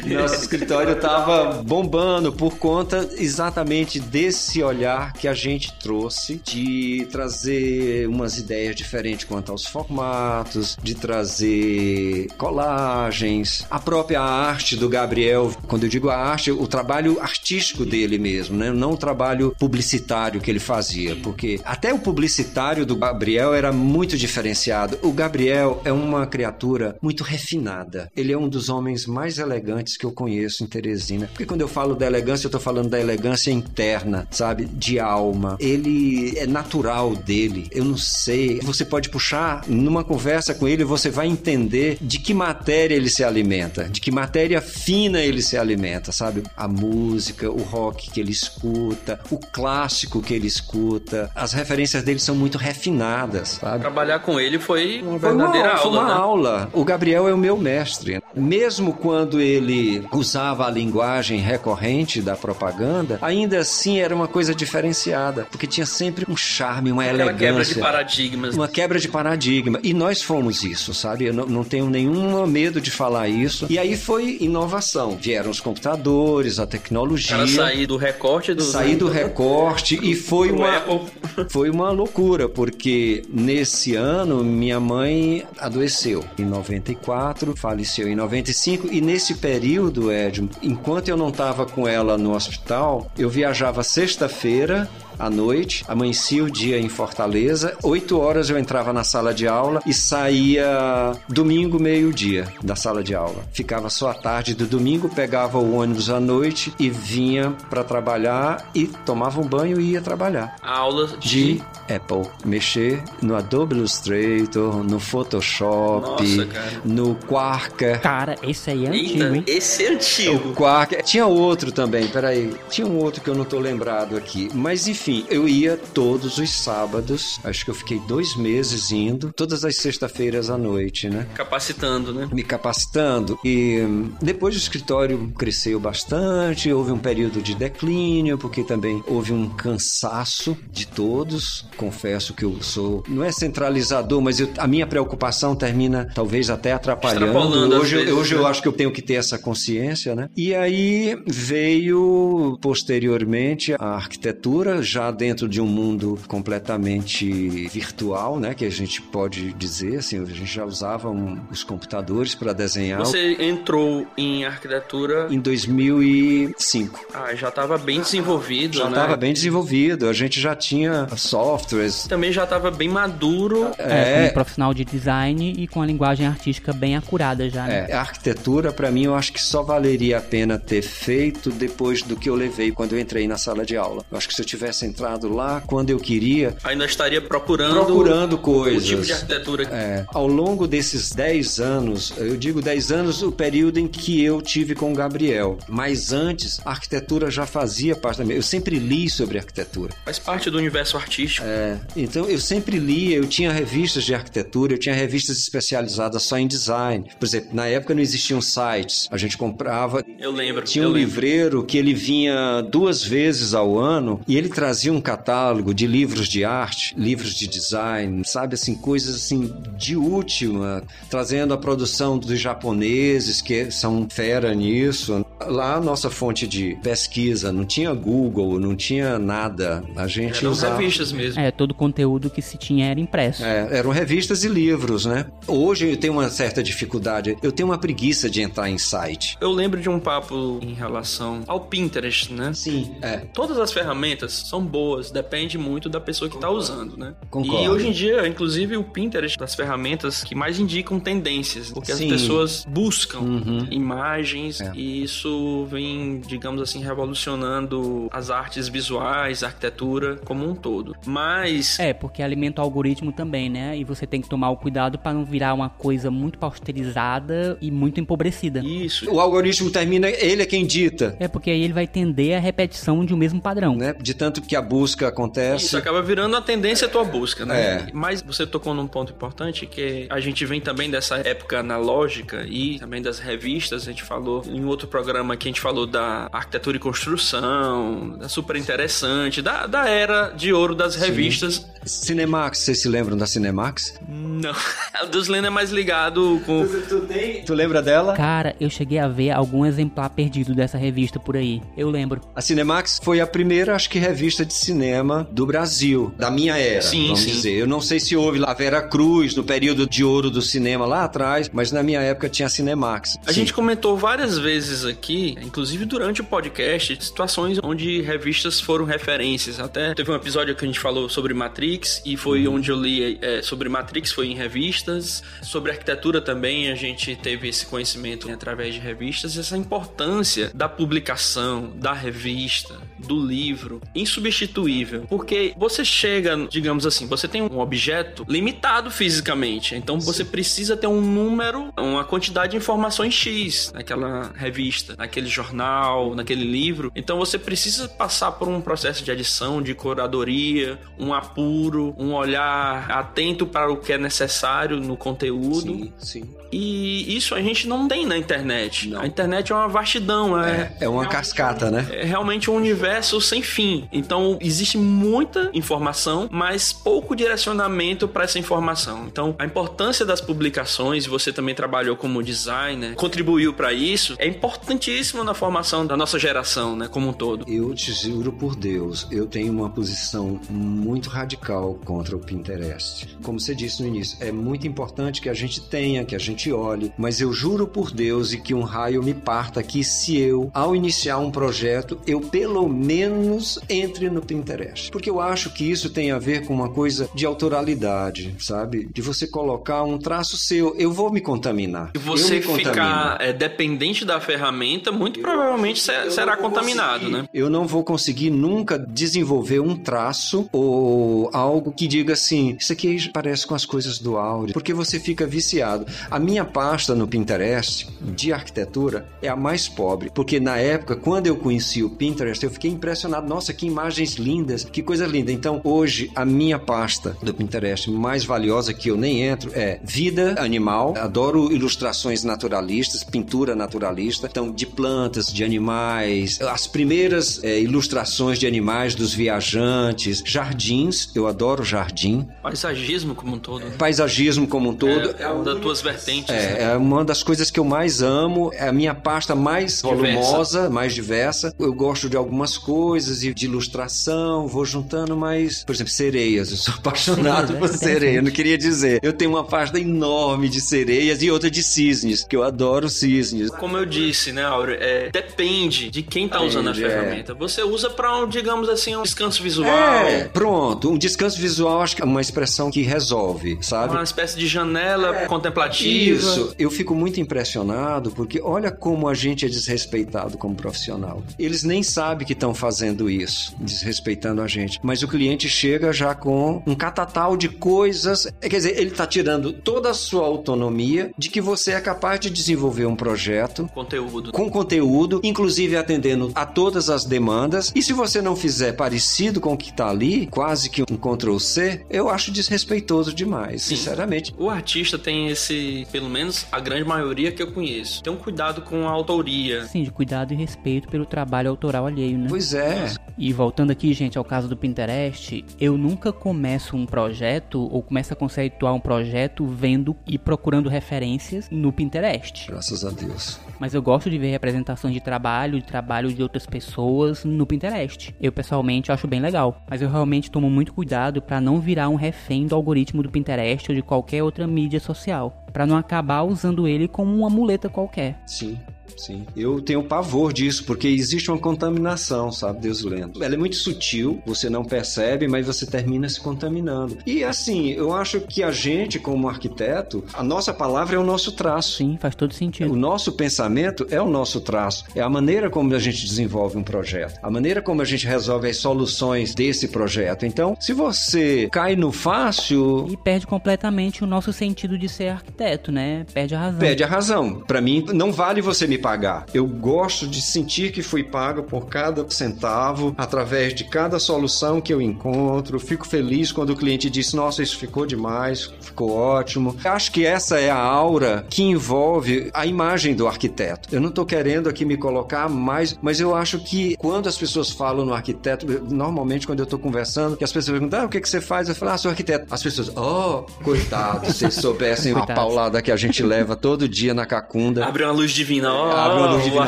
Nosso 0.05 0.35
escritório 0.35 0.93
estava 0.93 1.61
bombando 1.63 2.33
por 2.33 2.57
conta 2.57 3.07
exatamente 3.17 3.99
desse 3.99 4.63
olhar 4.63 5.13
que 5.13 5.27
a 5.27 5.33
gente 5.33 5.71
trouxe 5.73 6.41
de 6.43 7.07
trazer 7.11 8.07
umas 8.07 8.37
ideias 8.37 8.75
diferentes 8.75 9.25
quanto 9.25 9.51
aos 9.51 9.65
formatos, 9.65 10.77
de 10.81 10.95
trazer 10.95 12.27
colagens, 12.37 13.65
a 13.69 13.79
própria 13.79 14.21
arte 14.21 14.75
do 14.75 14.89
Gabriel. 14.89 15.51
Quando 15.67 15.83
eu 15.83 15.89
digo 15.89 16.09
a 16.09 16.17
arte, 16.17 16.51
o 16.51 16.67
trabalho 16.67 17.21
artístico 17.21 17.85
dele 17.85 18.17
mesmo, 18.17 18.57
né? 18.57 18.71
Não 18.71 18.91
o 18.91 18.97
trabalho 18.97 19.55
publicitário 19.59 20.41
que 20.41 20.49
ele 20.49 20.59
fazia, 20.59 21.15
porque 21.17 21.59
até 21.63 21.93
o 21.93 21.99
publicitário 21.99 22.85
do 22.85 22.95
Gabriel 22.95 23.53
era 23.53 23.71
muito 23.71 24.17
diferenciado. 24.17 24.97
O 25.01 25.11
Gabriel 25.11 25.81
é 25.85 25.91
uma 25.91 26.25
criatura 26.25 26.97
muito 27.01 27.23
refinada. 27.41 28.12
Ele 28.15 28.32
é 28.32 28.38
um 28.38 28.47
dos 28.47 28.69
homens 28.69 29.06
mais 29.06 29.38
elegantes 29.39 29.97
que 29.97 30.06
eu 30.06 30.12
conheço 30.12 30.63
em 30.63 30.67
Teresina. 30.67 31.27
Porque 31.27 31.45
quando 31.45 31.62
eu 31.62 31.67
falo 31.67 31.95
da 31.95 32.06
elegância, 32.06 32.47
eu 32.47 32.51
tô 32.51 32.60
falando 32.60 32.89
da 32.89 32.99
elegância 32.99 33.51
interna, 33.51 34.27
sabe? 34.32 34.65
De 34.65 34.99
alma. 34.99 35.58
Ele 35.60 36.38
é 36.38 36.45
natural 36.45 37.15
dele. 37.15 37.67
Eu 37.71 37.84
não 37.84 37.97
sei. 37.97 38.60
Você 38.62 38.86
pode 38.86 39.10
puxar 39.10 39.63
numa 39.67 40.04
conversa 40.04 40.54
com 40.54 40.67
ele, 40.67 40.84
você 40.84 41.10
vai 41.10 41.27
entender 41.27 41.97
de 41.99 42.19
que 42.19 42.34
matéria 42.34 42.95
ele 42.95 43.10
se 43.10 43.23
alimenta, 43.23 43.86
de 43.86 43.99
que 43.99 44.12
matéria 44.12 44.62
fina 44.62 45.19
ele 45.19 45.41
se 45.41 45.58
alimenta, 45.58 46.12
sabe? 46.12 46.43
A 46.56 46.67
música, 46.67 47.49
o 47.49 47.62
rock 47.63 48.12
que 48.12 48.19
ele 48.19 48.32
escuta, 48.32 49.19
o 49.30 49.38
clássico 49.38 50.21
que 50.21 50.34
ele 50.34 50.47
escuta. 50.47 51.32
As 51.36 51.54
referências 51.54 52.04
dele 52.04 52.19
são 52.19 52.36
muito 52.36 52.58
refinadas, 52.58 53.60
sabe? 53.62 53.80
Trabalhar 53.82 54.19
com 54.19 54.39
ele 54.39 54.60
foi 54.60 55.01
uma 55.01 55.19
Foi 55.19 55.32
uma, 55.32 55.45
verdadeira 55.45 55.77
foi 55.77 55.88
aula, 55.88 55.99
uma 56.01 56.08
né? 56.08 56.13
aula. 56.13 56.69
O 56.73 56.84
Gabriel 56.86 57.27
é 57.32 57.34
o 57.34 57.38
meu 57.38 57.58
mestre. 57.58 58.20
Mesmo 58.36 58.94
quando 58.94 59.39
ele 59.41 60.06
usava 60.12 60.65
a 60.67 60.70
linguagem 60.72 61.39
recorrente 61.39 62.22
da 62.22 62.36
propaganda, 62.36 63.20
ainda 63.22 63.60
assim 63.60 64.00
era 64.00 64.15
uma 64.15 64.28
coisa 64.28 64.54
diferenciada, 64.56 65.46
porque 65.50 65.67
tinha 65.67 65.86
sempre 65.86 66.26
um 66.30 66.36
charme, 66.38 66.91
uma 66.91 67.04
Aquela 67.04 67.34
quebra 67.34 67.36
de 67.36 67.44
elegância. 67.46 67.82
paradigmas. 67.82 68.56
Uma 68.56 68.67
quebra 68.67 69.00
de 69.00 69.08
paradigma. 69.08 69.80
E 69.84 69.94
nós 69.94 70.22
fomos 70.22 70.63
isso, 70.63 70.94
sabe? 70.94 71.26
Eu 71.26 71.34
não, 71.34 71.46
não 71.46 71.63
tenho 71.63 71.89
nenhum 71.89 72.46
medo 72.48 72.80
de 72.80 72.91
falar 72.91 73.28
isso. 73.28 73.65
E 73.70 73.78
aí 73.78 73.98
foi 73.98 74.38
inovação. 74.39 75.17
Vieram 75.17 75.50
os 75.52 75.60
computadores, 75.60 76.60
a 76.60 76.67
tecnologia. 76.67 77.36
cara 77.36 77.48
sair 77.48 77.86
do 77.86 77.98
recorte 77.98 78.54
do. 78.54 78.63
Saí 78.63 78.96
do 78.98 79.08
recorte 79.10 80.00
e 80.02 80.15
foi 80.15 80.52
uma, 80.52 80.78
Apple. 80.78 81.02
foi 81.50 81.70
uma 81.70 81.91
loucura, 81.91 82.48
porque 82.48 83.24
nesse 83.30 83.96
ano 83.96 84.44
minha 84.44 84.80
mãe 84.80 85.44
adoeceu. 85.58 86.24
Em 86.38 86.46
94, 86.46 87.56
faleceu 87.56 88.08
em 88.08 88.15
95, 88.21 88.88
e 88.91 89.01
nesse 89.01 89.36
período, 89.36 90.12
Ed, 90.12 90.47
enquanto 90.62 91.10
eu 91.10 91.17
não 91.17 91.29
estava 91.29 91.65
com 91.65 91.88
ela 91.88 92.17
no 92.17 92.36
hospital, 92.36 93.10
eu 93.17 93.29
viajava 93.29 93.84
sexta-feira 93.84 94.89
à 95.17 95.30
noite, 95.30 95.84
amanhecia 95.88 96.43
o 96.43 96.50
dia 96.52 96.80
em 96.80 96.89
Fortaleza, 96.89 97.76
8 97.84 98.19
horas 98.19 98.50
eu 98.50 98.58
entrava 98.58 98.91
na 98.93 99.04
sala 99.04 99.34
de 99.34 99.47
aula 99.47 99.82
e 99.86 99.93
saía 99.93 101.13
domingo 101.28 101.80
meio-dia 101.80 102.47
da 102.63 102.76
sala 102.76 103.04
de 103.04 103.15
aula. 103.15 103.43
Ficava 103.52 103.89
só 103.89 104.10
à 104.10 104.13
tarde 104.13 104.54
do 104.54 104.65
domingo, 104.65 105.10
pegava 105.10 105.58
o 105.58 105.76
ônibus 105.76 106.10
à 106.10 106.19
noite 106.19 106.74
e 106.80 106.89
vinha 106.89 107.52
para 107.69 107.84
trabalhar 107.84 108.69
e 108.76 108.88
tomava 109.06 109.39
um 109.41 109.45
banho 109.47 109.80
e 109.80 109.91
ia 109.91 110.02
trabalhar 110.02 110.56
Aula 110.62 111.08
de 111.19 111.56
de. 111.58 111.63
Apple. 111.93 112.30
Mexer 112.45 113.04
no 113.21 113.36
Adobe 113.36 113.76
Illustrator, 113.76 114.84
no 114.84 115.00
Photoshop, 115.00 116.24
Nossa, 116.24 116.45
cara. 116.45 116.71
no 116.86 117.15
Quark. 117.15 118.00
Cara, 118.02 118.36
esse 118.43 118.69
aí 118.69 118.86
é 118.86 118.89
antigo, 118.89 119.24
Eita, 119.24 119.36
hein? 119.36 119.43
esse 119.47 119.86
é 119.86 119.89
antigo. 119.93 120.50
O 120.50 120.54
Quark. 120.54 121.04
Tinha 121.04 121.26
outro 121.26 121.71
também, 121.71 122.08
peraí. 122.08 122.54
Tinha 122.69 122.86
um 122.88 122.97
outro 122.97 123.21
que 123.21 123.30
eu 123.30 123.36
não 123.36 123.43
tô 123.45 123.60
lembrado 123.60 124.15
aqui. 124.15 124.50
Mas 124.54 124.88
enfim, 124.88 125.00
eu 125.29 125.47
ia 125.47 125.77
todos 125.77 126.37
os 126.37 126.49
sábados. 126.49 127.39
Acho 127.43 127.65
que 127.65 127.71
eu 127.71 127.75
fiquei 127.75 127.99
dois 128.07 128.35
meses 128.35 128.91
indo. 128.91 129.31
Todas 129.35 129.65
as 129.65 129.77
sexta-feiras 129.77 130.49
à 130.49 130.57
noite, 130.57 131.09
né? 131.09 131.27
Capacitando, 131.33 132.13
né? 132.13 132.29
me 132.31 132.43
capacitando 132.43 133.37
e 133.43 133.81
hum, 133.81 134.11
depois 134.21 134.55
o 134.55 134.57
escritório 134.57 135.31
cresceu 135.37 135.79
bastante, 135.79 136.71
houve 136.71 136.91
um 136.91 136.97
período 136.97 137.41
de 137.41 137.55
declínio, 137.55 138.37
porque 138.37 138.63
também 138.63 139.03
houve 139.07 139.33
um 139.33 139.49
cansaço 139.49 140.57
de 140.71 140.87
todos. 140.87 141.65
Confesso 141.77 142.33
que 142.33 142.45
eu 142.45 142.61
sou, 142.61 143.03
não 143.07 143.23
é 143.23 143.31
centralizador, 143.31 144.21
mas 144.21 144.39
eu- 144.39 144.49
a 144.57 144.67
minha 144.67 144.85
preocupação 144.87 145.55
termina 145.55 146.07
talvez 146.13 146.49
até 146.49 146.71
atrapalhando. 146.73 147.75
Hoje, 147.79 147.95
eu- 147.95 147.99
vezes, 148.01 148.13
hoje 148.13 148.35
eu 148.35 148.43
né? 148.43 148.49
acho 148.49 148.61
que 148.61 148.67
eu 148.67 148.73
tenho 148.73 148.91
que 148.91 149.01
ter 149.01 149.15
essa 149.15 149.37
consciência, 149.37 150.15
né? 150.15 150.29
E 150.37 150.53
aí 150.55 151.17
veio 151.27 152.57
posteriormente 152.61 153.73
a 153.79 153.95
arquitetura, 153.95 154.81
já 154.91 155.10
dentro 155.12 155.47
de 155.47 155.62
um 155.62 155.65
mundo 155.65 156.19
completamente 156.27 157.67
virtual, 157.69 158.39
né? 158.39 158.54
Que 158.54 158.65
a 158.65 158.69
gente 158.69 159.01
pode 159.01 159.54
dizer, 159.54 159.97
assim, 159.99 160.21
a 160.21 160.25
gente 160.25 160.45
já 160.45 160.65
usava 160.65 161.10
um- 161.10 161.39
os 161.49 161.63
computadores 161.63 162.36
para 162.36 162.54
desenhar. 162.54 162.99
Você 162.99 163.38
entrou 163.39 164.06
em 164.17 164.45
arquitetura. 164.45 165.27
Em 165.30 165.39
2005. 165.39 166.99
Ah, 167.13 167.34
já 167.36 167.49
estava 167.49 167.77
bem 167.77 168.01
desenvolvido, 168.01 168.77
Já 168.77 168.86
né? 168.86 168.89
estava 168.91 169.17
bem 169.17 169.34
desenvolvido, 169.34 170.08
a 170.08 170.13
gente 170.13 170.39
já 170.39 170.56
tinha 170.56 171.08
softwares. 171.17 172.04
Também 172.08 172.32
já 172.32 172.43
estava 172.43 172.69
bem 172.71 172.89
maduro. 172.89 173.71
É, 173.77 174.25
É, 174.25 174.30
profissional 174.30 174.73
de 174.73 174.84
design 174.86 175.54
e 175.58 175.67
com 175.67 175.82
a 175.82 175.86
linguagem 175.86 176.25
artística 176.27 176.73
bem 176.73 176.95
acurada 176.95 177.49
já, 177.49 177.65
né? 177.65 177.88
É, 177.89 177.93
a 177.93 177.99
arquitetura, 178.01 178.71
para 178.71 178.91
mim, 178.91 179.04
eu 179.06 179.15
acho 179.15 179.34
que 179.34 179.41
só 179.41 179.63
valeria 179.63 180.17
a 180.17 180.21
pena 180.21 180.58
ter 180.58 180.82
feito 180.82 181.49
depois 181.49 182.01
do 182.01 182.15
que 182.15 182.30
eu 182.30 182.36
levei 182.36 182.71
quando 182.71 182.93
eu 182.93 182.99
entrei 182.99 183.27
na 183.27 183.38
sala 183.38 183.65
de 183.65 183.75
aula. 183.77 184.04
Eu 184.12 184.17
acho 184.17 184.27
que 184.27 184.34
se 184.34 184.41
eu 184.41 184.45
tivesse 184.45 184.81
entrado 184.86 185.28
lá 185.34 185.62
quando 185.65 185.89
eu 185.89 185.98
queria, 186.00 186.56
Ainda 186.63 186.86
estaria 186.86 187.22
procurando, 187.22 187.86
procurando 187.86 188.34
o 188.34 188.38
coisas. 188.39 188.86
tipo 188.88 189.02
de 189.04 189.13
arquitetura. 189.13 189.63
É, 189.72 190.06
ao 190.13 190.28
longo 190.28 190.67
desses 190.67 191.12
10 191.12 191.60
anos, 191.60 192.13
eu 192.17 192.36
digo 192.38 192.62
10 192.62 192.91
anos, 192.91 193.22
o 193.22 193.32
período 193.32 193.78
em 193.80 193.88
que 193.88 194.24
eu 194.24 194.41
tive 194.41 194.76
com 194.76 194.91
o 194.91 194.96
Gabriel. 194.96 195.58
Mas 195.67 196.12
antes, 196.12 196.60
a 196.65 196.72
arquitetura 196.72 197.30
já 197.32 197.46
fazia 197.46 197.96
parte 197.96 198.17
da 198.20 198.26
minha. 198.26 198.38
Eu 198.38 198.44
sempre 198.44 198.78
li 198.80 199.10
sobre 199.10 199.38
arquitetura. 199.38 199.94
Faz 200.06 200.20
parte 200.20 200.50
do 200.50 200.58
universo 200.58 200.98
artístico. 200.98 201.46
É, 201.48 201.78
então 201.96 202.26
eu 202.28 202.39
sempre 202.39 202.78
lia, 202.78 203.17
eu 203.17 203.26
tinha 203.28 203.52
revistas 203.52 204.04
de 204.04 204.13
arquitetura, 204.13 204.74
eu 204.74 204.78
tinha 204.78 204.96
revistas 204.96 205.38
especializadas 205.38 206.24
só 206.24 206.38
em 206.38 206.48
design. 206.48 207.06
Por 207.20 207.26
exemplo, 207.26 207.50
na 207.54 207.67
época 207.67 207.94
não 207.94 208.02
existiam 208.02 208.41
sites. 208.41 209.08
A 209.12 209.17
gente 209.17 209.38
comprava 209.38 210.04
Eu 210.20 210.32
lembro. 210.32 210.63
tinha 210.63 210.84
eu 210.86 210.89
um 210.89 210.94
lembro. 210.94 211.08
livreiro 211.10 211.63
que 211.63 211.78
ele 211.78 211.94
vinha 211.94 212.62
duas 212.62 213.04
vezes 213.04 213.54
ao 213.54 213.78
ano 213.78 214.22
e 214.28 214.38
ele 214.38 214.50
trazia 214.50 214.70
um 214.89 215.01
catálogo 215.01 215.73
de 215.73 215.86
livros 215.86 216.27
de 216.27 216.43
arte, 216.43 216.93
livros 216.97 217.34
de 217.34 217.47
design, 217.47 218.23
sabe 218.25 218.55
assim, 218.55 218.75
coisas 218.75 219.15
assim 219.15 219.53
de 219.77 219.95
última, 219.95 220.84
trazendo 221.10 221.53
a 221.53 221.57
produção 221.57 222.17
dos 222.17 222.39
japoneses 222.39 223.41
que 223.41 223.69
são 223.71 224.07
fera 224.10 224.53
nisso. 224.53 225.25
Lá 225.47 225.75
a 225.75 225.82
nossa 225.82 226.10
fonte 226.10 226.47
de 226.47 226.77
pesquisa 226.84 227.51
não 227.51 227.65
tinha 227.65 227.93
Google, 227.93 228.60
não 228.60 228.75
tinha 228.75 229.17
nada. 229.19 229.84
A 229.95 230.08
gente 230.08 230.39
Eram 230.39 230.51
usava 230.51 230.77
revistas 230.77 231.12
mesmo. 231.12 231.39
É, 231.39 231.51
todo 231.51 231.71
o 231.71 231.73
conteúdo 231.75 232.30
que 232.30 232.41
se 232.41 232.58
tinha 232.58 232.88
era 232.88 232.99
impresso. 232.99 233.43
é, 233.43 233.67
eram 233.77 233.89
revistas 233.91 234.43
e 234.43 234.47
livros, 234.47 235.06
né? 235.06 235.25
Hoje 235.47 235.89
eu 235.91 235.97
tenho 235.97 236.13
uma 236.13 236.30
certa 236.30 236.62
dificuldade. 236.62 237.38
Eu 237.41 237.51
tenho 237.51 237.69
uma 237.69 237.77
preguiça 237.77 238.30
de 238.30 238.41
entrar 238.41 238.69
em 238.69 238.77
site. 238.77 239.38
Eu 239.41 239.51
lembro 239.51 239.80
de 239.82 239.89
um 239.89 239.99
papo 239.99 240.60
em 240.62 240.73
relação 240.73 241.41
ao 241.47 241.60
Pinterest, 241.62 242.32
né? 242.34 242.51
Sim, 242.54 242.91
é. 243.01 243.17
Todas 243.34 243.58
as 243.58 243.71
ferramentas 243.71 244.34
são 244.49 244.63
boas, 244.65 245.12
depende 245.12 245.58
muito 245.58 245.89
da 245.89 245.99
pessoa 245.99 246.30
que 246.30 246.36
está 246.36 246.49
usando, 246.49 246.97
né? 246.97 247.13
Concordo. 247.30 247.63
E 247.63 247.69
hoje 247.69 247.88
em 247.88 247.91
dia, 247.91 248.27
inclusive, 248.27 248.77
o 248.77 248.84
Pinterest 248.84 249.38
das 249.38 249.56
ferramentas 249.56 250.23
que 250.23 250.36
mais 250.36 250.60
indicam 250.60 250.99
tendências, 250.99 251.71
porque 251.71 251.93
Sim. 251.93 252.06
as 252.13 252.21
pessoas 252.21 252.65
buscam 252.67 253.19
Uhum. 253.19 253.67
imagens 253.71 254.62
É. 254.62 254.71
e 254.75 255.04
isso 255.04 255.31
isso 255.32 255.65
vem, 255.65 256.20
digamos 256.20 256.62
assim, 256.62 256.84
revolucionando 256.84 258.08
as 258.12 258.30
artes 258.30 258.67
visuais, 258.67 259.44
a 259.44 259.48
arquitetura 259.48 260.17
como 260.26 260.48
um 260.48 260.54
todo. 260.54 260.96
Mas. 261.06 261.80
É, 261.80 261.94
porque 261.94 262.22
alimenta 262.22 262.62
o 262.62 262.65
algoritmo 262.65 263.12
também, 263.12 263.50
né? 263.50 263.78
E 263.78 263.84
você 263.84 264.06
tem 264.06 264.22
que 264.22 264.28
tomar 264.28 264.50
o 264.50 264.58
cuidado 264.58 264.98
para 264.98 265.13
não 265.13 265.24
virar 265.24 265.54
uma 265.54 265.70
coisa 265.70 266.12
muito 266.12 266.38
pasteurizada 266.38 267.58
e 267.62 267.72
muito 267.72 268.00
empobrecida. 268.00 268.62
Isso. 268.63 269.10
O 269.10 269.20
algoritmo 269.20 269.70
termina, 269.70 270.10
ele 270.10 270.41
é 270.41 270.46
quem 270.46 270.65
dita. 270.65 271.15
É 271.20 271.28
porque 271.28 271.50
aí 271.50 271.62
ele 271.62 271.74
vai 271.74 271.88
tender 271.88 272.38
a 272.38 272.39
repetição 272.39 273.06
de 273.06 273.13
um 273.13 273.17
mesmo 273.17 273.41
padrão. 273.41 273.76
Né? 273.76 273.94
De 274.00 274.13
tanto 274.13 274.41
que 274.41 274.56
a 274.56 274.62
busca 274.62 275.08
acontece. 275.08 275.65
Isso 275.65 275.78
acaba 275.78 276.02
virando 276.02 276.36
a 276.36 276.41
tendência 276.41 276.88
a 276.88 276.89
tua 276.89 277.04
busca, 277.04 277.46
né? 277.46 277.62
É. 277.62 277.88
Mas 277.94 278.21
você 278.21 278.46
tocou 278.46 278.73
num 278.73 278.88
ponto 278.88 279.12
importante 279.12 279.65
que 279.65 280.08
a 280.10 280.19
gente 280.19 280.46
vem 280.46 280.60
também 280.60 280.90
dessa 280.90 281.17
época 281.17 281.60
analógica 281.60 282.46
e 282.48 282.79
também 282.79 283.02
das 283.02 283.19
revistas. 283.19 283.84
A 283.84 283.86
gente 283.86 284.04
falou 284.04 284.44
em 284.48 284.65
outro 284.65 284.88
programa 284.88 285.21
que 285.38 285.48
a 285.48 285.50
gente 285.50 285.62
falou 285.62 285.86
da 285.86 286.28
arquitetura 286.32 286.78
e 286.78 286.80
construção, 286.80 288.17
da 288.17 288.28
super 288.28 288.56
interessante, 288.56 289.42
da, 289.42 289.67
da 289.67 289.90
era 289.90 290.30
de 290.30 290.54
ouro 290.54 290.76
das 290.76 290.96
revistas. 290.96 291.65
Cinemax, 291.86 292.60
vocês 292.60 292.82
se 292.82 292.88
lembram 292.88 293.17
da 293.17 293.26
Cinemax? 293.26 294.00
Não. 294.08 294.54
O 295.04 295.08
dos 295.08 295.30
é 295.30 295.50
mais 295.50 295.72
ligado 295.72 296.40
com. 296.46 296.63
Tu, 296.88 297.02
tem... 297.02 297.44
tu 297.44 297.56
lembra 297.56 297.82
dela? 297.82 298.13
Cara, 298.13 298.56
eu 298.60 298.69
cheguei 298.69 299.00
a 299.00 299.08
ver 299.08 299.32
algum 299.32 299.65
exemplar 299.65 300.10
perdido 300.12 300.54
dessa 300.54 300.78
revista 300.78 301.19
por 301.19 301.36
aí. 301.36 301.60
Eu 301.76 301.90
lembro. 301.90 302.22
A 302.36 302.42
Cinemax 302.42 303.00
foi 303.02 303.19
a 303.19 303.26
primeira, 303.26 303.76
acho 303.76 303.90
que, 303.90 303.98
revista 303.98 304.46
de 304.46 304.54
cinema 304.54 305.28
do 305.32 305.46
Brasil, 305.46 306.13
da 306.17 306.30
minha 306.30 306.56
era, 306.56 306.84
Sim, 306.84 307.06
vamos 307.06 307.22
sim. 307.22 307.32
dizer. 307.32 307.54
Eu 307.54 307.67
não 307.67 307.82
sei 307.82 308.00
se 308.00 308.15
houve 308.15 308.38
lá 308.38 308.52
a 308.52 308.54
Vera 308.54 308.82
Cruz, 308.82 309.36
no 309.36 309.44
período 309.44 309.88
de 309.90 310.04
ouro 310.04 310.30
do 310.30 310.42
cinema 310.42 310.86
lá 310.86 311.04
atrás, 311.04 311.50
mas 311.52 311.72
na 311.72 311.82
minha 311.82 312.02
época 312.02 312.30
tinha 312.30 312.46
a 312.46 312.50
Cinemax. 312.50 313.17
A 313.26 313.32
gente 313.32 313.52
comentou 313.52 313.98
várias 313.98 314.38
vezes 314.38 314.86
aqui, 314.86 315.10
inclusive 315.41 315.85
durante 315.85 316.21
o 316.21 316.23
podcast, 316.23 316.97
situações 317.03 317.59
onde 317.63 318.01
revistas 318.01 318.59
foram 318.59 318.85
referências. 318.85 319.59
Até 319.59 319.93
teve 319.93 320.12
um 320.12 320.15
episódio 320.15 320.55
que 320.55 320.63
a 320.63 320.67
gente 320.67 320.79
falou 320.79 321.09
sobre 321.09 321.33
Matrix 321.33 322.01
e 322.05 322.17
foi 322.17 322.47
onde 322.47 322.71
eu 322.71 322.77
li 322.79 323.19
é, 323.21 323.41
sobre 323.41 323.69
Matrix, 323.69 324.12
foi 324.12 324.27
em 324.27 324.35
revistas. 324.35 325.23
Sobre 325.41 325.71
arquitetura 325.71 326.21
também 326.21 326.71
a 326.71 326.75
gente 326.75 327.15
teve 327.15 327.47
esse 327.47 327.65
conhecimento 327.65 328.31
através 328.31 328.73
de 328.73 328.79
revistas. 328.79 329.37
Essa 329.37 329.57
importância 329.57 330.51
da 330.53 330.67
publicação, 330.67 331.71
da 331.75 331.93
revista, 331.93 332.79
do 333.02 333.19
livro, 333.19 333.81
insubstituível. 333.95 335.06
Porque 335.10 335.54
você 335.58 335.83
chega, 335.83 336.47
digamos 336.47 336.85
assim, 336.85 337.08
você 337.08 337.27
tem 337.27 337.41
um 337.41 337.60
objeto 337.60 338.25
limitado 338.27 338.89
fisicamente. 338.89 339.75
Então 339.75 339.99
você 339.99 340.23
precisa 340.23 340.77
ter 340.77 340.87
um 340.87 341.02
número, 341.02 341.73
uma 341.77 342.04
quantidade 342.04 342.52
de 342.52 342.58
informações 342.58 343.13
X 343.13 343.71
naquela 343.73 344.31
revista, 344.35 344.95
naquele 344.97 345.27
jornal, 345.27 346.15
naquele 346.15 346.43
livro. 346.43 346.91
Então 346.95 347.17
você 347.17 347.37
precisa 347.37 347.87
passar 347.87 348.31
por 348.33 348.47
um 348.47 348.62
processo 348.62 349.04
de 349.04 349.12
adição, 349.12 349.62
de 349.62 349.73
curadoria, 349.73 350.79
um 350.97 351.13
apuro, 351.13 351.95
um 351.97 352.13
olhar 352.13 352.89
atento 352.91 353.45
para 353.45 353.71
o 353.71 353.77
que 353.77 353.93
é 353.93 353.97
necessário 353.97 354.79
no 354.79 354.95
conteúdo. 354.95 355.62
Sim, 355.62 355.93
sim. 355.97 356.40
E 356.52 357.15
isso 357.15 357.33
a 357.35 357.41
gente 357.41 357.67
não 357.67 357.87
tem 357.87 358.06
na 358.06 358.17
internet. 358.17 358.93
A 358.95 359.06
internet 359.08 359.52
é 359.52 359.56
uma 359.56 359.67
vastidão, 359.67 360.39
é, 360.39 360.73
É, 360.79 360.85
é 360.85 360.89
uma 360.89 361.06
cascata, 361.06 361.71
né? 361.71 361.87
é 361.91 362.04
realmente 362.04 362.49
um 362.49 362.56
universo 362.56 363.19
sem 363.21 363.41
fim. 363.41 363.87
Então, 363.91 364.37
existe 364.41 364.77
muita 364.77 365.49
informação, 365.54 366.27
mas 366.31 366.73
pouco 366.73 367.15
direcionamento 367.15 368.08
para 368.08 368.23
essa 368.23 368.39
informação. 368.39 369.06
Então, 369.06 369.35
a 369.39 369.45
importância 369.45 370.06
das 370.06 370.21
publicações, 370.21 371.06
você 371.06 371.31
também 371.31 371.56
trabalhou 371.56 371.95
como 371.95 372.21
designer, 372.23 372.95
contribuiu 372.95 373.54
para 373.54 373.73
isso, 373.73 374.15
é 374.17 374.27
importantíssimo 374.27 375.23
na 375.23 375.33
formação 375.33 375.85
da 375.85 375.95
nossa 375.95 376.19
geração, 376.19 376.75
né, 376.75 376.87
como 376.87 377.10
um 377.10 377.13
todo. 377.13 377.45
Eu 377.47 377.73
te 377.73 377.91
juro 377.91 378.31
por 378.31 378.56
Deus, 378.56 379.08
eu 379.12 379.25
tenho 379.25 379.52
uma 379.52 379.69
posição 379.69 380.39
muito 380.49 381.10
radical 381.10 381.79
contra 381.85 382.15
o 382.15 382.19
Pinterest. 382.19 383.08
Como 383.23 383.39
você 383.39 383.54
disse 383.56 383.81
no 383.81 383.87
início, 383.87 384.17
é 384.19 384.31
muito 384.31 384.67
importante 384.67 385.21
que 385.21 385.29
a 385.29 385.33
gente 385.33 385.62
tenha, 385.62 386.04
que 386.06 386.15
a 386.15 386.19
gente 386.19 386.40
olhe, 386.50 386.94
mas 386.98 387.19
eu 387.19 387.33
juro 387.33 387.67
por 387.67 387.92
Deus 387.92 388.31
e 388.31 388.37
que 388.37 388.54
um 388.54 388.62
raio 388.62 389.04
me 389.04 389.13
parta 389.13 389.60
aqui 389.60 389.83
se 389.83 390.17
eu, 390.17 390.50
ao 390.54 390.73
iniciar 390.73 391.17
um 391.17 391.29
projeto, 391.29 392.00
eu 392.08 392.21
pelo 392.21 392.69
menos 392.69 393.60
entre 393.69 394.10
no 394.10 394.21
Pinterest. 394.21 394.89
Porque 394.92 395.10
eu 395.10 395.19
acho 395.19 395.50
que 395.50 395.69
isso 395.69 395.89
tem 395.89 396.12
a 396.12 396.19
ver 396.19 396.46
com 396.46 396.54
uma 396.54 396.69
coisa 396.69 397.10
de 397.13 397.25
autoralidade, 397.25 398.33
sabe? 398.39 398.89
De 398.94 399.02
você 399.02 399.27
colocar 399.27 399.83
um 399.83 399.98
traço 399.98 400.37
seu. 400.37 400.73
Eu 400.77 400.94
vou 400.94 401.12
me 401.12 401.19
contaminar. 401.19 401.92
Se 401.96 402.02
você 402.02 402.35
me 402.35 402.42
ficar 402.42 403.17
é, 403.19 403.33
dependente 403.33 404.06
da 404.06 404.21
ferramenta, 404.21 404.92
muito 404.92 405.19
provavelmente 405.19 405.81
Eu 405.89 406.12
será 406.12 406.35
não 406.35 406.42
vou 406.42 406.50
contaminado, 406.50 407.10
né? 407.10 407.27
Eu 407.33 407.50
não 407.50 407.67
vou 407.67 407.83
conseguir 407.83 408.29
nunca 408.29 408.79
desenvolver 408.79 409.60
um 409.60 409.75
traço 409.75 410.48
ou 410.52 411.29
algo 411.33 411.71
que 411.71 411.87
diga 411.87 412.13
assim, 412.13 412.56
isso 412.58 412.71
aqui 412.71 413.10
parece 413.12 413.46
com 413.46 413.56
as 413.56 413.65
coisas 413.65 414.00
do 414.00 414.17
áudio, 414.17 414.54
porque 414.54 414.73
você 414.73 415.00
fica 415.00 415.25
viciado. 415.27 415.85
A 416.10 416.19
minha 416.19 416.31
pasta 416.46 416.96
no 416.96 417.08
Pinterest 417.08 417.88
de 418.00 418.32
arquitetura 418.32 419.06
é 419.21 419.27
a 419.27 419.36
mais 419.36 419.67
pobre, 419.67 420.12
porque 420.13 420.40
na 420.40 420.58
época, 420.58 420.96
quando 420.96 421.27
eu 421.27 421.36
conheci 421.36 421.84
o 421.84 421.90
Pinterest, 421.90 422.44
eu 422.44 422.50
fiquei 422.52 422.71
impressionado. 422.71 423.27
Nossa, 423.27 423.54
que 423.54 423.65
imagens 423.65 424.15
lindas, 424.15 424.63
que 424.63 424.82
coisa 424.82 425.06
linda. 425.06 425.32
Então, 425.32 425.60
hoje, 425.63 426.12
a 426.15 426.23
minha 426.25 426.58
pasta 426.60 427.15
do 427.21 427.34
Pinterest 427.34 427.90
mais 427.90 428.23
valiosa 428.23 428.73
que 428.73 428.90
eu 428.90 428.98
nem 428.98 429.23
entro 429.23 429.52
é 429.54 429.79
vida 429.84 430.36
animal. 430.40 430.94
Adoro 430.98 431.52
ilustrações 431.52 432.23
naturalistas, 432.23 433.04
pintura 433.04 433.56
naturalista, 433.56 434.27
então 434.29 434.52
de 434.52 434.65
plantas, 434.65 435.32
de 435.32 435.44
animais, 435.44 436.40
as 436.42 436.67
primeiras 436.67 437.44
eh, 437.44 437.60
ilustrações 437.62 438.40
de 438.40 438.48
animais 438.48 438.96
dos 438.96 439.13
viajantes, 439.13 440.23
jardins. 440.25 441.10
Eu 441.15 441.27
adoro 441.27 441.63
jardim, 441.63 442.27
Paisagismo 442.42 443.15
como 443.15 443.36
um 443.36 443.40
todo. 443.40 443.65
né? 443.65 443.71
paisagismo 443.77 444.48
como 444.48 444.69
um 444.69 444.73
todo. 444.73 445.15
É, 445.19 445.27
uma 445.27 445.44
das 445.44 445.60
tuas 445.60 445.82
vertentes. 445.82 446.21
Né? 446.30 446.58
É, 446.60 446.63
é 446.74 446.78
uma 446.78 447.04
das 447.04 447.24
coisas 447.24 447.50
que 447.50 447.60
eu 447.60 447.63
mais 447.63 448.02
amo, 448.02 448.52
é 448.54 448.67
a 448.67 448.74
minha 448.74 448.94
pasta 448.94 449.36
mais 449.36 449.82
volumosa, 449.82 450.69
mais 450.69 450.94
diversa. 450.94 451.54
Eu 451.58 451.74
gosto 451.74 452.10
de 452.10 452.17
algumas 452.17 452.58
coisas 452.58 453.24
e 453.24 453.34
de 453.34 453.46
ilustração, 453.46 454.48
vou 454.48 454.65
juntando 454.65 455.15
mais, 455.15 455.63
por 455.63 455.74
exemplo, 455.74 455.92
sereias. 455.92 456.52
Eu 456.52 456.58
sou 456.58 456.74
apaixonado 456.80 457.54
É, 457.54 457.60
por 457.60 457.69
é 457.69 457.74
sereia, 457.74 458.17
eu 458.17 458.24
não 458.24 458.32
queria 458.32 458.58
dizer. 458.58 459.00
Eu 459.02 459.13
tenho 459.13 459.32
uma 459.32 459.44
pasta 459.44 459.80
enorme 459.80 460.50
de 460.50 460.62
sereias 460.62 461.22
e 461.22 461.32
outra 461.32 461.50
de 461.50 461.63
cisnes, 461.63 462.24
que 462.24 462.36
eu 462.36 462.44
adoro 462.44 462.90
cisnes. 462.90 463.50
Como 463.52 463.78
eu 463.78 463.86
disse, 463.86 464.32
né, 464.32 464.44
Áureo? 464.44 464.78
É, 464.80 465.10
depende 465.12 465.90
de 465.90 466.02
quem 466.02 466.28
tá 466.28 466.42
usando 466.42 466.69
a 466.69 466.72
é. 466.72 466.76
ferramenta. 466.76 467.34
Você 467.34 467.63
usa 467.63 467.90
pra, 467.90 468.17
um, 468.17 468.28
digamos 468.28 468.69
assim, 468.69 468.96
um 468.96 469.04
descanso 469.04 469.42
visual. 469.42 469.67
É, 469.69 470.26
pronto. 470.26 470.90
Um 470.90 470.98
descanso 470.98 471.40
visual 471.40 471.82
acho 471.82 471.96
que 471.96 472.02
é 472.02 472.06
uma 472.06 472.22
expressão 472.22 472.69
que 472.72 472.82
resolve, 472.82 473.58
sabe? 473.62 473.94
Uma 473.94 474.04
espécie 474.04 474.38
de 474.38 474.48
janela 474.48 475.26
contemplativa. 475.28 476.10
Isso, 476.17 476.55
eu 476.57 476.69
fico 476.69 476.93
muito 476.95 477.19
impressionado 477.19 478.12
porque 478.12 478.41
olha 478.41 478.71
como 478.71 479.07
a 479.07 479.13
gente 479.13 479.45
é 479.45 479.49
desrespeitado 479.49 480.37
como 480.37 480.55
profissional. 480.55 481.23
Eles 481.37 481.63
nem 481.63 481.83
sabem 481.83 482.25
que 482.25 482.33
estão 482.33 482.53
fazendo 482.53 483.09
isso, 483.09 483.55
desrespeitando 483.59 484.41
a 484.41 484.47
gente. 484.47 484.79
Mas 484.83 485.03
o 485.03 485.07
cliente 485.07 485.49
chega 485.49 485.91
já 485.91 486.13
com 486.15 486.62
um 486.65 486.75
catatal 486.75 487.35
de 487.35 487.49
coisas. 487.49 488.27
é, 488.41 488.49
Quer 488.49 488.57
dizer, 488.57 488.77
ele 488.79 488.91
está 488.91 489.05
tirando 489.05 489.53
toda 489.53 489.89
a 489.89 489.93
sua 489.93 490.25
autonomia 490.25 491.12
de 491.17 491.29
que 491.29 491.41
você 491.41 491.71
é 491.71 491.81
capaz 491.81 492.19
de 492.19 492.29
desenvolver 492.29 492.85
um 492.85 492.95
projeto 492.95 493.69
Conteúdo. 493.73 494.31
com 494.31 494.49
conteúdo, 494.49 495.19
inclusive 495.23 495.75
atendendo 495.75 496.31
a 496.35 496.45
todas 496.45 496.89
as 496.89 497.05
demandas. 497.05 497.71
E 497.75 497.81
se 497.81 497.93
você 497.93 498.21
não 498.21 498.35
fizer 498.35 498.73
parecido 498.73 499.39
com 499.39 499.53
o 499.53 499.57
que 499.57 499.69
está 499.71 499.89
ali, 499.89 500.27
quase 500.27 500.69
que 500.69 500.81
um 500.81 500.97
Ctrl 500.97 501.37
C, 501.37 501.85
eu 501.89 502.09
acho 502.09 502.31
desrespeitoso 502.31 503.13
demais, 503.13 503.63
Sim. 503.63 503.75
sinceramente. 503.75 504.33
O 504.37 504.49
artista 504.49 504.97
tem 504.97 505.29
esse, 505.29 505.85
pelo 505.92 506.10
menos 506.10 506.48
a 506.52 506.60
grande 506.60 506.83
maioria 506.83 507.31
que 507.31 507.42
eu 507.42 507.52
conheço, 507.52 508.02
tem 508.02 508.12
um 508.12 508.17
cuidado 508.17 508.62
com 508.62 508.87
a 508.87 508.92
autoria. 508.92 509.65
Sim, 509.65 509.83
de 509.83 509.92
cuidado 509.92 510.33
e 510.33 510.35
respeito 510.37 510.87
pelo 510.87 511.06
trabalho 511.06 511.50
autoral 511.50 511.85
alheio, 511.85 512.17
né? 512.17 512.27
Pois 512.29 512.54
é. 512.54 512.94
E 513.17 513.31
voltando 513.33 513.71
aqui, 513.71 513.94
gente, 513.94 514.17
ao 514.17 514.23
caso 514.23 514.48
do 514.48 514.58
Pinterest, 514.58 515.44
eu 515.60 515.77
nunca 515.77 516.12
começo 516.12 516.75
um 516.75 516.85
projeto 516.85 517.62
ou 517.71 517.83
começo 517.83 518.13
a 518.13 518.15
conceituar 518.15 518.73
um 518.73 518.79
projeto 518.79 519.46
vendo 519.46 519.96
e 520.08 520.17
procurando 520.17 520.69
referências 520.69 521.50
no 521.52 521.71
Pinterest. 521.71 522.48
Graças 522.48 522.85
a 522.85 522.89
Deus. 522.89 523.39
Mas 523.60 523.73
eu 523.73 523.81
gosto 523.81 524.10
de 524.10 524.17
ver 524.17 524.31
representações 524.31 524.94
de 524.94 525.02
trabalho, 525.02 525.60
de 525.60 525.65
trabalho 525.65 526.12
de 526.12 526.23
outras 526.23 526.46
pessoas 526.46 527.23
no 527.23 527.46
Pinterest. 527.46 528.15
Eu 528.19 528.31
pessoalmente 528.31 528.92
acho 528.92 529.08
bem 529.08 529.19
legal, 529.19 529.62
mas 529.69 529.81
eu 529.81 529.89
realmente 529.89 530.31
tomo 530.31 530.50
muito 530.50 530.73
cuidado 530.73 531.21
para 531.21 531.42
não 531.42 531.60
virar 531.60 531.89
um 531.89 531.96
refém 531.96 532.48
do 532.48 532.56
algoritmo 532.56 533.04
do 533.04 533.12
Pinterest 533.12 533.69
ou 533.69 533.75
de 533.75 533.81
qualquer 533.81 534.23
outra 534.23 534.48
mídia 534.48 534.79
social, 534.79 535.40
para 535.52 535.65
não 535.65 535.77
acabar 535.77 536.23
usando 536.23 536.67
ele 536.67 536.87
como 536.87 537.15
uma 537.15 537.29
muleta 537.29 537.69
qualquer. 537.69 538.19
Sim. 538.25 538.60
Sim. 539.06 539.25
Eu 539.35 539.62
tenho 539.62 539.83
pavor 539.83 540.31
disso, 540.31 540.63
porque 540.65 540.87
existe 540.87 541.29
uma 541.29 541.39
contaminação, 541.39 542.31
sabe, 542.31 542.62
Deus 542.62 542.83
lendo. 542.83 543.23
Ela 543.23 543.35
é 543.35 543.37
muito 543.37 543.56
sutil, 543.56 544.21
você 544.25 544.49
não 544.49 544.63
percebe, 544.63 545.27
mas 545.27 545.45
você 545.45 545.65
termina 545.65 546.08
se 546.08 546.19
contaminando. 546.19 546.97
E 547.06 547.23
assim, 547.23 547.71
eu 547.71 547.93
acho 547.93 548.21
que 548.21 548.43
a 548.43 548.52
gente, 548.52 548.99
como 548.99 549.27
arquiteto, 549.27 550.04
a 550.13 550.23
nossa 550.23 550.54
palavra 550.54 550.95
é 550.95 550.99
o 550.99 551.04
nosso 551.04 551.31
traço. 551.31 551.77
Sim, 551.77 551.97
faz 551.99 552.15
todo 552.15 552.33
sentido. 552.33 552.71
O 552.71 552.75
nosso 552.75 553.12
pensamento 553.13 553.85
é 553.89 554.02
o 554.02 554.10
nosso 554.10 554.41
traço. 554.41 554.85
É 554.95 555.02
a 555.02 555.10
maneira 555.10 555.49
como 555.49 555.73
a 555.73 555.79
gente 555.79 556.06
desenvolve 556.06 556.58
um 556.58 556.63
projeto. 556.63 557.19
A 557.21 557.29
maneira 557.29 557.62
como 557.62 557.81
a 557.81 557.85
gente 557.85 558.06
resolve 558.06 558.49
as 558.49 558.58
soluções 558.58 559.33
desse 559.33 559.67
projeto. 559.67 560.25
Então, 560.25 560.56
se 560.60 560.73
você 560.73 561.49
cai 561.52 561.75
no 561.75 561.91
fácil. 561.91 562.87
E 562.89 562.97
perde 562.97 563.25
completamente 563.25 564.04
o 564.04 564.08
nosso 564.08 564.31
sentido 564.31 564.77
de 564.77 564.87
ser 564.87 565.10
arquiteto, 565.10 565.71
né? 565.71 566.06
Perde 566.13 566.35
a 566.35 566.39
razão. 566.39 566.60
Perde 566.60 566.83
a 566.83 566.87
razão. 566.87 567.39
Para 567.41 567.62
mim, 567.62 567.85
não 567.93 568.12
vale 568.12 568.41
você 568.41 568.67
me 568.67 568.77
pagar. 568.77 568.90
Eu 569.33 569.46
gosto 569.46 570.08
de 570.08 570.21
sentir 570.21 570.71
que 570.71 570.81
fui 570.81 571.04
pago 571.04 571.44
por 571.44 571.67
cada 571.67 572.06
centavo, 572.10 572.94
através 572.98 573.54
de 573.54 573.63
cada 573.63 574.00
solução 574.00 574.62
que 574.62 574.73
eu 574.73 574.81
encontro. 574.81 575.60
Fico 575.60 575.87
feliz 575.87 576.31
quando 576.31 576.52
o 576.52 576.56
cliente 576.56 576.89
diz: 576.89 577.13
Nossa, 577.13 577.44
isso 577.44 577.58
ficou 577.58 577.85
demais, 577.85 578.54
ficou 578.62 578.92
ótimo. 578.92 579.56
Acho 579.63 579.92
que 579.92 580.06
essa 580.06 580.39
é 580.39 580.50
a 580.50 580.58
aura 580.58 581.25
que 581.29 581.44
envolve 581.44 582.29
a 582.33 582.46
imagem 582.46 582.96
do 582.96 583.08
arquiteto. 583.08 583.69
Eu 583.71 583.81
não 583.81 583.89
estou 583.89 584.06
querendo 584.06 584.50
aqui 584.50 584.65
me 584.65 584.77
colocar 584.77 585.29
mais, 585.29 585.77
mas 585.81 586.00
eu 586.00 586.15
acho 586.15 586.39
que 586.39 586.75
quando 586.77 587.08
as 587.08 587.17
pessoas 587.17 587.50
falam 587.52 587.85
no 587.85 587.94
arquiteto, 587.94 588.46
normalmente 588.69 589.27
quando 589.27 589.39
eu 589.39 589.46
estou 589.46 589.60
conversando, 589.60 590.17
que 590.17 590.23
as 590.23 590.31
pessoas 590.31 590.58
perguntam: 590.58 590.81
ah, 590.81 590.85
o 590.85 590.89
que, 590.89 591.00
que 591.00 591.10
você 591.10 591.21
faz? 591.21 591.50
Eu 591.50 591.56
falo: 591.56 591.71
ah, 591.71 591.77
sou 591.77 591.92
arquiteto. 591.92 592.25
As 592.29 592.44
pessoas, 592.44 592.71
oh, 592.75 593.25
coitado, 593.44 594.08
se 594.08 594.13
vocês 594.13 594.35
soubessem 594.35 594.94
a 594.94 595.06
paulada 595.06 595.62
que 595.62 595.71
a 595.71 595.75
gente 595.75 596.04
leva 596.04 596.35
todo 596.35 596.67
dia 596.67 596.94
na 596.94 597.06
cacunda. 597.06 597.65
Abre 597.65 597.83
uma 597.83 597.92
luz 597.92 598.12
divina, 598.12 598.54
ó, 598.54 598.69
oh, 598.69 598.71
Abre 598.72 598.98
uma 598.98 599.12
luz 599.12 599.24
divina, 599.24 599.42
o 599.42 599.48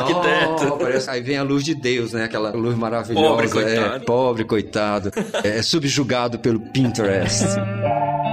arquiteto. 0.00 0.78
Oh. 0.80 1.10
Aí 1.10 1.20
vem 1.20 1.36
a 1.36 1.42
luz 1.42 1.64
de 1.64 1.74
Deus, 1.74 2.12
né? 2.12 2.24
Aquela 2.24 2.50
luz 2.50 2.76
maravilhosa. 2.76 3.28
Pobre, 3.28 3.48
coitado. 3.48 3.94
É, 3.94 3.98
pobre, 4.00 4.44
coitado. 4.44 5.10
É 5.42 5.62
subjugado 5.62 6.38
pelo 6.38 6.60
Pinterest. 6.60 7.44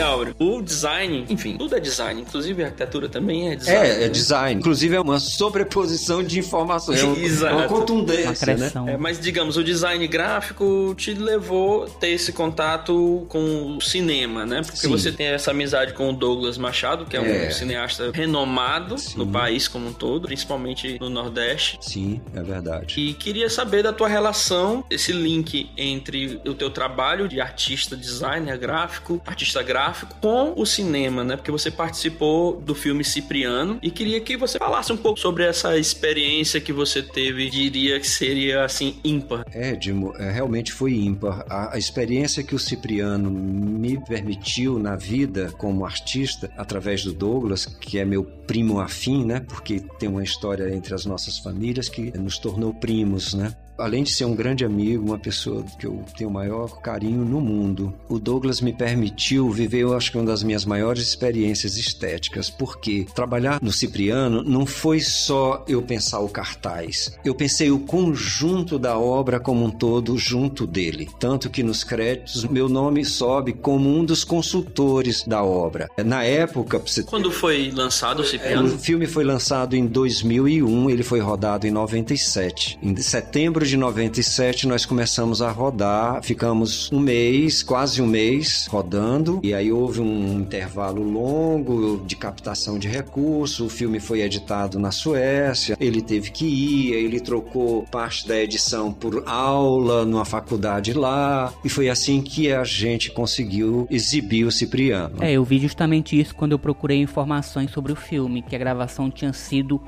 Áureo, 0.00 0.34
o 0.38 0.62
design, 0.62 1.26
enfim, 1.28 1.56
tudo 1.56 1.76
é 1.76 1.80
design, 1.80 2.20
inclusive 2.20 2.62
a 2.62 2.66
arquitetura 2.66 3.08
também 3.08 3.50
é 3.50 3.56
design. 3.56 3.88
É, 3.88 4.04
é 4.04 4.08
design. 4.08 4.60
Inclusive 4.60 4.96
é 4.96 5.00
uma 5.00 5.20
sobreposição 5.20 6.22
de 6.22 6.38
informações. 6.38 6.98
É, 6.98 7.04
um, 7.04 7.16
Exato. 7.16 7.54
uma 7.54 7.68
contundência, 7.68 8.56
uma 8.56 8.84
né? 8.84 8.92
É, 8.94 8.96
mas 8.96 9.20
digamos, 9.20 9.56
o 9.56 9.62
design 9.62 10.04
gráfico 10.08 10.94
te 10.96 11.14
levou 11.14 11.84
a 11.84 11.88
ter 11.88 12.08
esse 12.08 12.32
contato 12.32 13.24
com 13.28 13.76
o 13.76 13.80
cinema, 13.80 14.44
né? 14.44 14.62
Porque 14.62 14.78
Sim. 14.78 14.88
você 14.88 15.12
tem 15.12 15.26
essa 15.26 15.52
amizade 15.52 15.92
com 15.92 16.10
o 16.10 16.12
Douglas 16.12 16.58
Machado, 16.58 17.04
que 17.06 17.16
é 17.16 17.20
um 17.20 17.26
é. 17.26 17.50
cineasta 17.50 18.10
renomado 18.12 18.98
Sim. 18.98 19.18
no 19.18 19.26
país 19.26 19.68
como 19.68 19.88
um 19.88 19.92
todo, 19.92 20.26
principalmente 20.26 20.98
no 20.98 21.08
Nordeste. 21.08 21.78
Sim, 21.80 22.20
é 22.34 22.42
verdade. 22.42 22.98
E 22.98 23.14
queria 23.14 23.48
saber 23.48 23.82
da 23.82 23.92
tua 23.92 24.08
relação, 24.08 24.84
esse 24.90 25.12
link 25.12 25.70
entre 25.76 26.40
o 26.44 26.54
teu 26.54 26.70
trabalho 26.70 27.28
de 27.28 27.40
artista, 27.40 27.96
designer 27.96 28.58
gráfico, 28.58 29.22
artista 29.24 29.62
gráfico 29.62 29.87
gráfico 29.88 30.14
com 30.20 30.52
o 30.56 30.66
cinema, 30.66 31.24
né? 31.24 31.36
Porque 31.36 31.50
você 31.50 31.70
participou 31.70 32.60
do 32.60 32.74
filme 32.74 33.02
Cipriano 33.02 33.78
e 33.82 33.90
queria 33.90 34.20
que 34.20 34.36
você 34.36 34.58
falasse 34.58 34.92
um 34.92 34.96
pouco 34.96 35.18
sobre 35.18 35.44
essa 35.44 35.78
experiência 35.78 36.60
que 36.60 36.72
você 36.72 37.02
teve, 37.02 37.48
diria 37.48 37.98
que 37.98 38.06
seria 38.06 38.64
assim 38.64 38.98
ímpar. 39.02 39.44
É, 39.52 39.74
Dimo, 39.74 40.14
é, 40.18 40.30
realmente 40.30 40.72
foi 40.72 40.92
ímpar. 40.92 41.44
A, 41.48 41.74
a 41.74 41.78
experiência 41.78 42.42
que 42.42 42.54
o 42.54 42.58
Cipriano 42.58 43.30
me 43.30 43.98
permitiu 44.04 44.78
na 44.78 44.96
vida 44.96 45.52
como 45.56 45.86
artista, 45.86 46.50
através 46.56 47.04
do 47.04 47.12
Douglas, 47.12 47.64
que 47.66 47.98
é 47.98 48.04
meu 48.04 48.24
primo 48.24 48.80
afim, 48.80 49.24
né? 49.24 49.40
Porque 49.40 49.80
tem 49.98 50.08
uma 50.08 50.22
história 50.22 50.74
entre 50.74 50.94
as 50.94 51.06
nossas 51.06 51.38
famílias 51.38 51.88
que 51.88 52.16
nos 52.18 52.38
tornou 52.38 52.74
primos, 52.74 53.34
né? 53.34 53.54
Além 53.78 54.02
de 54.02 54.10
ser 54.10 54.24
um 54.24 54.34
grande 54.34 54.64
amigo, 54.64 55.06
uma 55.06 55.18
pessoa 55.18 55.64
que 55.78 55.86
eu 55.86 56.04
tenho 56.16 56.30
o 56.30 56.32
maior 56.32 56.80
carinho 56.80 57.24
no 57.24 57.40
mundo, 57.40 57.94
o 58.08 58.18
Douglas 58.18 58.60
me 58.60 58.72
permitiu 58.72 59.50
viver, 59.50 59.80
eu 59.80 59.94
acho 59.94 60.10
que 60.10 60.18
uma 60.18 60.26
das 60.26 60.42
minhas 60.42 60.64
maiores 60.64 61.02
experiências 61.02 61.76
estéticas, 61.76 62.50
porque 62.50 63.06
trabalhar 63.14 63.60
no 63.62 63.72
Cipriano 63.72 64.42
não 64.42 64.66
foi 64.66 65.00
só 65.00 65.64
eu 65.68 65.80
pensar 65.82 66.20
o 66.20 66.28
cartaz, 66.28 67.16
eu 67.24 67.34
pensei 67.34 67.70
o 67.70 67.78
conjunto 67.78 68.78
da 68.78 68.98
obra 68.98 69.38
como 69.38 69.64
um 69.64 69.70
todo 69.70 70.18
junto 70.18 70.66
dele. 70.66 71.08
Tanto 71.18 71.48
que 71.48 71.62
nos 71.62 71.84
créditos 71.84 72.44
meu 72.44 72.68
nome 72.68 73.04
sobe 73.04 73.52
como 73.52 73.88
um 73.88 74.04
dos 74.04 74.24
consultores 74.24 75.22
da 75.24 75.42
obra. 75.42 75.88
Na 76.04 76.24
época. 76.24 76.78
Você... 76.78 77.02
Quando 77.02 77.30
foi 77.30 77.70
lançado 77.70 78.20
o 78.20 78.24
Cipriano? 78.24 78.74
O 78.74 78.78
filme 78.78 79.06
foi 79.06 79.24
lançado 79.24 79.76
em 79.76 79.86
2001, 79.86 80.90
ele 80.90 81.02
foi 81.02 81.20
rodado 81.20 81.66
em 81.66 81.70
97. 81.70 82.78
Em 82.82 82.96
setembro 82.96 83.64
de 83.68 83.76
97 83.76 84.66
nós 84.66 84.86
começamos 84.86 85.42
a 85.42 85.50
rodar, 85.50 86.22
ficamos 86.22 86.90
um 86.90 86.98
mês, 86.98 87.62
quase 87.62 88.00
um 88.00 88.06
mês 88.06 88.66
rodando, 88.66 89.40
e 89.42 89.52
aí 89.52 89.70
houve 89.70 90.00
um 90.00 90.40
intervalo 90.40 91.02
longo 91.02 92.02
de 92.06 92.16
captação 92.16 92.78
de 92.78 92.88
recursos. 92.88 93.60
O 93.60 93.68
filme 93.68 94.00
foi 94.00 94.22
editado 94.22 94.78
na 94.78 94.90
Suécia, 94.90 95.76
ele 95.78 96.00
teve 96.00 96.30
que 96.30 96.46
ir, 96.46 96.94
ele 96.94 97.20
trocou 97.20 97.82
parte 97.90 98.26
da 98.26 98.40
edição 98.40 98.90
por 98.90 99.22
aula 99.26 100.06
numa 100.06 100.24
faculdade 100.24 100.94
lá, 100.94 101.52
e 101.62 101.68
foi 101.68 101.90
assim 101.90 102.22
que 102.22 102.50
a 102.50 102.64
gente 102.64 103.10
conseguiu 103.10 103.86
exibir 103.90 104.44
o 104.44 104.50
Cipriano. 104.50 105.22
É, 105.22 105.32
eu 105.32 105.44
vi 105.44 105.58
justamente 105.58 106.18
isso 106.18 106.34
quando 106.34 106.52
eu 106.52 106.58
procurei 106.58 107.02
informações 107.02 107.70
sobre 107.70 107.92
o 107.92 107.96
filme, 107.96 108.40
que 108.40 108.56
a 108.56 108.58
gravação 108.58 109.10
tinha 109.10 109.32
sido 109.34 109.78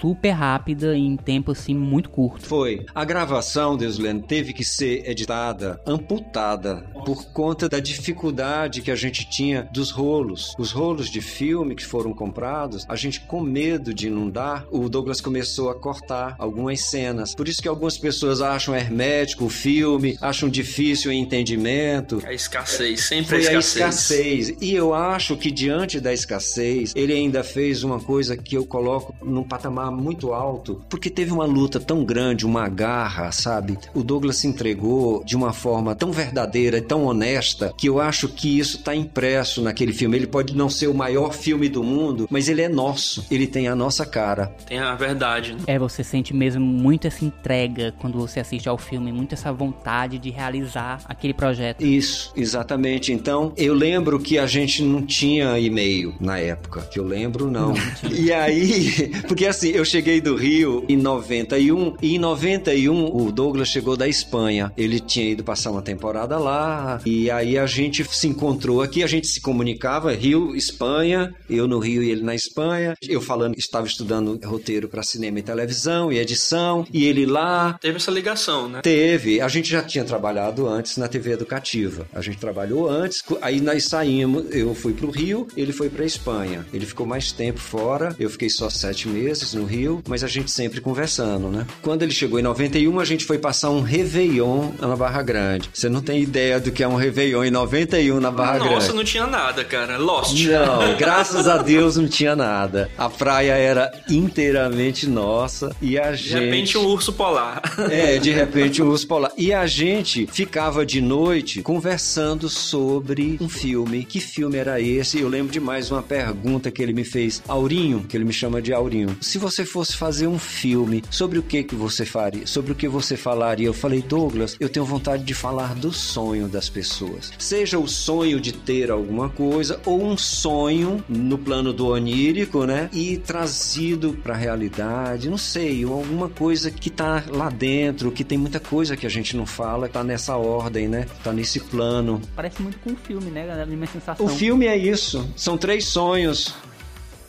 super 0.00 0.30
rápida 0.30 0.96
em 0.96 1.16
tempo 1.16 1.52
assim 1.52 1.74
muito 1.74 2.08
curto. 2.10 2.46
Foi. 2.46 2.86
A 2.94 3.04
gravação, 3.04 3.78
Lendo, 3.98 4.26
teve 4.26 4.52
que 4.52 4.64
ser 4.64 5.08
editada, 5.08 5.80
amputada, 5.86 6.76
por 7.04 7.26
conta 7.32 7.68
da 7.68 7.80
dificuldade 7.80 8.82
que 8.82 8.90
a 8.90 8.96
gente 8.96 9.28
tinha 9.28 9.68
dos 9.72 9.90
rolos. 9.90 10.54
Os 10.58 10.72
rolos 10.72 11.10
de 11.10 11.20
filme 11.20 11.74
que 11.74 11.84
foram 11.84 12.12
comprados, 12.12 12.86
a 12.88 12.96
gente 12.96 13.20
com 13.20 13.40
medo 13.40 13.92
de 13.92 14.06
inundar, 14.06 14.66
o 14.70 14.88
Douglas 14.88 15.20
começou 15.20 15.70
a 15.70 15.74
cortar 15.74 16.34
algumas 16.38 16.80
cenas. 16.80 17.34
Por 17.34 17.48
isso 17.48 17.62
que 17.62 17.68
algumas 17.68 17.98
pessoas 17.98 18.40
acham 18.40 18.74
hermético 18.74 19.44
o 19.44 19.50
filme, 19.50 20.16
acham 20.20 20.48
difícil 20.48 21.10
o 21.10 21.14
entendimento. 21.14 22.22
A 22.24 22.32
escassez, 22.32 23.04
sempre 23.04 23.42
Foi 23.42 23.54
a 23.54 23.58
escassez. 23.58 23.82
a 23.82 23.88
escassez. 23.88 24.56
E 24.60 24.74
eu 24.74 24.94
acho 24.94 25.36
que 25.36 25.50
diante 25.50 26.00
da 26.00 26.12
escassez, 26.12 26.92
ele 26.94 27.12
ainda 27.12 27.42
fez 27.42 27.82
uma 27.82 28.00
coisa 28.00 28.36
que 28.36 28.56
eu 28.56 28.64
coloco 28.64 29.14
num 29.24 29.42
patamar 29.42 29.89
muito 29.90 30.32
alto, 30.32 30.80
porque 30.88 31.10
teve 31.10 31.32
uma 31.32 31.44
luta 31.44 31.78
tão 31.78 32.04
grande, 32.04 32.46
uma 32.46 32.68
garra, 32.68 33.30
sabe? 33.32 33.78
O 33.94 34.02
Douglas 34.02 34.36
se 34.36 34.46
entregou 34.46 35.22
de 35.24 35.36
uma 35.36 35.52
forma 35.52 35.94
tão 35.94 36.12
verdadeira 36.12 36.78
e 36.78 36.82
tão 36.82 37.04
honesta 37.04 37.72
que 37.76 37.88
eu 37.88 38.00
acho 38.00 38.28
que 38.28 38.58
isso 38.58 38.78
está 38.78 38.94
impresso 38.94 39.62
naquele 39.62 39.92
filme. 39.92 40.16
Ele 40.16 40.26
pode 40.26 40.56
não 40.56 40.68
ser 40.68 40.86
o 40.86 40.94
maior 40.94 41.32
filme 41.32 41.68
do 41.68 41.82
mundo, 41.82 42.26
mas 42.30 42.48
ele 42.48 42.62
é 42.62 42.68
nosso. 42.68 43.24
Ele 43.30 43.46
tem 43.46 43.68
a 43.68 43.74
nossa 43.74 44.04
cara. 44.06 44.54
Tem 44.66 44.78
a 44.78 44.94
verdade. 44.94 45.54
Né? 45.54 45.60
É, 45.66 45.78
você 45.78 46.02
sente 46.02 46.34
mesmo 46.34 46.64
muito 46.64 47.06
essa 47.06 47.24
entrega 47.24 47.94
quando 47.98 48.18
você 48.18 48.40
assiste 48.40 48.68
ao 48.68 48.78
filme, 48.78 49.12
muito 49.12 49.32
essa 49.32 49.52
vontade 49.52 50.18
de 50.18 50.30
realizar 50.30 51.00
aquele 51.04 51.34
projeto. 51.34 51.84
Isso, 51.84 52.32
exatamente. 52.36 53.12
Então, 53.12 53.52
eu 53.56 53.74
lembro 53.74 54.18
que 54.18 54.38
a 54.38 54.46
gente 54.46 54.82
não 54.82 55.02
tinha 55.02 55.58
e-mail 55.58 56.14
na 56.20 56.38
época. 56.38 56.82
Que 56.82 56.98
eu 56.98 57.04
lembro, 57.04 57.50
não. 57.50 57.74
não 57.74 58.10
e 58.10 58.32
aí, 58.32 59.12
porque 59.26 59.46
assim, 59.46 59.68
eu 59.80 59.84
cheguei 59.84 60.20
do 60.20 60.36
Rio 60.36 60.84
em 60.90 60.96
91 60.96 61.96
e 62.02 62.16
em 62.16 62.18
91 62.18 63.16
o 63.16 63.32
Douglas 63.32 63.68
chegou 63.68 63.96
da 63.96 64.06
Espanha. 64.06 64.70
Ele 64.76 65.00
tinha 65.00 65.30
ido 65.30 65.42
passar 65.42 65.70
uma 65.70 65.80
temporada 65.80 66.36
lá 66.38 67.00
e 67.06 67.30
aí 67.30 67.56
a 67.56 67.64
gente 67.64 68.04
se 68.14 68.28
encontrou 68.28 68.82
aqui, 68.82 69.02
a 69.02 69.06
gente 69.06 69.26
se 69.26 69.40
comunicava 69.40 70.12
Rio, 70.12 70.54
Espanha, 70.54 71.34
eu 71.48 71.66
no 71.66 71.78
Rio 71.78 72.02
e 72.02 72.10
ele 72.10 72.22
na 72.22 72.34
Espanha. 72.34 72.94
Eu 73.00 73.22
falando 73.22 73.54
que 73.54 73.60
estava 73.60 73.86
estudando 73.86 74.38
roteiro 74.44 74.86
para 74.86 75.02
cinema 75.02 75.38
e 75.38 75.42
televisão 75.42 76.12
e 76.12 76.18
edição 76.18 76.86
e 76.92 77.06
ele 77.06 77.24
lá. 77.24 77.78
Teve 77.80 77.96
essa 77.96 78.10
ligação, 78.10 78.68
né? 78.68 78.82
Teve. 78.82 79.40
A 79.40 79.48
gente 79.48 79.70
já 79.70 79.82
tinha 79.82 80.04
trabalhado 80.04 80.68
antes 80.68 80.98
na 80.98 81.08
TV 81.08 81.32
educativa. 81.32 82.06
A 82.12 82.20
gente 82.20 82.36
trabalhou 82.36 82.86
antes, 82.86 83.24
aí 83.40 83.62
nós 83.62 83.84
saímos, 83.84 84.44
eu 84.54 84.74
fui 84.74 84.92
pro 84.92 85.10
Rio, 85.10 85.48
ele 85.56 85.72
foi 85.72 85.88
pra 85.88 86.04
Espanha. 86.04 86.66
Ele 86.70 86.84
ficou 86.84 87.06
mais 87.06 87.32
tempo 87.32 87.60
fora, 87.60 88.14
eu 88.18 88.28
fiquei 88.28 88.50
só 88.50 88.68
sete 88.68 89.08
meses 89.08 89.54
no 89.54 89.69
Rio, 89.70 90.02
mas 90.08 90.24
a 90.24 90.28
gente 90.28 90.50
sempre 90.50 90.80
conversando, 90.80 91.48
né? 91.48 91.66
Quando 91.80 92.02
ele 92.02 92.12
chegou 92.12 92.38
em 92.38 92.42
91, 92.42 92.98
a 92.98 93.04
gente 93.04 93.24
foi 93.24 93.38
passar 93.38 93.70
um 93.70 93.80
Réveillon 93.80 94.72
na 94.80 94.96
Barra 94.96 95.22
Grande. 95.22 95.70
Você 95.72 95.88
não 95.88 96.00
tem 96.00 96.20
ideia 96.20 96.58
do 96.58 96.72
que 96.72 96.82
é 96.82 96.88
um 96.88 96.96
Réveillon 96.96 97.44
em 97.44 97.50
91 97.50 98.20
na 98.20 98.30
Barra 98.30 98.52
Nossa, 98.54 98.64
Grande. 98.64 98.74
Nossa, 98.74 98.92
não 98.92 99.04
tinha 99.04 99.26
nada, 99.26 99.64
cara. 99.64 99.96
Lost. 99.96 100.44
Não, 100.46 100.96
graças 100.98 101.46
a 101.46 101.58
Deus 101.58 101.96
não 101.96 102.08
tinha 102.08 102.34
nada. 102.34 102.90
A 102.98 103.08
praia 103.08 103.52
era 103.52 103.90
inteiramente 104.08 105.08
nossa 105.08 105.74
e 105.80 105.98
a 105.98 106.12
gente. 106.14 106.28
De 106.28 106.44
repente 106.44 106.78
um 106.78 106.86
urso 106.86 107.12
polar. 107.12 107.62
É, 107.90 108.18
de 108.18 108.30
repente 108.30 108.82
um 108.82 108.88
urso 108.88 109.06
polar. 109.06 109.32
E 109.36 109.52
a 109.52 109.66
gente 109.66 110.26
ficava 110.26 110.84
de 110.84 111.00
noite 111.00 111.62
conversando 111.62 112.48
sobre 112.48 113.36
um 113.40 113.48
filme. 113.48 114.04
Que 114.04 114.20
filme 114.20 114.58
era 114.58 114.80
esse? 114.80 115.20
Eu 115.20 115.28
lembro 115.28 115.52
demais 115.52 115.90
uma 115.90 116.02
pergunta 116.02 116.70
que 116.70 116.82
ele 116.82 116.92
me 116.92 117.04
fez. 117.04 117.42
Aurinho, 117.48 118.04
que 118.08 118.16
ele 118.16 118.24
me 118.24 118.32
chama 118.32 118.60
de 118.62 118.72
Aurinho. 118.72 119.16
Se 119.20 119.38
você 119.38 119.59
fosse 119.64 119.96
fazer 119.96 120.26
um 120.26 120.38
filme, 120.38 121.02
sobre 121.10 121.38
o 121.38 121.42
que 121.42 121.62
que 121.62 121.74
você 121.74 122.04
faria? 122.04 122.46
Sobre 122.46 122.72
o 122.72 122.74
que 122.74 122.88
você 122.88 123.16
falaria? 123.16 123.66
Eu 123.66 123.74
falei, 123.74 124.02
Douglas, 124.02 124.56
eu 124.60 124.68
tenho 124.68 124.84
vontade 124.84 125.24
de 125.24 125.34
falar 125.34 125.74
do 125.74 125.92
sonho 125.92 126.48
das 126.48 126.68
pessoas. 126.68 127.32
Seja 127.38 127.78
o 127.78 127.86
sonho 127.88 128.40
de 128.40 128.52
ter 128.52 128.90
alguma 128.90 129.28
coisa 129.28 129.80
ou 129.84 130.02
um 130.02 130.16
sonho 130.16 131.04
no 131.08 131.38
plano 131.38 131.72
do 131.72 131.88
onírico, 131.88 132.64
né? 132.64 132.88
E 132.92 133.16
trazido 133.16 134.12
para 134.22 134.34
a 134.34 134.36
realidade, 134.36 135.28
não 135.28 135.38
sei, 135.38 135.84
alguma 135.84 136.28
coisa 136.28 136.70
que 136.70 136.90
tá 136.90 137.24
lá 137.28 137.48
dentro, 137.48 138.10
que 138.12 138.24
tem 138.24 138.38
muita 138.38 138.60
coisa 138.60 138.96
que 138.96 139.06
a 139.06 139.10
gente 139.10 139.36
não 139.36 139.46
fala, 139.46 139.88
tá 139.88 140.02
nessa 140.04 140.36
ordem, 140.36 140.88
né? 140.88 141.06
Tá 141.22 141.32
nesse 141.32 141.60
plano. 141.60 142.20
Parece 142.34 142.62
muito 142.62 142.78
com 142.78 142.92
o 142.92 142.96
filme, 142.96 143.30
né, 143.30 143.46
galera? 143.46 143.66
Minha 143.66 143.86
sensação. 143.86 144.24
O 144.24 144.28
filme 144.28 144.66
é 144.66 144.76
isso, 144.76 145.28
são 145.36 145.56
três 145.56 145.86
sonhos. 145.86 146.54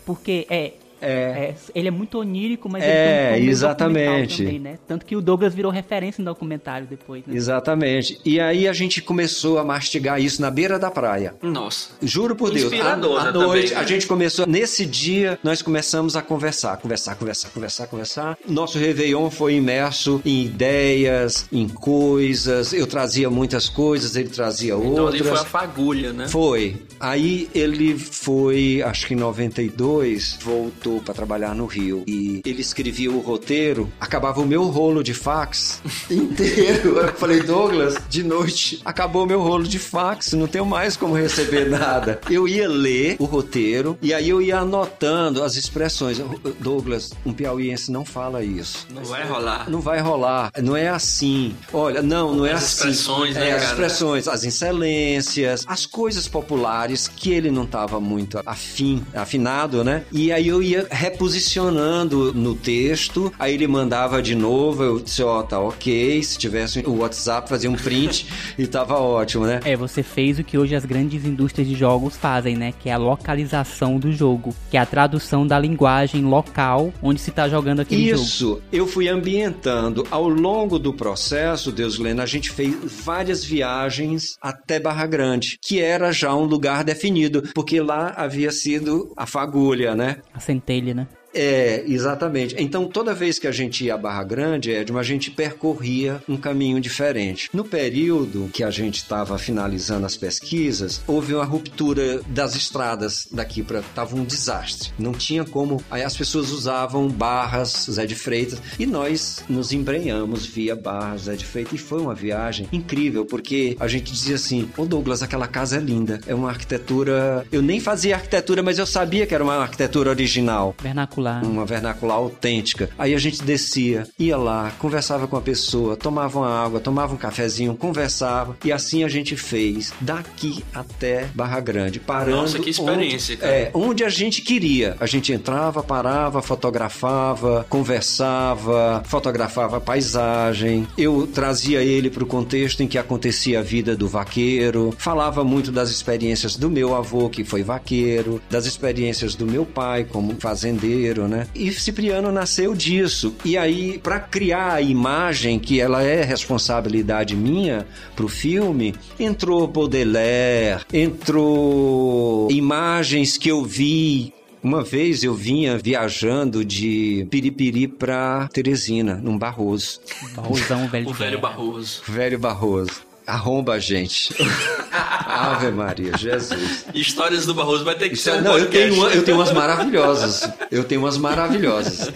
Porque 0.05 0.45
é 0.49 0.73
é. 1.01 1.07
é. 1.09 1.55
ele 1.73 1.87
é 1.87 1.91
muito 1.91 2.19
onírico, 2.19 2.69
mas 2.69 2.83
é, 2.83 3.31
ele 3.31 3.39
tem 3.39 3.47
um 3.47 3.51
exatamente. 3.51 4.43
Também, 4.43 4.59
né? 4.59 4.77
Tanto 4.87 5.05
que 5.05 5.15
o 5.15 5.21
Douglas 5.21 5.53
virou 5.53 5.71
referência 5.71 6.23
no 6.23 6.29
documentário 6.31 6.87
depois. 6.87 7.25
Né? 7.25 7.35
Exatamente. 7.35 8.19
E 8.23 8.39
aí 8.39 8.67
a 8.67 8.73
gente 8.73 9.01
começou 9.01 9.57
a 9.57 9.63
mastigar 9.63 10.21
isso 10.21 10.41
na 10.41 10.51
beira 10.51 10.77
da 10.77 10.91
praia. 10.91 11.33
Nossa. 11.41 11.89
Juro 12.01 12.35
por 12.35 12.51
Deus. 12.51 12.71
À, 12.73 12.93
à 12.93 12.95
noite, 12.95 13.31
também, 13.31 13.69
né? 13.69 13.75
a 13.75 13.83
gente 13.83 14.05
começou. 14.05 14.45
Nesse 14.45 14.85
dia, 14.85 15.39
nós 15.43 15.61
começamos 15.61 16.15
a 16.15 16.21
conversar, 16.21 16.77
conversar, 16.77 17.15
conversar, 17.15 17.49
conversar, 17.49 17.87
conversar. 17.87 18.37
Nosso 18.47 18.77
Réveillon 18.77 19.29
foi 19.29 19.55
imerso 19.55 20.21
em 20.23 20.45
ideias, 20.45 21.47
em 21.51 21.67
coisas. 21.67 22.73
Eu 22.73 22.85
trazia 22.85 23.29
muitas 23.29 23.69
coisas, 23.69 24.15
ele 24.15 24.29
trazia 24.29 24.73
então, 24.73 24.85
outras. 24.85 25.15
Então 25.15 25.27
ali 25.27 25.37
foi 25.37 25.39
a 25.39 25.49
fagulha, 25.49 26.13
né? 26.13 26.27
Foi. 26.27 26.75
Aí 26.99 27.49
ele 27.55 27.97
foi, 27.97 28.83
acho 28.83 29.07
que 29.07 29.13
em 29.13 29.17
92, 29.17 30.37
voltou 30.41 30.90
voltou 30.91 31.01
para 31.01 31.13
trabalhar 31.13 31.55
no 31.55 31.65
Rio 31.65 32.03
e 32.05 32.41
ele 32.45 32.61
escrevia 32.61 33.11
o 33.11 33.19
roteiro, 33.19 33.91
acabava 33.99 34.41
o 34.41 34.45
meu 34.45 34.63
rolo 34.65 35.03
de 35.03 35.13
fax 35.13 35.81
inteiro. 36.11 36.97
Eu 36.97 37.13
falei, 37.13 37.41
Douglas, 37.41 37.95
de 38.09 38.23
noite 38.23 38.81
acabou 38.83 39.25
meu 39.25 39.41
rolo 39.41 39.63
de 39.63 39.79
fax, 39.79 40.33
não 40.33 40.47
tenho 40.47 40.65
mais 40.65 40.97
como 40.97 41.15
receber 41.15 41.69
nada. 41.69 42.19
Eu 42.29 42.47
ia 42.47 42.67
ler 42.67 43.15
o 43.19 43.25
roteiro 43.25 43.97
e 44.01 44.13
aí 44.13 44.29
eu 44.29 44.41
ia 44.41 44.59
anotando 44.59 45.43
as 45.43 45.55
expressões. 45.55 46.19
Douglas, 46.59 47.11
um 47.25 47.33
piauiense 47.33 47.91
não 47.91 48.05
fala 48.05 48.43
isso. 48.43 48.87
Não 48.93 49.03
vai 49.03 49.27
rolar. 49.27 49.69
Não 49.69 49.81
vai 49.81 49.99
rolar. 49.99 50.51
Não 50.61 50.75
é 50.75 50.87
assim. 50.87 51.55
Olha, 51.73 52.01
não, 52.01 52.33
não 52.33 52.45
é 52.45 52.53
as 52.53 52.63
assim. 52.63 52.89
Expressões, 52.89 53.35
né, 53.35 53.49
é, 53.49 53.53
as 53.53 53.61
cara? 53.61 53.71
expressões, 53.71 54.27
as 54.27 54.43
excelências, 54.43 55.65
as 55.67 55.85
coisas 55.85 56.27
populares 56.27 57.07
que 57.07 57.31
ele 57.31 57.51
não 57.51 57.63
estava 57.63 57.99
muito 57.99 58.39
afim, 58.45 59.03
afinado, 59.13 59.83
né? 59.83 60.03
E 60.11 60.31
aí 60.31 60.47
eu 60.47 60.61
ia 60.63 60.80
reposicionando 60.89 62.33
no 62.33 62.55
texto, 62.55 63.31
aí 63.37 63.53
ele 63.53 63.67
mandava 63.67 64.21
de 64.21 64.35
novo, 64.35 64.83
eu 64.83 64.99
disse, 64.99 65.23
ó, 65.23 65.39
oh, 65.39 65.43
tá 65.43 65.59
ok, 65.59 66.21
se 66.23 66.37
tivesse 66.37 66.79
o 66.85 66.97
WhatsApp, 66.97 67.49
fazia 67.49 67.69
um 67.69 67.75
print 67.75 68.27
e 68.57 68.67
tava 68.67 68.99
ótimo, 68.99 69.45
né? 69.45 69.59
É, 69.63 69.75
você 69.75 70.03
fez 70.03 70.39
o 70.39 70.43
que 70.43 70.57
hoje 70.57 70.75
as 70.75 70.85
grandes 70.85 71.25
indústrias 71.25 71.67
de 71.67 71.75
jogos 71.75 72.15
fazem, 72.15 72.55
né? 72.55 72.73
Que 72.79 72.89
é 72.89 72.93
a 72.93 72.97
localização 72.97 73.99
do 73.99 74.11
jogo, 74.11 74.53
que 74.69 74.77
é 74.77 74.79
a 74.79 74.85
tradução 74.85 75.45
da 75.45 75.57
linguagem 75.59 76.23
local 76.23 76.93
onde 77.01 77.19
se 77.19 77.31
tá 77.31 77.47
jogando 77.47 77.81
aquele 77.81 78.09
Isso, 78.09 78.47
jogo. 78.47 78.61
Isso, 78.61 78.61
eu 78.71 78.87
fui 78.87 79.07
ambientando. 79.07 80.05
Ao 80.09 80.27
longo 80.27 80.77
do 80.79 80.93
processo, 80.93 81.71
Deus 81.71 81.97
Lena, 81.97 82.23
a 82.23 82.25
gente 82.25 82.51
fez 82.51 82.75
várias 83.03 83.43
viagens 83.43 84.37
até 84.41 84.79
Barra 84.79 85.05
Grande, 85.05 85.57
que 85.61 85.79
era 85.79 86.11
já 86.11 86.33
um 86.35 86.45
lugar 86.45 86.83
definido, 86.83 87.43
porque 87.53 87.79
lá 87.81 88.13
havia 88.15 88.51
sido 88.51 89.11
a 89.15 89.25
fagulha, 89.25 89.95
né? 89.95 90.17
A 90.33 90.39
centelha, 90.39 90.70
né? 90.93 91.07
É, 91.33 91.83
exatamente. 91.87 92.55
Então, 92.57 92.85
toda 92.87 93.13
vez 93.13 93.39
que 93.39 93.47
a 93.47 93.51
gente 93.51 93.85
ia 93.85 93.95
à 93.95 93.97
Barra 93.97 94.23
Grande, 94.23 94.71
Edmo, 94.71 94.97
a 94.97 95.03
gente 95.03 95.31
percorria 95.31 96.21
um 96.27 96.37
caminho 96.37 96.79
diferente. 96.79 97.49
No 97.53 97.63
período 97.63 98.49
que 98.53 98.63
a 98.63 98.71
gente 98.71 98.97
estava 98.97 99.37
finalizando 99.37 100.05
as 100.05 100.17
pesquisas, 100.17 101.01
houve 101.07 101.33
uma 101.33 101.45
ruptura 101.45 102.21
das 102.27 102.55
estradas 102.55 103.27
daqui 103.31 103.63
para 103.63 103.81
tava 103.93 104.15
um 104.15 104.23
desastre. 104.23 104.91
Não 104.97 105.11
tinha 105.13 105.43
como. 105.43 105.83
Aí 105.89 106.03
as 106.03 106.15
pessoas 106.15 106.51
usavam 106.51 107.07
barras 107.07 107.87
Zé 107.89 108.05
de 108.05 108.15
Freitas 108.15 108.61
e 108.79 108.85
nós 108.85 109.43
nos 109.49 109.71
embrenhamos 109.71 110.45
via 110.45 110.75
barras 110.75 111.23
Zé 111.23 111.35
de 111.35 111.45
Freitas 111.45 111.73
e 111.73 111.77
foi 111.77 112.01
uma 112.01 112.15
viagem 112.15 112.67
incrível 112.71 113.25
porque 113.25 113.75
a 113.79 113.87
gente 113.87 114.11
dizia 114.11 114.35
assim: 114.35 114.69
"Ô 114.77 114.85
Douglas, 114.85 115.23
aquela 115.23 115.47
casa 115.47 115.77
é 115.77 115.79
linda. 115.79 116.19
É 116.27 116.35
uma 116.35 116.49
arquitetura. 116.49 117.45
Eu 117.51 117.61
nem 117.61 117.79
fazia 117.79 118.15
arquitetura, 118.15 118.61
mas 118.63 118.79
eu 118.79 118.85
sabia 118.85 119.25
que 119.25 119.33
era 119.33 119.43
uma 119.43 119.55
arquitetura 119.55 120.09
original. 120.09 120.75
Vernacular. 121.21 121.45
Uma 121.45 121.65
vernacular 121.65 122.17
autêntica. 122.17 122.89
Aí 122.97 123.13
a 123.13 123.17
gente 123.17 123.43
descia, 123.43 124.07
ia 124.17 124.37
lá, 124.37 124.71
conversava 124.79 125.27
com 125.27 125.37
a 125.37 125.41
pessoa, 125.41 125.95
tomava 125.95 126.39
uma 126.39 126.65
água, 126.65 126.79
tomava 126.79 127.13
um 127.13 127.17
cafezinho, 127.17 127.75
conversava. 127.75 128.57
E 128.63 128.71
assim 128.71 129.03
a 129.03 129.07
gente 129.07 129.35
fez 129.35 129.93
daqui 130.01 130.63
até 130.73 131.25
Barra 131.33 131.59
Grande, 131.59 131.99
parando. 131.99 132.37
Nossa, 132.37 132.59
que 132.59 132.69
experiência, 132.69 133.33
onde, 133.33 133.41
cara. 133.41 133.53
É, 133.53 133.71
onde 133.73 134.03
a 134.03 134.09
gente 134.09 134.41
queria. 134.41 134.95
A 134.99 135.05
gente 135.05 135.31
entrava, 135.31 135.83
parava, 135.83 136.41
fotografava, 136.41 137.65
conversava, 137.69 139.03
fotografava 139.05 139.77
a 139.77 139.81
paisagem. 139.81 140.87
Eu 140.97 141.27
trazia 141.27 141.83
ele 141.83 142.09
para 142.09 142.23
o 142.23 142.27
contexto 142.27 142.81
em 142.81 142.87
que 142.87 142.97
acontecia 142.97 143.59
a 143.59 143.61
vida 143.63 143.95
do 143.95 144.07
vaqueiro, 144.07 144.93
falava 144.97 145.43
muito 145.43 145.71
das 145.71 145.89
experiências 145.89 146.55
do 146.55 146.69
meu 146.69 146.95
avô, 146.95 147.29
que 147.29 147.43
foi 147.43 147.63
vaqueiro, 147.63 148.41
das 148.49 148.65
experiências 148.65 149.35
do 149.35 149.45
meu 149.45 149.65
pai 149.65 150.03
como 150.03 150.35
fazendeiro, 150.39 151.10
né? 151.19 151.47
E 151.53 151.71
Cipriano 151.71 152.31
nasceu 152.31 152.73
disso. 152.73 153.35
E 153.43 153.57
aí, 153.57 153.99
para 153.99 154.19
criar 154.19 154.73
a 154.73 154.81
imagem 154.81 155.59
que 155.59 155.79
ela 155.79 156.03
é 156.03 156.23
responsabilidade 156.23 157.35
minha 157.35 157.85
pro 158.15 158.27
filme, 158.27 158.95
entrou 159.19 159.67
Baudelaire, 159.67 160.83
entrou 160.93 162.49
imagens 162.51 163.37
que 163.37 163.49
eu 163.49 163.63
vi 163.63 164.33
uma 164.63 164.83
vez 164.83 165.23
eu 165.23 165.33
vinha 165.33 165.77
viajando 165.77 166.63
de 166.63 167.27
Piripiri 167.31 167.87
pra 167.87 168.47
Teresina, 168.53 169.15
num 169.15 169.35
Barroso. 169.35 169.99
Barrosão, 170.35 170.87
velho. 170.87 171.09
o 171.09 171.13
velho 171.13 171.39
Barroso. 171.39 172.03
Velho 172.07 172.37
Barroso. 172.37 173.10
Arromba 173.25 173.73
a 173.73 173.79
gente. 173.79 174.35
Ave 174.91 175.71
Maria, 175.71 176.17
Jesus. 176.17 176.85
Histórias 176.93 177.45
do 177.45 177.53
Barroso 177.53 177.85
vai 177.85 177.95
ter 177.95 178.09
que 178.09 178.15
Isso, 178.15 178.23
ser 178.23 178.33
um 178.33 178.41
não, 178.41 178.57
eu 178.57 178.69
tenho, 178.69 178.93
uma- 178.95 179.09
eu 179.09 179.23
tenho 179.23 179.37
umas 179.37 179.51
maravilhosas. 179.51 180.49
Eu 180.69 180.83
tenho 180.83 181.01
umas 181.01 181.17
maravilhosas. 181.17 182.11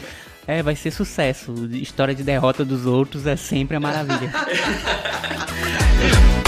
É, 0.48 0.62
vai 0.62 0.76
ser 0.76 0.92
sucesso. 0.92 1.54
História 1.72 2.14
de 2.14 2.24
derrota 2.24 2.64
dos 2.66 2.86
outros 2.86 3.26
é 3.26 3.36
sempre 3.36 3.78
a 3.78 3.80
maravilha. 3.80 4.32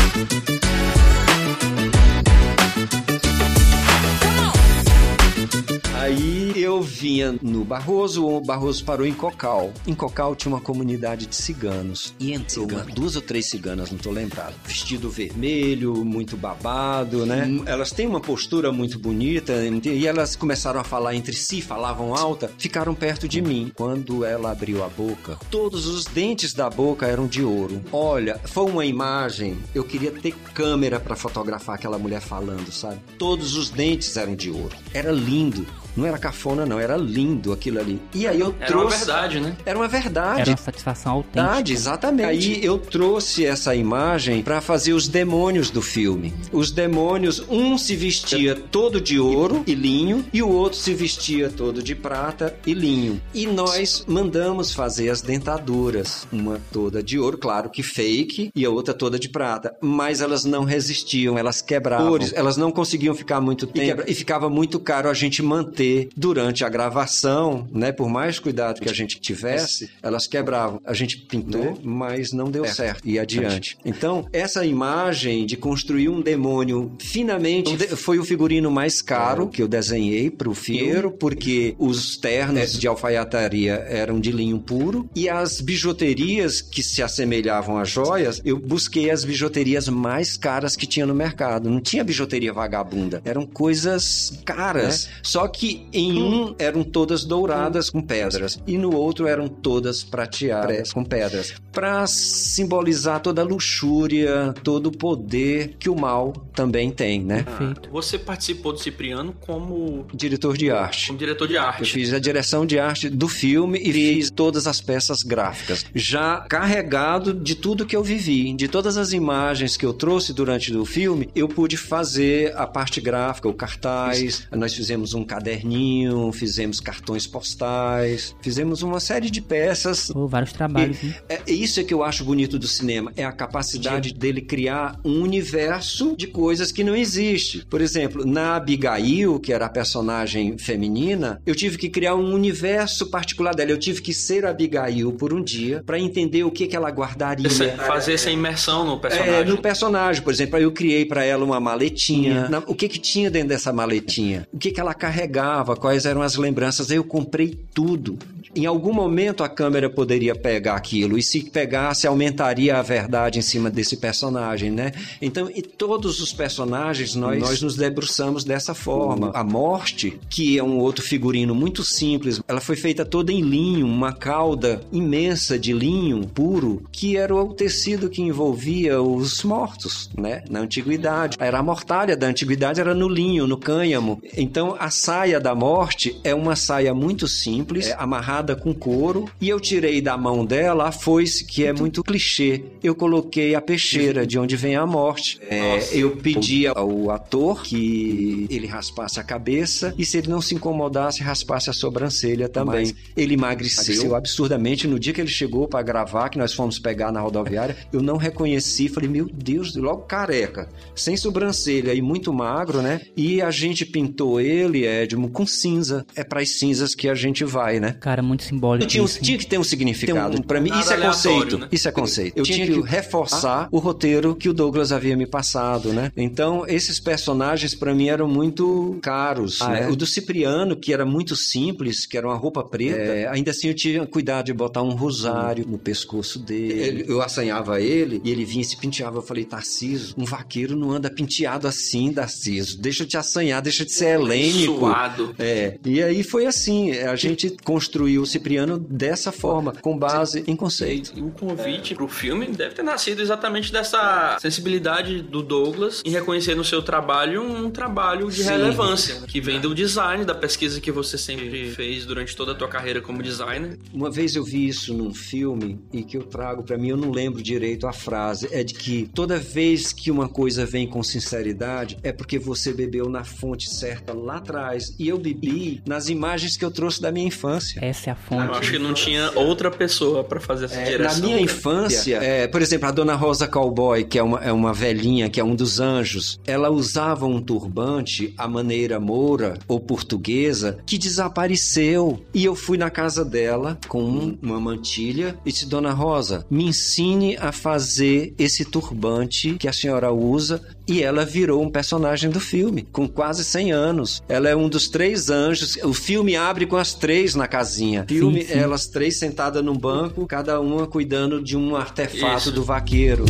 eu 6.78 6.82
vinha 6.84 7.36
no 7.42 7.66
Barroso, 7.66 8.24
o 8.24 8.40
Barroso 8.40 8.86
parou 8.86 9.06
em 9.06 9.14
Cocal. 9.14 9.74
Em 9.88 9.96
Cocal 9.96 10.36
tinha 10.36 10.54
uma 10.54 10.62
comunidade 10.62 11.26
de 11.26 11.36
ciganos. 11.36 12.14
E 12.20 12.34
entrou 12.34 12.70
uma, 12.70 12.84
duas 12.84 13.16
ou 13.16 13.22
três 13.22 13.50
ciganas, 13.50 13.90
não 13.90 13.98
tô 13.98 14.12
lembrado. 14.12 14.54
Vestido 14.64 15.10
vermelho, 15.10 16.06
muito 16.06 16.38
babado, 16.38 17.26
né? 17.26 17.46
Hum, 17.46 17.64
Elas 17.66 17.92
têm 17.92 18.06
uma 18.06 18.20
postura 18.22 18.72
muito 18.72 19.00
bonita 19.00 19.54
e 19.86 20.06
elas 20.06 20.36
começaram 20.36 20.80
a 20.80 20.84
falar 20.84 21.16
entre 21.16 21.36
si, 21.36 21.62
falavam 21.62 22.14
alta, 22.14 22.52
ficaram 22.60 22.94
perto 22.94 23.28
de 23.28 23.42
mim. 23.42 23.72
Quando 23.74 24.24
ela 24.24 24.52
abriu 24.52 24.84
a 24.84 24.88
boca, 24.88 25.38
todos 25.50 25.88
os 25.88 26.06
dentes 26.06 26.54
da 26.54 26.70
boca 26.70 27.08
eram 27.08 27.26
de 27.26 27.44
ouro. 27.44 27.82
Olha, 27.92 28.40
foi 28.46 28.66
uma 28.70 28.86
imagem, 28.86 29.58
eu 29.74 29.84
queria 29.84 30.12
ter 30.12 30.36
câmera 30.54 31.00
pra 31.00 31.16
fotografar 31.16 31.74
aquela 31.76 31.98
mulher 31.98 32.22
falando, 32.22 32.72
sabe? 32.72 33.00
Todos 33.18 33.56
os 33.56 33.72
dentes 33.72 34.16
eram 34.16 34.36
de 34.36 34.52
ouro. 34.52 34.76
Era 34.94 35.12
lindo. 35.12 35.66
Não 35.98 36.06
era 36.06 36.18
cafona, 36.20 36.66
não, 36.66 36.80
era 36.80 36.96
lindo 36.96 37.52
aquilo 37.52 37.80
ali. 37.80 38.00
E 38.14 38.28
aí 38.28 38.40
eu 38.40 38.56
Era 38.60 38.68
trouxe. 38.68 38.86
uma 38.98 39.06
verdade, 39.06 39.40
né? 39.40 39.58
Era 39.66 39.78
uma 39.80 39.88
verdade. 39.88 40.42
Era 40.42 40.52
uma 40.52 40.58
satisfação 40.58 41.12
autêntica. 41.14 41.44
Verdade, 41.44 41.74
exatamente. 41.74 42.28
Aí 42.30 42.64
eu 42.64 42.78
trouxe 42.78 43.46
essa 43.46 43.74
imagem 43.76 44.44
para 44.44 44.62
fazer 44.62 44.94
os 44.94 45.08
demônios 45.08 45.72
do 45.72 45.82
filme. 45.82 46.34
Os 46.52 46.70
demônios, 46.72 47.44
um 47.50 47.78
se 47.78 47.96
vestia 47.96 48.56
todo 48.56 49.02
de 49.02 49.20
ouro 49.20 49.64
e 49.66 49.74
linho 49.74 50.24
e 50.32 50.44
o 50.44 50.50
outro 50.50 50.78
se 50.78 50.94
vestia 50.94 51.50
todo 51.50 51.82
de 51.82 51.96
prata 51.96 52.56
e 52.66 52.74
linho. 52.74 53.20
E 53.34 53.48
nós 53.48 54.06
mandamos 54.08 54.72
fazer 54.72 55.10
as 55.10 55.22
dentaduras, 55.22 56.28
uma 56.32 56.62
toda 56.72 57.02
de 57.02 57.18
ouro, 57.18 57.38
claro 57.38 57.70
que 57.70 57.82
fake, 57.82 58.52
e 58.56 58.64
a 58.66 58.70
outra 58.70 58.94
toda 58.94 59.18
de 59.18 59.30
prata, 59.30 59.76
mas 59.82 60.22
elas 60.22 60.46
não 60.46 60.64
resistiam, 60.64 61.38
elas 61.38 61.62
quebravam. 61.62 62.20
Elas 62.34 62.58
não 62.58 62.72
conseguiam 62.72 63.16
ficar 63.16 63.42
muito 63.42 63.66
tempo 63.66 64.04
e 64.08 64.14
ficava 64.14 64.50
muito 64.50 64.80
caro 64.80 65.10
a 65.10 65.14
gente 65.14 65.42
manter 65.42 65.87
durante 66.16 66.64
a 66.64 66.70
gravação, 66.70 67.68
né? 67.72 67.92
Por 67.92 68.10
mais 68.10 68.40
cuidado 68.40 68.82
que 68.82 68.90
a 68.90 68.94
gente 68.94 69.20
tivesse, 69.20 69.90
elas 70.02 70.28
quebravam. 70.28 70.82
A 70.86 70.94
gente 70.94 71.18
pintou, 71.18 71.80
mas 71.84 72.32
não 72.32 72.50
deu 72.50 72.66
certo. 72.66 73.08
E 73.08 73.20
adiante. 73.20 73.78
Então, 73.86 74.28
essa 74.32 74.66
imagem 74.66 75.46
de 75.46 75.56
construir 75.56 76.10
um 76.10 76.22
demônio 76.22 76.92
finamente 77.00 77.78
foi 77.96 78.20
o 78.20 78.24
figurino 78.24 78.70
mais 78.72 79.02
caro 79.02 79.48
que 79.48 79.62
eu 79.62 79.68
desenhei 79.68 80.30
para 80.30 80.50
o 80.50 80.54
filme, 80.54 81.12
porque 81.20 81.76
os 81.78 82.18
ternos 82.18 82.78
de 82.78 82.88
alfaiataria 82.88 83.74
eram 83.88 84.20
de 84.20 84.32
linho 84.32 84.60
puro 84.60 85.10
e 85.16 85.30
as 85.30 85.62
bijuterias 85.62 86.62
que 86.62 86.84
se 86.84 87.02
assemelhavam 87.02 87.78
a 87.78 87.84
joias, 87.84 88.42
eu 88.44 88.58
busquei 88.58 89.10
as 89.10 89.24
bijuterias 89.24 89.88
mais 89.88 90.38
caras 90.38 90.76
que 90.76 90.86
tinha 90.86 91.06
no 91.06 91.16
mercado. 91.16 91.70
Não 91.70 91.80
tinha 91.80 92.04
bijuteria 92.04 92.54
vagabunda, 92.54 93.22
eram 93.26 93.46
coisas 93.46 94.40
caras. 94.46 95.10
Só 95.22 95.48
que 95.48 95.77
em 95.94 96.22
um 96.22 96.56
eram 96.58 96.84
todas 96.84 97.24
douradas 97.26 97.90
com 97.90 98.02
pedras 98.02 98.60
e 98.66 98.78
no 98.78 98.96
outro 98.96 99.28
eram 99.28 99.48
todas 99.48 100.04
prateadas 100.04 100.92
com 100.94 101.04
pedras, 101.04 101.54
para 101.72 102.06
simbolizar 102.08 103.20
toda 103.20 103.42
a 103.42 103.46
luxúria, 103.46 104.54
todo 104.64 104.88
o 104.88 104.92
poder 104.92 105.76
que 105.80 105.90
o 105.90 105.96
mal 105.96 106.34
também 106.54 106.90
tem, 106.92 107.22
né? 107.24 107.44
Perfeito. 107.44 107.90
Você 107.92 108.18
participou 108.18 108.74
do 108.74 108.80
Cipriano 108.80 109.34
como, 109.40 110.06
Diretor 110.14 110.58
de 110.58 110.72
arte. 110.72 111.08
como 111.08 111.20
diretor 111.20 111.48
de 111.48 111.56
Eu 111.56 111.62
arte. 111.62 111.92
fiz 111.92 112.14
a 112.14 112.20
direção 112.20 112.66
de 112.66 112.80
arte 112.80 113.10
do 113.10 113.28
filme 113.28 113.80
e 113.82 113.92
fiz 113.92 114.32
todas 114.32 114.68
as 114.68 114.82
peças 114.82 115.22
gráficas. 115.24 115.86
Já 115.94 116.42
carregado 116.42 117.34
de 117.34 117.56
tudo 117.56 117.86
que 117.86 117.96
eu 117.96 118.04
vivi, 118.04 118.54
de 118.54 118.68
todas 118.68 118.98
as 118.98 119.14
imagens 119.14 119.78
que 119.78 119.86
eu 119.86 119.94
trouxe 119.94 120.34
durante 120.34 120.74
o 120.76 120.86
filme, 120.86 121.30
eu 121.36 121.48
pude 121.48 121.78
fazer 121.78 122.56
a 122.56 122.66
parte 122.66 123.00
gráfica, 123.02 123.48
o 123.48 123.54
cartaz. 123.54 124.48
Nós 124.52 124.74
fizemos 124.74 125.14
um 125.14 125.24
caderninho, 125.68 126.32
fizemos 126.32 126.80
cartões 126.80 127.28
postais, 127.28 128.36
fizemos 128.42 128.82
uma 128.82 129.00
série 129.00 129.30
de 129.30 129.42
peças. 129.42 130.10
Pô, 130.12 130.28
vários 130.28 130.54
trabalhos, 130.54 131.04
hein? 131.04 131.14
É 131.30 131.38
é 131.48 131.52
isso 131.54 131.80
é 131.80 131.84
que 131.84 131.94
eu 131.94 132.04
acho 132.04 132.24
bonito 132.24 132.58
do 132.60 132.68
cinema, 132.68 133.12
é 133.16 133.24
a 133.24 133.32
capacidade 133.32 134.14
dele 134.14 134.42
criar 134.42 135.00
um 135.04 135.22
universo 135.22 136.16
de 136.18 136.28
coisas 136.28 136.72
que 136.72 136.84
não 136.84 136.96
existe. 136.96 137.66
Por 137.70 137.80
exemplo, 137.82 138.26
na 138.26 138.56
Abigail, 138.56 139.40
que 139.40 139.54
era 139.54 139.66
a 139.66 139.70
personagem 139.70 140.58
feminina, 140.58 141.42
eu 141.46 141.56
tive 141.56 141.78
que 141.78 141.90
criar 141.90 142.16
um 142.16 142.34
universo 142.34 143.08
particular 143.10 143.54
dela. 143.56 143.72
Eu 143.72 143.78
tive 143.78 144.02
que 144.02 144.14
ser 144.14 144.46
a 144.46 144.50
Abigail 144.50 145.12
por 145.14 145.34
um 145.34 145.42
dia 145.44 145.82
para 145.86 146.00
entender 146.00 146.44
o 146.44 146.52
que 146.52 146.68
que 146.68 146.76
ela 146.76 146.90
guardaria. 146.90 147.48
Essa- 147.48 147.70
fazer 147.78 148.14
essa 148.14 148.30
imersão 148.32 148.86
no 148.86 148.96
É, 148.96 149.00
personagem. 149.00 149.46
no 149.46 149.58
personagem, 149.62 150.22
por 150.24 150.34
exemplo, 150.34 150.58
aí 150.58 150.64
eu 150.64 150.72
criei 150.72 151.06
pra 151.06 151.24
ela 151.24 151.44
uma 151.46 151.60
maletinha. 151.60 152.50
Na- 152.50 152.64
o 152.68 152.76
que 152.76 152.88
que 152.90 153.00
tinha 153.00 153.30
dentro 153.32 153.50
dessa 153.50 153.72
maletinha? 153.72 154.48
O 154.52 154.58
que 154.58 154.72
que 154.72 154.80
ela 154.80 154.94
carregava? 154.94 155.47
Quais 155.80 156.06
eram 156.06 156.22
as 156.22 156.36
lembranças? 156.36 156.90
Eu 156.92 157.04
comprei 157.04 157.58
tudo. 157.74 158.18
Em 158.58 158.66
algum 158.66 158.94
momento 158.94 159.44
a 159.44 159.50
câmera 159.50 159.90
poderia 159.90 160.36
pegar 160.36 160.76
aquilo 160.76 161.18
e 161.18 161.24
se 161.24 161.44
pegasse 161.44 162.08
aumentaria 162.08 162.78
a 162.78 162.82
verdade 162.82 163.40
em 163.40 163.42
cima 163.42 163.70
desse 163.70 163.98
personagem, 163.98 164.72
né? 164.72 164.92
Então, 165.22 165.50
e 165.54 165.62
todos 165.62 166.20
os 166.20 166.34
personagens 166.34 167.16
nós 167.16 167.38
nós 167.40 167.62
nos 167.62 167.76
debruçamos 167.76 168.44
dessa 168.44 168.74
forma. 168.74 169.32
A 169.34 169.44
morte, 169.44 170.20
que 170.30 170.58
é 170.58 170.64
um 170.64 170.78
outro 170.80 171.04
figurino 171.04 171.54
muito 171.56 171.84
simples, 171.84 172.42
ela 172.48 172.60
foi 172.60 172.76
feita 172.76 173.06
toda 173.06 173.32
em 173.32 173.42
linho, 173.42 173.86
uma 173.86 174.12
cauda 174.12 174.82
imensa 174.92 175.58
de 175.58 175.74
linho 175.74 176.26
puro, 176.28 176.84
que 176.92 177.16
era 177.16 177.34
o 177.36 177.54
tecido 177.54 178.10
que 178.10 178.22
envolvia 178.22 179.02
os 179.02 179.44
mortos, 179.44 180.10
né? 180.18 180.44
Na 180.50 180.60
antiguidade. 180.60 181.38
Era 181.40 181.60
a 181.60 181.64
mortalha 181.64 182.16
da 182.16 182.28
antiguidade, 182.28 182.80
era 182.80 182.94
no 182.94 183.08
linho, 183.08 183.48
no 183.48 183.58
cânhamo. 183.58 184.22
Então, 184.36 184.76
a 184.80 184.90
saia 184.90 185.40
da 185.40 185.54
morte 185.54 186.20
é 186.24 186.34
uma 186.34 186.56
saia 186.56 186.94
muito 186.94 187.28
simples, 187.28 187.88
é, 187.88 187.96
amarrada 187.98 188.47
com 188.56 188.74
couro, 188.74 189.26
e 189.40 189.50
eu 189.50 189.60
tirei 189.60 190.02
da 190.02 190.18
mão 190.18 190.46
dela 190.46 190.88
a 190.88 190.92
foice, 190.92 191.46
que 191.46 191.66
é 191.66 191.74
muito 191.74 192.04
clichê. 192.04 192.64
Eu 192.84 192.96
coloquei 192.96 193.56
a 193.56 193.62
peixeira, 193.62 194.26
de 194.26 194.38
onde 194.40 194.56
vem 194.56 194.76
a 194.76 194.86
morte. 194.86 195.40
É, 195.50 195.80
eu 195.92 196.18
pedi 196.18 196.68
ao 196.68 197.12
ator 197.12 197.64
que 197.64 198.48
ele 198.50 198.68
raspasse 198.68 199.20
a 199.20 199.24
cabeça 199.24 199.94
e 199.98 200.06
se 200.06 200.18
ele 200.18 200.30
não 200.30 200.42
se 200.42 200.56
incomodasse, 200.56 201.22
raspasse 201.22 201.70
a 201.70 201.74
sobrancelha 201.74 202.48
também. 202.50 202.94
ele 203.16 203.34
emagreceu 203.34 204.16
absurdamente 204.16 204.88
no 204.88 205.00
dia 205.00 205.14
que 205.14 205.22
ele 205.22 205.30
chegou 205.30 205.68
para 205.68 205.82
gravar, 205.82 206.30
que 206.30 206.38
nós 206.38 206.54
fomos 206.54 206.80
pegar 206.80 207.12
na 207.12 207.20
rodoviária. 207.20 207.76
Eu 207.92 208.02
não 208.02 208.18
reconheci, 208.18 208.88
falei, 208.88 209.10
meu 209.10 209.30
Deus, 209.32 209.76
logo 209.76 210.04
careca, 210.04 210.70
sem 210.96 211.16
sobrancelha 211.18 211.94
e 211.94 212.02
muito 212.02 212.34
magro, 212.34 212.82
né? 212.82 213.02
E 213.16 213.42
a 213.42 213.52
gente 213.52 213.86
pintou 213.86 214.40
ele, 214.40 214.86
Edmo, 214.86 215.30
com 215.30 215.46
cinza. 215.46 216.06
É 216.16 216.24
para 216.24 216.42
as 216.42 216.58
cinzas 216.58 216.96
que 216.96 217.10
a 217.10 217.16
gente 217.16 217.44
vai, 217.44 217.80
né? 217.80 217.96
Cara, 218.00 218.22
muito 218.22 218.37
simbólico. 218.44 218.88
Tinha, 218.88 219.06
tinha 219.06 219.38
que 219.38 219.46
ter 219.46 219.58
um 219.58 219.64
significado. 219.64 220.38
um- 220.38 220.42
Pra 220.42 220.60
mim, 220.62 220.72
isso 220.80 220.94
é 220.94 220.98
conceito. 220.98 221.58
né? 221.58 221.68
Isso 221.72 221.88
é 221.88 221.92
conceito. 221.92 222.38
Eu 222.38 222.44
tinha 222.44 222.66
que 222.66 222.80
reforçar 222.82 223.68
o 223.72 223.80
roteiro 223.80 224.36
que 224.36 224.50
o 224.50 224.54
Douglas 224.54 224.92
havia 224.92 225.16
me 225.18 225.26
passado, 225.26 225.92
né? 225.94 226.12
Então, 226.16 226.66
esses 226.68 227.00
personagens 227.00 227.74
pra 227.76 227.94
mim 227.94 228.08
eram 228.10 228.28
muito 228.28 228.98
caros, 229.02 229.62
Ah, 229.62 229.70
né? 229.70 229.84
é? 229.84 229.90
O 229.90 229.96
do 229.96 230.06
Cipriano, 230.06 230.76
que 230.76 230.94
era 230.94 231.06
muito 231.06 231.36
simples, 231.36 232.06
que 232.06 232.18
era 232.18 232.28
uma 232.28 232.36
roupa 232.36 232.64
preta, 232.64 232.98
é, 233.00 233.28
ainda 233.28 233.52
assim 233.52 233.68
eu 233.68 233.74
tinha 233.74 234.06
cuidado 234.06 234.46
de 234.46 234.54
botar 234.54 234.82
um 234.82 234.92
rosário 234.94 235.66
no 235.68 235.78
pescoço 235.78 236.40
dele. 236.40 237.06
eu 237.08 237.22
assanhava 237.22 237.82
ele 237.82 238.22
e 238.24 238.32
ele 238.32 238.46
vinha 238.46 238.62
e 238.62 238.66
se 238.66 238.78
penteava. 238.78 239.18
Eu 239.18 239.22
falei, 239.22 239.44
Tarciso, 239.46 240.14
um 240.18 240.26
vaqueiro 240.26 240.76
não 240.76 240.92
anda 240.92 241.10
penteado 241.10 241.68
assim, 241.68 242.12
Tarciso. 242.14 242.78
Deixa 242.80 243.04
eu 243.04 243.08
te 243.08 243.18
assanhar, 243.18 243.62
deixa 243.62 243.86
de 243.86 243.92
ser 243.92 244.16
helênico. 244.20 244.76
Suado. 244.80 245.36
É, 245.40 245.78
e 245.86 246.02
aí 246.02 246.24
foi 246.24 246.46
assim, 246.46 246.92
a 246.92 247.16
gente 247.16 247.56
construiu 247.64 248.17
o 248.18 248.26
Cipriano 248.26 248.78
dessa 248.78 249.32
forma, 249.32 249.74
com 249.74 249.98
base 249.98 250.44
em 250.48 250.56
conceito. 250.56 251.14
E 251.16 251.22
o 251.22 251.32
convite 251.32 251.96
pro 251.96 252.08
filme 252.08 252.48
deve 252.48 252.76
ter 252.76 252.84
nascido 252.84 253.22
exatamente 253.22 253.72
dessa 253.72 254.38
sensibilidade 254.40 255.22
do 255.22 255.42
Douglas 255.42 256.02
em 256.06 256.12
reconhecer 256.12 256.56
no 256.56 256.64
seu 256.64 256.82
trabalho 256.82 257.44
um 257.44 257.70
trabalho 257.70 258.30
de 258.30 258.44
Sim. 258.44 258.50
relevância, 258.50 259.22
que 259.28 259.42
vem 259.42 259.60
do 259.60 259.74
design, 259.74 260.26
da 260.26 260.36
pesquisa 260.36 260.80
que 260.80 260.92
você 260.92 261.18
sempre 261.18 261.72
fez 261.72 262.06
durante 262.06 262.36
toda 262.36 262.52
a 262.52 262.56
tua 262.56 262.68
carreira 262.68 263.02
como 263.02 263.22
designer. 263.22 263.78
Uma 263.94 264.12
vez 264.12 264.36
eu 264.36 264.44
vi 264.44 264.68
isso 264.68 264.94
num 264.94 265.14
filme 265.14 265.80
e 265.94 266.04
que 266.04 266.18
eu 266.18 266.24
trago 266.24 266.64
pra 266.64 266.78
mim, 266.78 266.90
eu 266.90 266.98
não 266.98 267.12
lembro 267.12 267.42
direito 267.42 267.88
a 267.88 267.94
frase, 267.94 268.48
é 268.52 268.64
de 268.64 268.74
que 268.74 269.10
toda 269.14 269.38
vez 269.38 269.92
que 269.92 270.12
uma 270.12 270.28
coisa 270.28 270.66
vem 270.66 270.88
com 270.88 271.02
sinceridade 271.04 271.98
é 272.04 272.12
porque 272.12 272.38
você 272.40 272.74
bebeu 272.74 273.10
na 273.10 273.24
fonte 273.24 273.70
certa 273.70 274.14
lá 274.14 274.38
atrás. 274.38 274.96
E 275.00 275.08
eu 275.08 275.18
bebi 275.18 275.82
nas 275.86 276.10
imagens 276.10 276.58
que 276.58 276.66
eu 276.66 276.72
trouxe 276.72 277.02
da 277.02 277.12
minha 277.12 277.28
infância. 277.28 277.80
Essa 277.84 278.07
é 278.10 278.14
a 278.14 278.16
Eu 278.16 278.18
fonte. 278.48 278.58
acho 278.60 278.72
que 278.72 278.80
não 278.80 278.94
tinha 278.94 279.32
outra 279.36 279.70
pessoa 279.72 280.24
pra 280.24 280.40
fazer 280.40 280.66
essa 280.66 280.76
É, 280.76 280.84
na 280.84 280.90
direção. 280.90 281.22
minha 281.24 281.32
cara. 281.38 281.42
infância, 281.44 282.18
é, 282.18 282.48
por 282.48 282.62
exemplo, 282.62 282.88
a 282.88 282.92
Dona 282.92 283.16
Rosa 283.16 283.48
Cowboy, 283.48 284.04
que 284.04 284.18
é 284.20 284.24
uma, 284.24 284.40
é 284.44 284.52
uma 284.52 284.74
velhinha, 284.74 285.30
que 285.30 285.40
é 285.40 285.44
um 285.44 285.56
dos 285.56 285.80
anjos, 285.80 286.40
ela 286.46 286.70
usava 286.70 287.26
um 287.26 287.42
turbante 287.42 288.34
à 288.38 288.48
maneira 288.48 289.00
moura 289.00 289.58
ou 289.68 289.80
portuguesa 289.80 290.78
que 290.86 290.98
desapareceu. 290.98 292.20
E 292.34 292.44
eu 292.46 292.56
fui 292.56 292.78
na 292.78 292.90
casa 292.90 293.24
dela 293.24 293.78
com 293.88 294.02
um- 294.04 294.38
uma 294.42 294.60
mantilha 294.60 295.36
e 295.46 295.52
disse: 295.52 295.66
Dona 295.68 295.92
Rosa, 295.92 296.46
me 296.50 296.66
ensine 296.66 297.38
a 297.38 297.52
fazer 297.52 298.34
esse 298.38 298.66
turbante 298.66 299.54
que 299.60 299.68
a 299.68 299.74
senhora 299.74 300.12
usa. 300.12 300.62
E 300.88 301.04
ela 301.04 301.26
virou 301.26 301.62
um 301.62 301.70
personagem 301.70 302.30
do 302.30 302.40
filme, 302.40 302.88
com 302.92 303.08
quase 303.08 303.44
100 303.44 303.72
anos. 303.72 304.24
Ela 304.30 304.50
é 304.50 304.56
um 304.56 304.70
dos 304.70 304.88
três 304.88 305.30
anjos. 305.30 305.76
O 305.84 305.94
filme 305.94 306.36
abre 306.36 306.66
com 306.66 306.78
as 306.78 306.94
três 306.94 307.36
na 307.36 307.48
casinha. 307.48 308.06
Filme, 308.08 308.44
sim. 308.44 308.54
elas 308.54 308.88
três 308.88 309.20
sentadas 309.20 309.64
num 309.64 309.78
banco, 309.78 310.26
cada 310.26 310.62
uma 310.62 310.88
cuidando 310.88 311.42
de 311.44 311.58
um 311.58 311.76
artefato 311.76 312.38
Isso. 312.38 312.52
do 312.52 312.64
vaqueiro. 312.64 313.26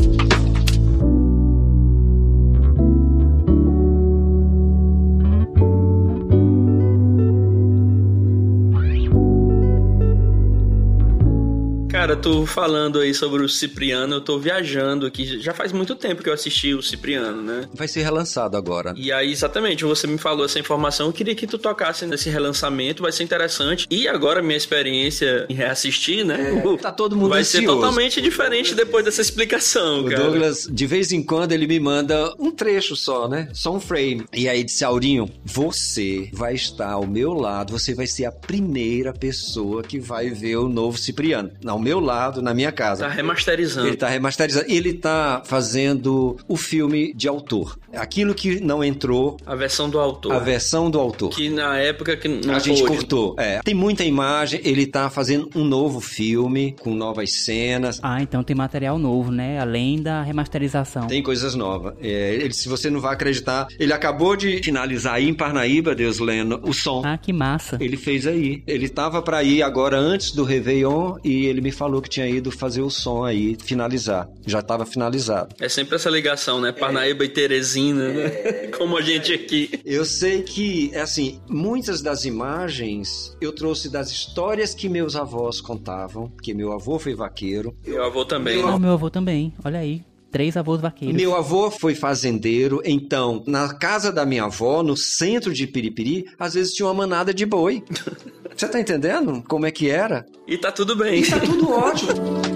Cara, 12.07 12.21
tu 12.21 12.45
falando 12.45 13.01
aí 13.01 13.13
sobre 13.13 13.43
o 13.43 13.49
Cipriano, 13.49 14.15
eu 14.15 14.21
tô 14.21 14.39
viajando 14.39 15.05
aqui. 15.05 15.41
Já 15.41 15.53
faz 15.53 15.73
muito 15.73 15.93
tempo 15.93 16.23
que 16.23 16.29
eu 16.29 16.33
assisti 16.33 16.73
o 16.73 16.81
Cipriano, 16.81 17.41
né? 17.41 17.67
Vai 17.73 17.85
ser 17.85 18.01
relançado 18.01 18.55
agora. 18.55 18.93
E 18.95 19.11
aí, 19.11 19.29
exatamente, 19.29 19.83
você 19.83 20.07
me 20.07 20.17
falou 20.17 20.45
essa 20.45 20.57
informação. 20.57 21.07
Eu 21.07 21.11
queria 21.11 21.35
que 21.35 21.45
tu 21.45 21.57
tocasse 21.57 22.05
nesse 22.05 22.29
relançamento, 22.29 23.03
vai 23.03 23.11
ser 23.11 23.25
interessante. 23.25 23.85
E 23.91 24.07
agora, 24.07 24.41
minha 24.41 24.55
experiência 24.55 25.45
em 25.49 25.53
reassistir, 25.53 26.23
né? 26.23 26.63
É, 26.65 26.77
tá 26.77 26.93
todo 26.93 27.13
mundo 27.13 27.31
Vai 27.31 27.41
ansioso. 27.41 27.67
ser 27.67 27.73
totalmente 27.73 28.21
diferente 28.21 28.73
depois 28.73 29.03
dessa 29.03 29.19
explicação, 29.19 30.05
O 30.05 30.09
cara. 30.09 30.23
Douglas, 30.23 30.65
de 30.71 30.85
vez 30.85 31.11
em 31.11 31.21
quando, 31.21 31.51
ele 31.51 31.67
me 31.67 31.77
manda 31.77 32.33
um 32.39 32.51
trecho 32.51 32.95
só, 32.95 33.27
né? 33.27 33.49
Só 33.51 33.75
um 33.75 33.81
frame. 33.81 34.23
E 34.33 34.47
aí 34.47 34.63
disse, 34.63 34.85
Aurinho, 34.85 35.29
você 35.43 36.29
vai 36.31 36.55
estar 36.55 36.91
ao 36.91 37.05
meu 37.05 37.33
lado, 37.33 37.77
você 37.77 37.93
vai 37.93 38.07
ser 38.07 38.23
a 38.23 38.31
primeira 38.31 39.11
pessoa 39.11 39.83
que 39.83 39.99
vai 39.99 40.29
ver 40.29 40.55
o 40.55 40.69
novo 40.69 40.97
Cipriano. 40.97 41.51
Ao 41.65 41.77
meu 41.77 41.96
lado, 41.99 42.41
na 42.41 42.53
minha 42.53 42.71
casa. 42.71 43.05
Tá 43.05 43.09
remasterizando. 43.11 43.87
Ele 43.87 43.95
tá 43.97 44.07
remasterizando. 44.07 44.65
Ele 44.69 44.93
tá 44.93 45.41
fazendo 45.45 46.37
o 46.47 46.55
filme 46.57 47.13
de 47.13 47.27
autor. 47.27 47.77
Aquilo 47.93 48.33
que 48.35 48.59
não 48.59 48.83
entrou, 48.83 49.37
A 49.45 49.55
versão 49.55 49.89
do 49.89 49.99
autor. 49.99 50.33
a 50.33 50.39
versão 50.39 50.89
do 50.91 50.99
autor. 50.99 51.29
Que 51.29 51.49
na 51.49 51.77
época 51.77 52.15
que 52.17 52.27
não 52.27 52.55
a 52.55 52.59
gente 52.59 52.81
pôde. 52.81 52.95
cortou. 52.97 53.35
É. 53.37 53.59
Tem 53.63 53.73
muita 53.73 54.03
imagem, 54.03 54.59
ele 54.63 54.85
tá 54.85 55.09
fazendo 55.09 55.49
um 55.55 55.63
novo 55.63 55.99
filme 55.99 56.75
com 56.81 56.93
novas 56.93 57.31
cenas. 57.33 57.99
Ah, 58.03 58.21
então 58.21 58.43
tem 58.43 58.55
material 58.55 58.97
novo, 58.99 59.31
né? 59.31 59.59
Além 59.59 60.01
da 60.01 60.21
remasterização. 60.21 61.07
Tem 61.07 61.23
coisas 61.23 61.55
novas. 61.55 61.93
É, 62.01 62.33
ele, 62.35 62.53
se 62.53 62.67
você 62.69 62.89
não 62.89 62.99
vai 62.99 63.13
acreditar, 63.13 63.67
ele 63.79 63.93
acabou 63.93 64.35
de 64.35 64.61
finalizar 64.63 65.15
aí 65.15 65.27
em 65.29 65.33
Parnaíba, 65.33 65.95
Deus 65.95 66.19
lendo, 66.19 66.59
o 66.63 66.73
som. 66.73 67.01
Ah, 67.05 67.17
que 67.17 67.31
massa. 67.33 67.77
Ele 67.79 67.97
fez 67.97 68.27
aí. 68.27 68.61
Ele 68.67 68.89
tava 68.89 69.21
pra 69.21 69.43
ir 69.43 69.61
agora 69.63 69.97
antes 69.97 70.31
do 70.31 70.43
Réveillon 70.43 71.15
e 71.23 71.45
ele 71.45 71.61
me 71.61 71.71
falou 71.71 71.86
que 72.01 72.09
tinha 72.09 72.27
ido 72.27 72.51
fazer 72.51 72.81
o 72.81 72.89
som 72.89 73.23
aí, 73.23 73.57
finalizar. 73.63 74.27
Já 74.45 74.61
tava 74.61 74.85
finalizado. 74.85 75.55
É 75.59 75.69
sempre 75.69 75.95
essa 75.95 76.09
ligação, 76.09 76.59
né? 76.61 76.71
Parnaíba 76.71 77.23
e 77.25 77.29
Teresina, 77.29 78.09
né? 78.13 78.29
Como 78.77 78.97
a 78.97 79.01
gente 79.01 79.33
aqui. 79.33 79.69
Eu 79.85 80.05
sei 80.05 80.41
que, 80.43 80.89
é 80.93 81.01
assim, 81.01 81.39
muitas 81.49 82.01
das 82.01 82.25
imagens 82.25 83.35
eu 83.41 83.51
trouxe 83.53 83.89
das 83.89 84.11
histórias 84.11 84.73
que 84.73 84.89
meus 84.89 85.15
avós 85.15 85.61
contavam, 85.61 86.31
que 86.43 86.53
meu 86.53 86.71
avô 86.73 86.99
foi 86.99 87.15
vaqueiro. 87.15 87.75
Meu 87.85 88.03
avô 88.03 88.25
também, 88.25 88.61
Ah, 88.61 88.71
né? 88.73 88.79
meu 88.79 88.91
avô 88.91 89.09
também. 89.09 89.53
Olha 89.63 89.79
aí. 89.79 90.01
Três 90.29 90.57
avós 90.57 90.81
vaqueiros. 90.81 91.15
Meu 91.15 91.33
avô 91.35 91.71
foi 91.71 91.95
fazendeiro, 91.95 92.81
então, 92.83 93.41
na 93.47 93.73
casa 93.73 94.11
da 94.11 94.25
minha 94.25 94.43
avó, 94.43 94.83
no 94.83 94.95
centro 94.97 95.53
de 95.53 95.65
Piripiri, 95.65 96.25
às 96.37 96.53
vezes 96.53 96.73
tinha 96.73 96.85
uma 96.85 96.93
manada 96.93 97.33
de 97.33 97.45
boi. 97.45 97.81
Você 98.57 98.67
tá 98.67 98.79
entendendo 98.79 99.43
como 99.47 99.67
é 99.67 99.71
que 99.71 99.87
era? 99.87 100.25
E 100.47 100.57
tá 100.57 100.71
tudo 100.71 100.95
bem. 100.95 101.23
Tá 101.23 101.39
tudo 101.39 101.71
ótimo. 101.71 102.11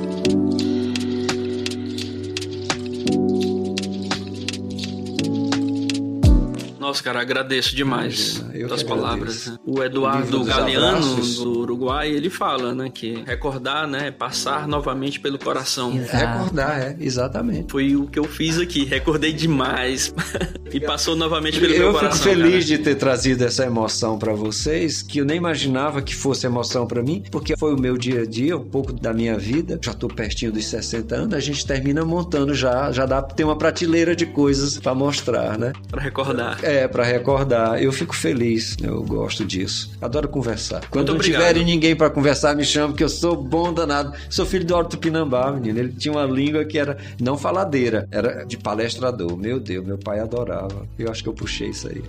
Nossa, 6.92 7.04
cara, 7.04 7.22
agradeço 7.22 7.74
demais 7.74 8.44
eu 8.54 8.68
que 8.68 8.84
palavras. 8.84 9.48
né? 9.48 9.58
O 9.66 9.82
Eduardo 9.82 10.44
Galeano, 10.44 11.16
do 11.16 11.60
Uruguai, 11.60 12.10
ele 12.10 12.30
fala, 12.30 12.76
né, 12.76 12.90
que 12.94 13.24
recordar, 13.26 13.88
né, 13.88 14.08
é 14.08 14.12
passar 14.12 14.68
novamente 14.68 15.18
pelo 15.18 15.40
coração. 15.40 15.94
Exato. 15.96 16.18
Recordar, 16.18 16.82
é, 16.82 16.98
exatamente. 17.00 17.72
Foi 17.72 17.96
o 17.96 18.08
que 18.08 18.20
eu 18.20 18.26
fiz 18.26 18.60
aqui, 18.60 18.84
recordei 18.84 19.32
demais. 19.32 20.14
e 20.70 20.82
passou 20.82 21.16
novamente 21.16 21.62
pelo 21.62 21.72
meu 21.72 21.82
Eu 21.82 21.88
fico 21.94 22.00
coração. 22.02 22.24
feliz 22.24 22.52
cara. 22.52 22.60
de 22.66 22.78
ter 22.80 22.96
trazido 22.96 23.46
essa 23.46 23.66
emoção 23.66 24.20
pra 24.20 24.34
vocês, 24.34 25.02
que 25.02 25.20
eu 25.20 25.26
nem 25.26 25.38
imaginava 25.38 26.02
que 26.02 26.14
fosse 26.14 26.46
emoção 26.46 26.86
pra 26.86 27.02
mim, 27.02 27.24
porque 27.32 27.56
foi 27.58 27.74
o 27.74 27.80
meu 27.80 27.98
dia 27.98 28.24
a 28.24 28.26
dia, 28.26 28.58
um 28.58 28.66
pouco 28.66 28.92
da 28.92 29.14
minha 29.14 29.38
vida. 29.38 29.80
Já 29.82 29.94
tô 29.94 30.10
pertinho 30.10 30.52
dos 30.52 30.66
60 30.66 31.16
anos, 31.16 31.34
a 31.34 31.40
gente 31.40 31.66
termina 31.66 32.04
montando 32.04 32.54
já, 32.54 32.92
já 32.92 33.06
dá 33.06 33.22
pra 33.22 33.34
ter 33.34 33.46
uma 33.46 33.58
prateleira 33.58 34.14
de 34.14 34.26
coisas 34.26 34.78
pra 34.78 34.94
mostrar, 34.94 35.58
né? 35.58 35.72
Pra 35.90 36.02
recordar. 36.02 36.60
É, 36.64 36.81
pra 36.88 37.04
recordar. 37.04 37.82
Eu 37.82 37.92
fico 37.92 38.16
feliz, 38.16 38.76
eu 38.82 39.04
gosto 39.04 39.46
disso. 39.46 39.92
Adoro 40.02 40.28
conversar. 40.28 40.88
Quando 40.90 41.10
não 41.10 41.16
obrigado. 41.16 41.40
tiverem 41.40 41.66
ninguém 41.66 41.96
pra 41.96 42.10
conversar, 42.10 42.56
me 42.56 42.64
chama, 42.64 42.90
porque 42.90 43.04
eu 43.04 43.10
sou 43.10 43.36
bom 43.36 43.74
danado. 43.74 44.14
Sou 44.30 44.46
filho 44.46 44.66
do 44.66 44.76
Horto 44.76 44.92
Tupinambá, 44.92 45.52
menino. 45.52 45.80
Ele 45.80 45.94
tinha 45.94 46.12
uma 46.12 46.26
língua 46.26 46.66
que 46.66 46.78
era 46.78 46.98
não 47.20 47.38
faladeira, 47.38 48.08
era 48.12 48.44
de 48.44 48.58
palestrador. 48.58 49.38
Meu 49.38 49.60
Deus, 49.60 49.86
meu 49.86 49.98
pai 49.98 50.20
adorava. 50.20 50.88
Eu 50.98 51.10
acho 51.10 51.24
que 51.24 51.30
eu 51.30 51.34
puxei 51.34 51.70
isso 51.70 51.88
aí. 51.88 52.04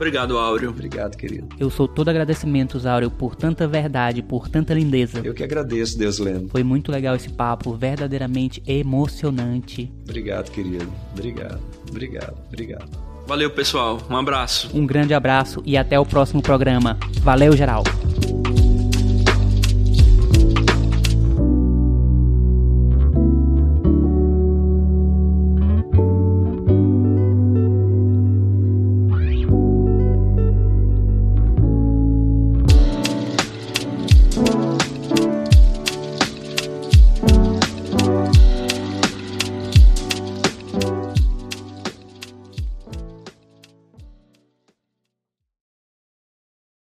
Obrigado, 0.00 0.38
Áureo. 0.38 0.70
Obrigado, 0.70 1.14
querido. 1.14 1.46
Eu 1.58 1.68
sou 1.68 1.86
todo 1.86 2.08
agradecimento, 2.08 2.80
Áureo, 2.88 3.10
por 3.10 3.36
tanta 3.36 3.68
verdade, 3.68 4.22
por 4.22 4.48
tanta 4.48 4.72
lindeza. 4.72 5.20
Eu 5.22 5.34
que 5.34 5.44
agradeço, 5.44 5.98
Deus 5.98 6.18
lendo. 6.18 6.48
Foi 6.48 6.62
muito 6.62 6.90
legal 6.90 7.14
esse 7.14 7.28
papo, 7.28 7.76
verdadeiramente 7.76 8.62
emocionante. 8.66 9.92
Obrigado, 10.04 10.50
querido. 10.50 10.90
Obrigado. 11.12 11.60
Obrigado. 11.90 12.34
Obrigado. 12.48 13.09
Valeu, 13.30 13.48
pessoal. 13.48 14.00
Um 14.10 14.16
abraço. 14.16 14.68
Um 14.74 14.84
grande 14.84 15.14
abraço 15.14 15.62
e 15.64 15.76
até 15.76 15.96
o 16.00 16.04
próximo 16.04 16.42
programa. 16.42 16.98
Valeu, 17.22 17.56
geral! 17.56 17.84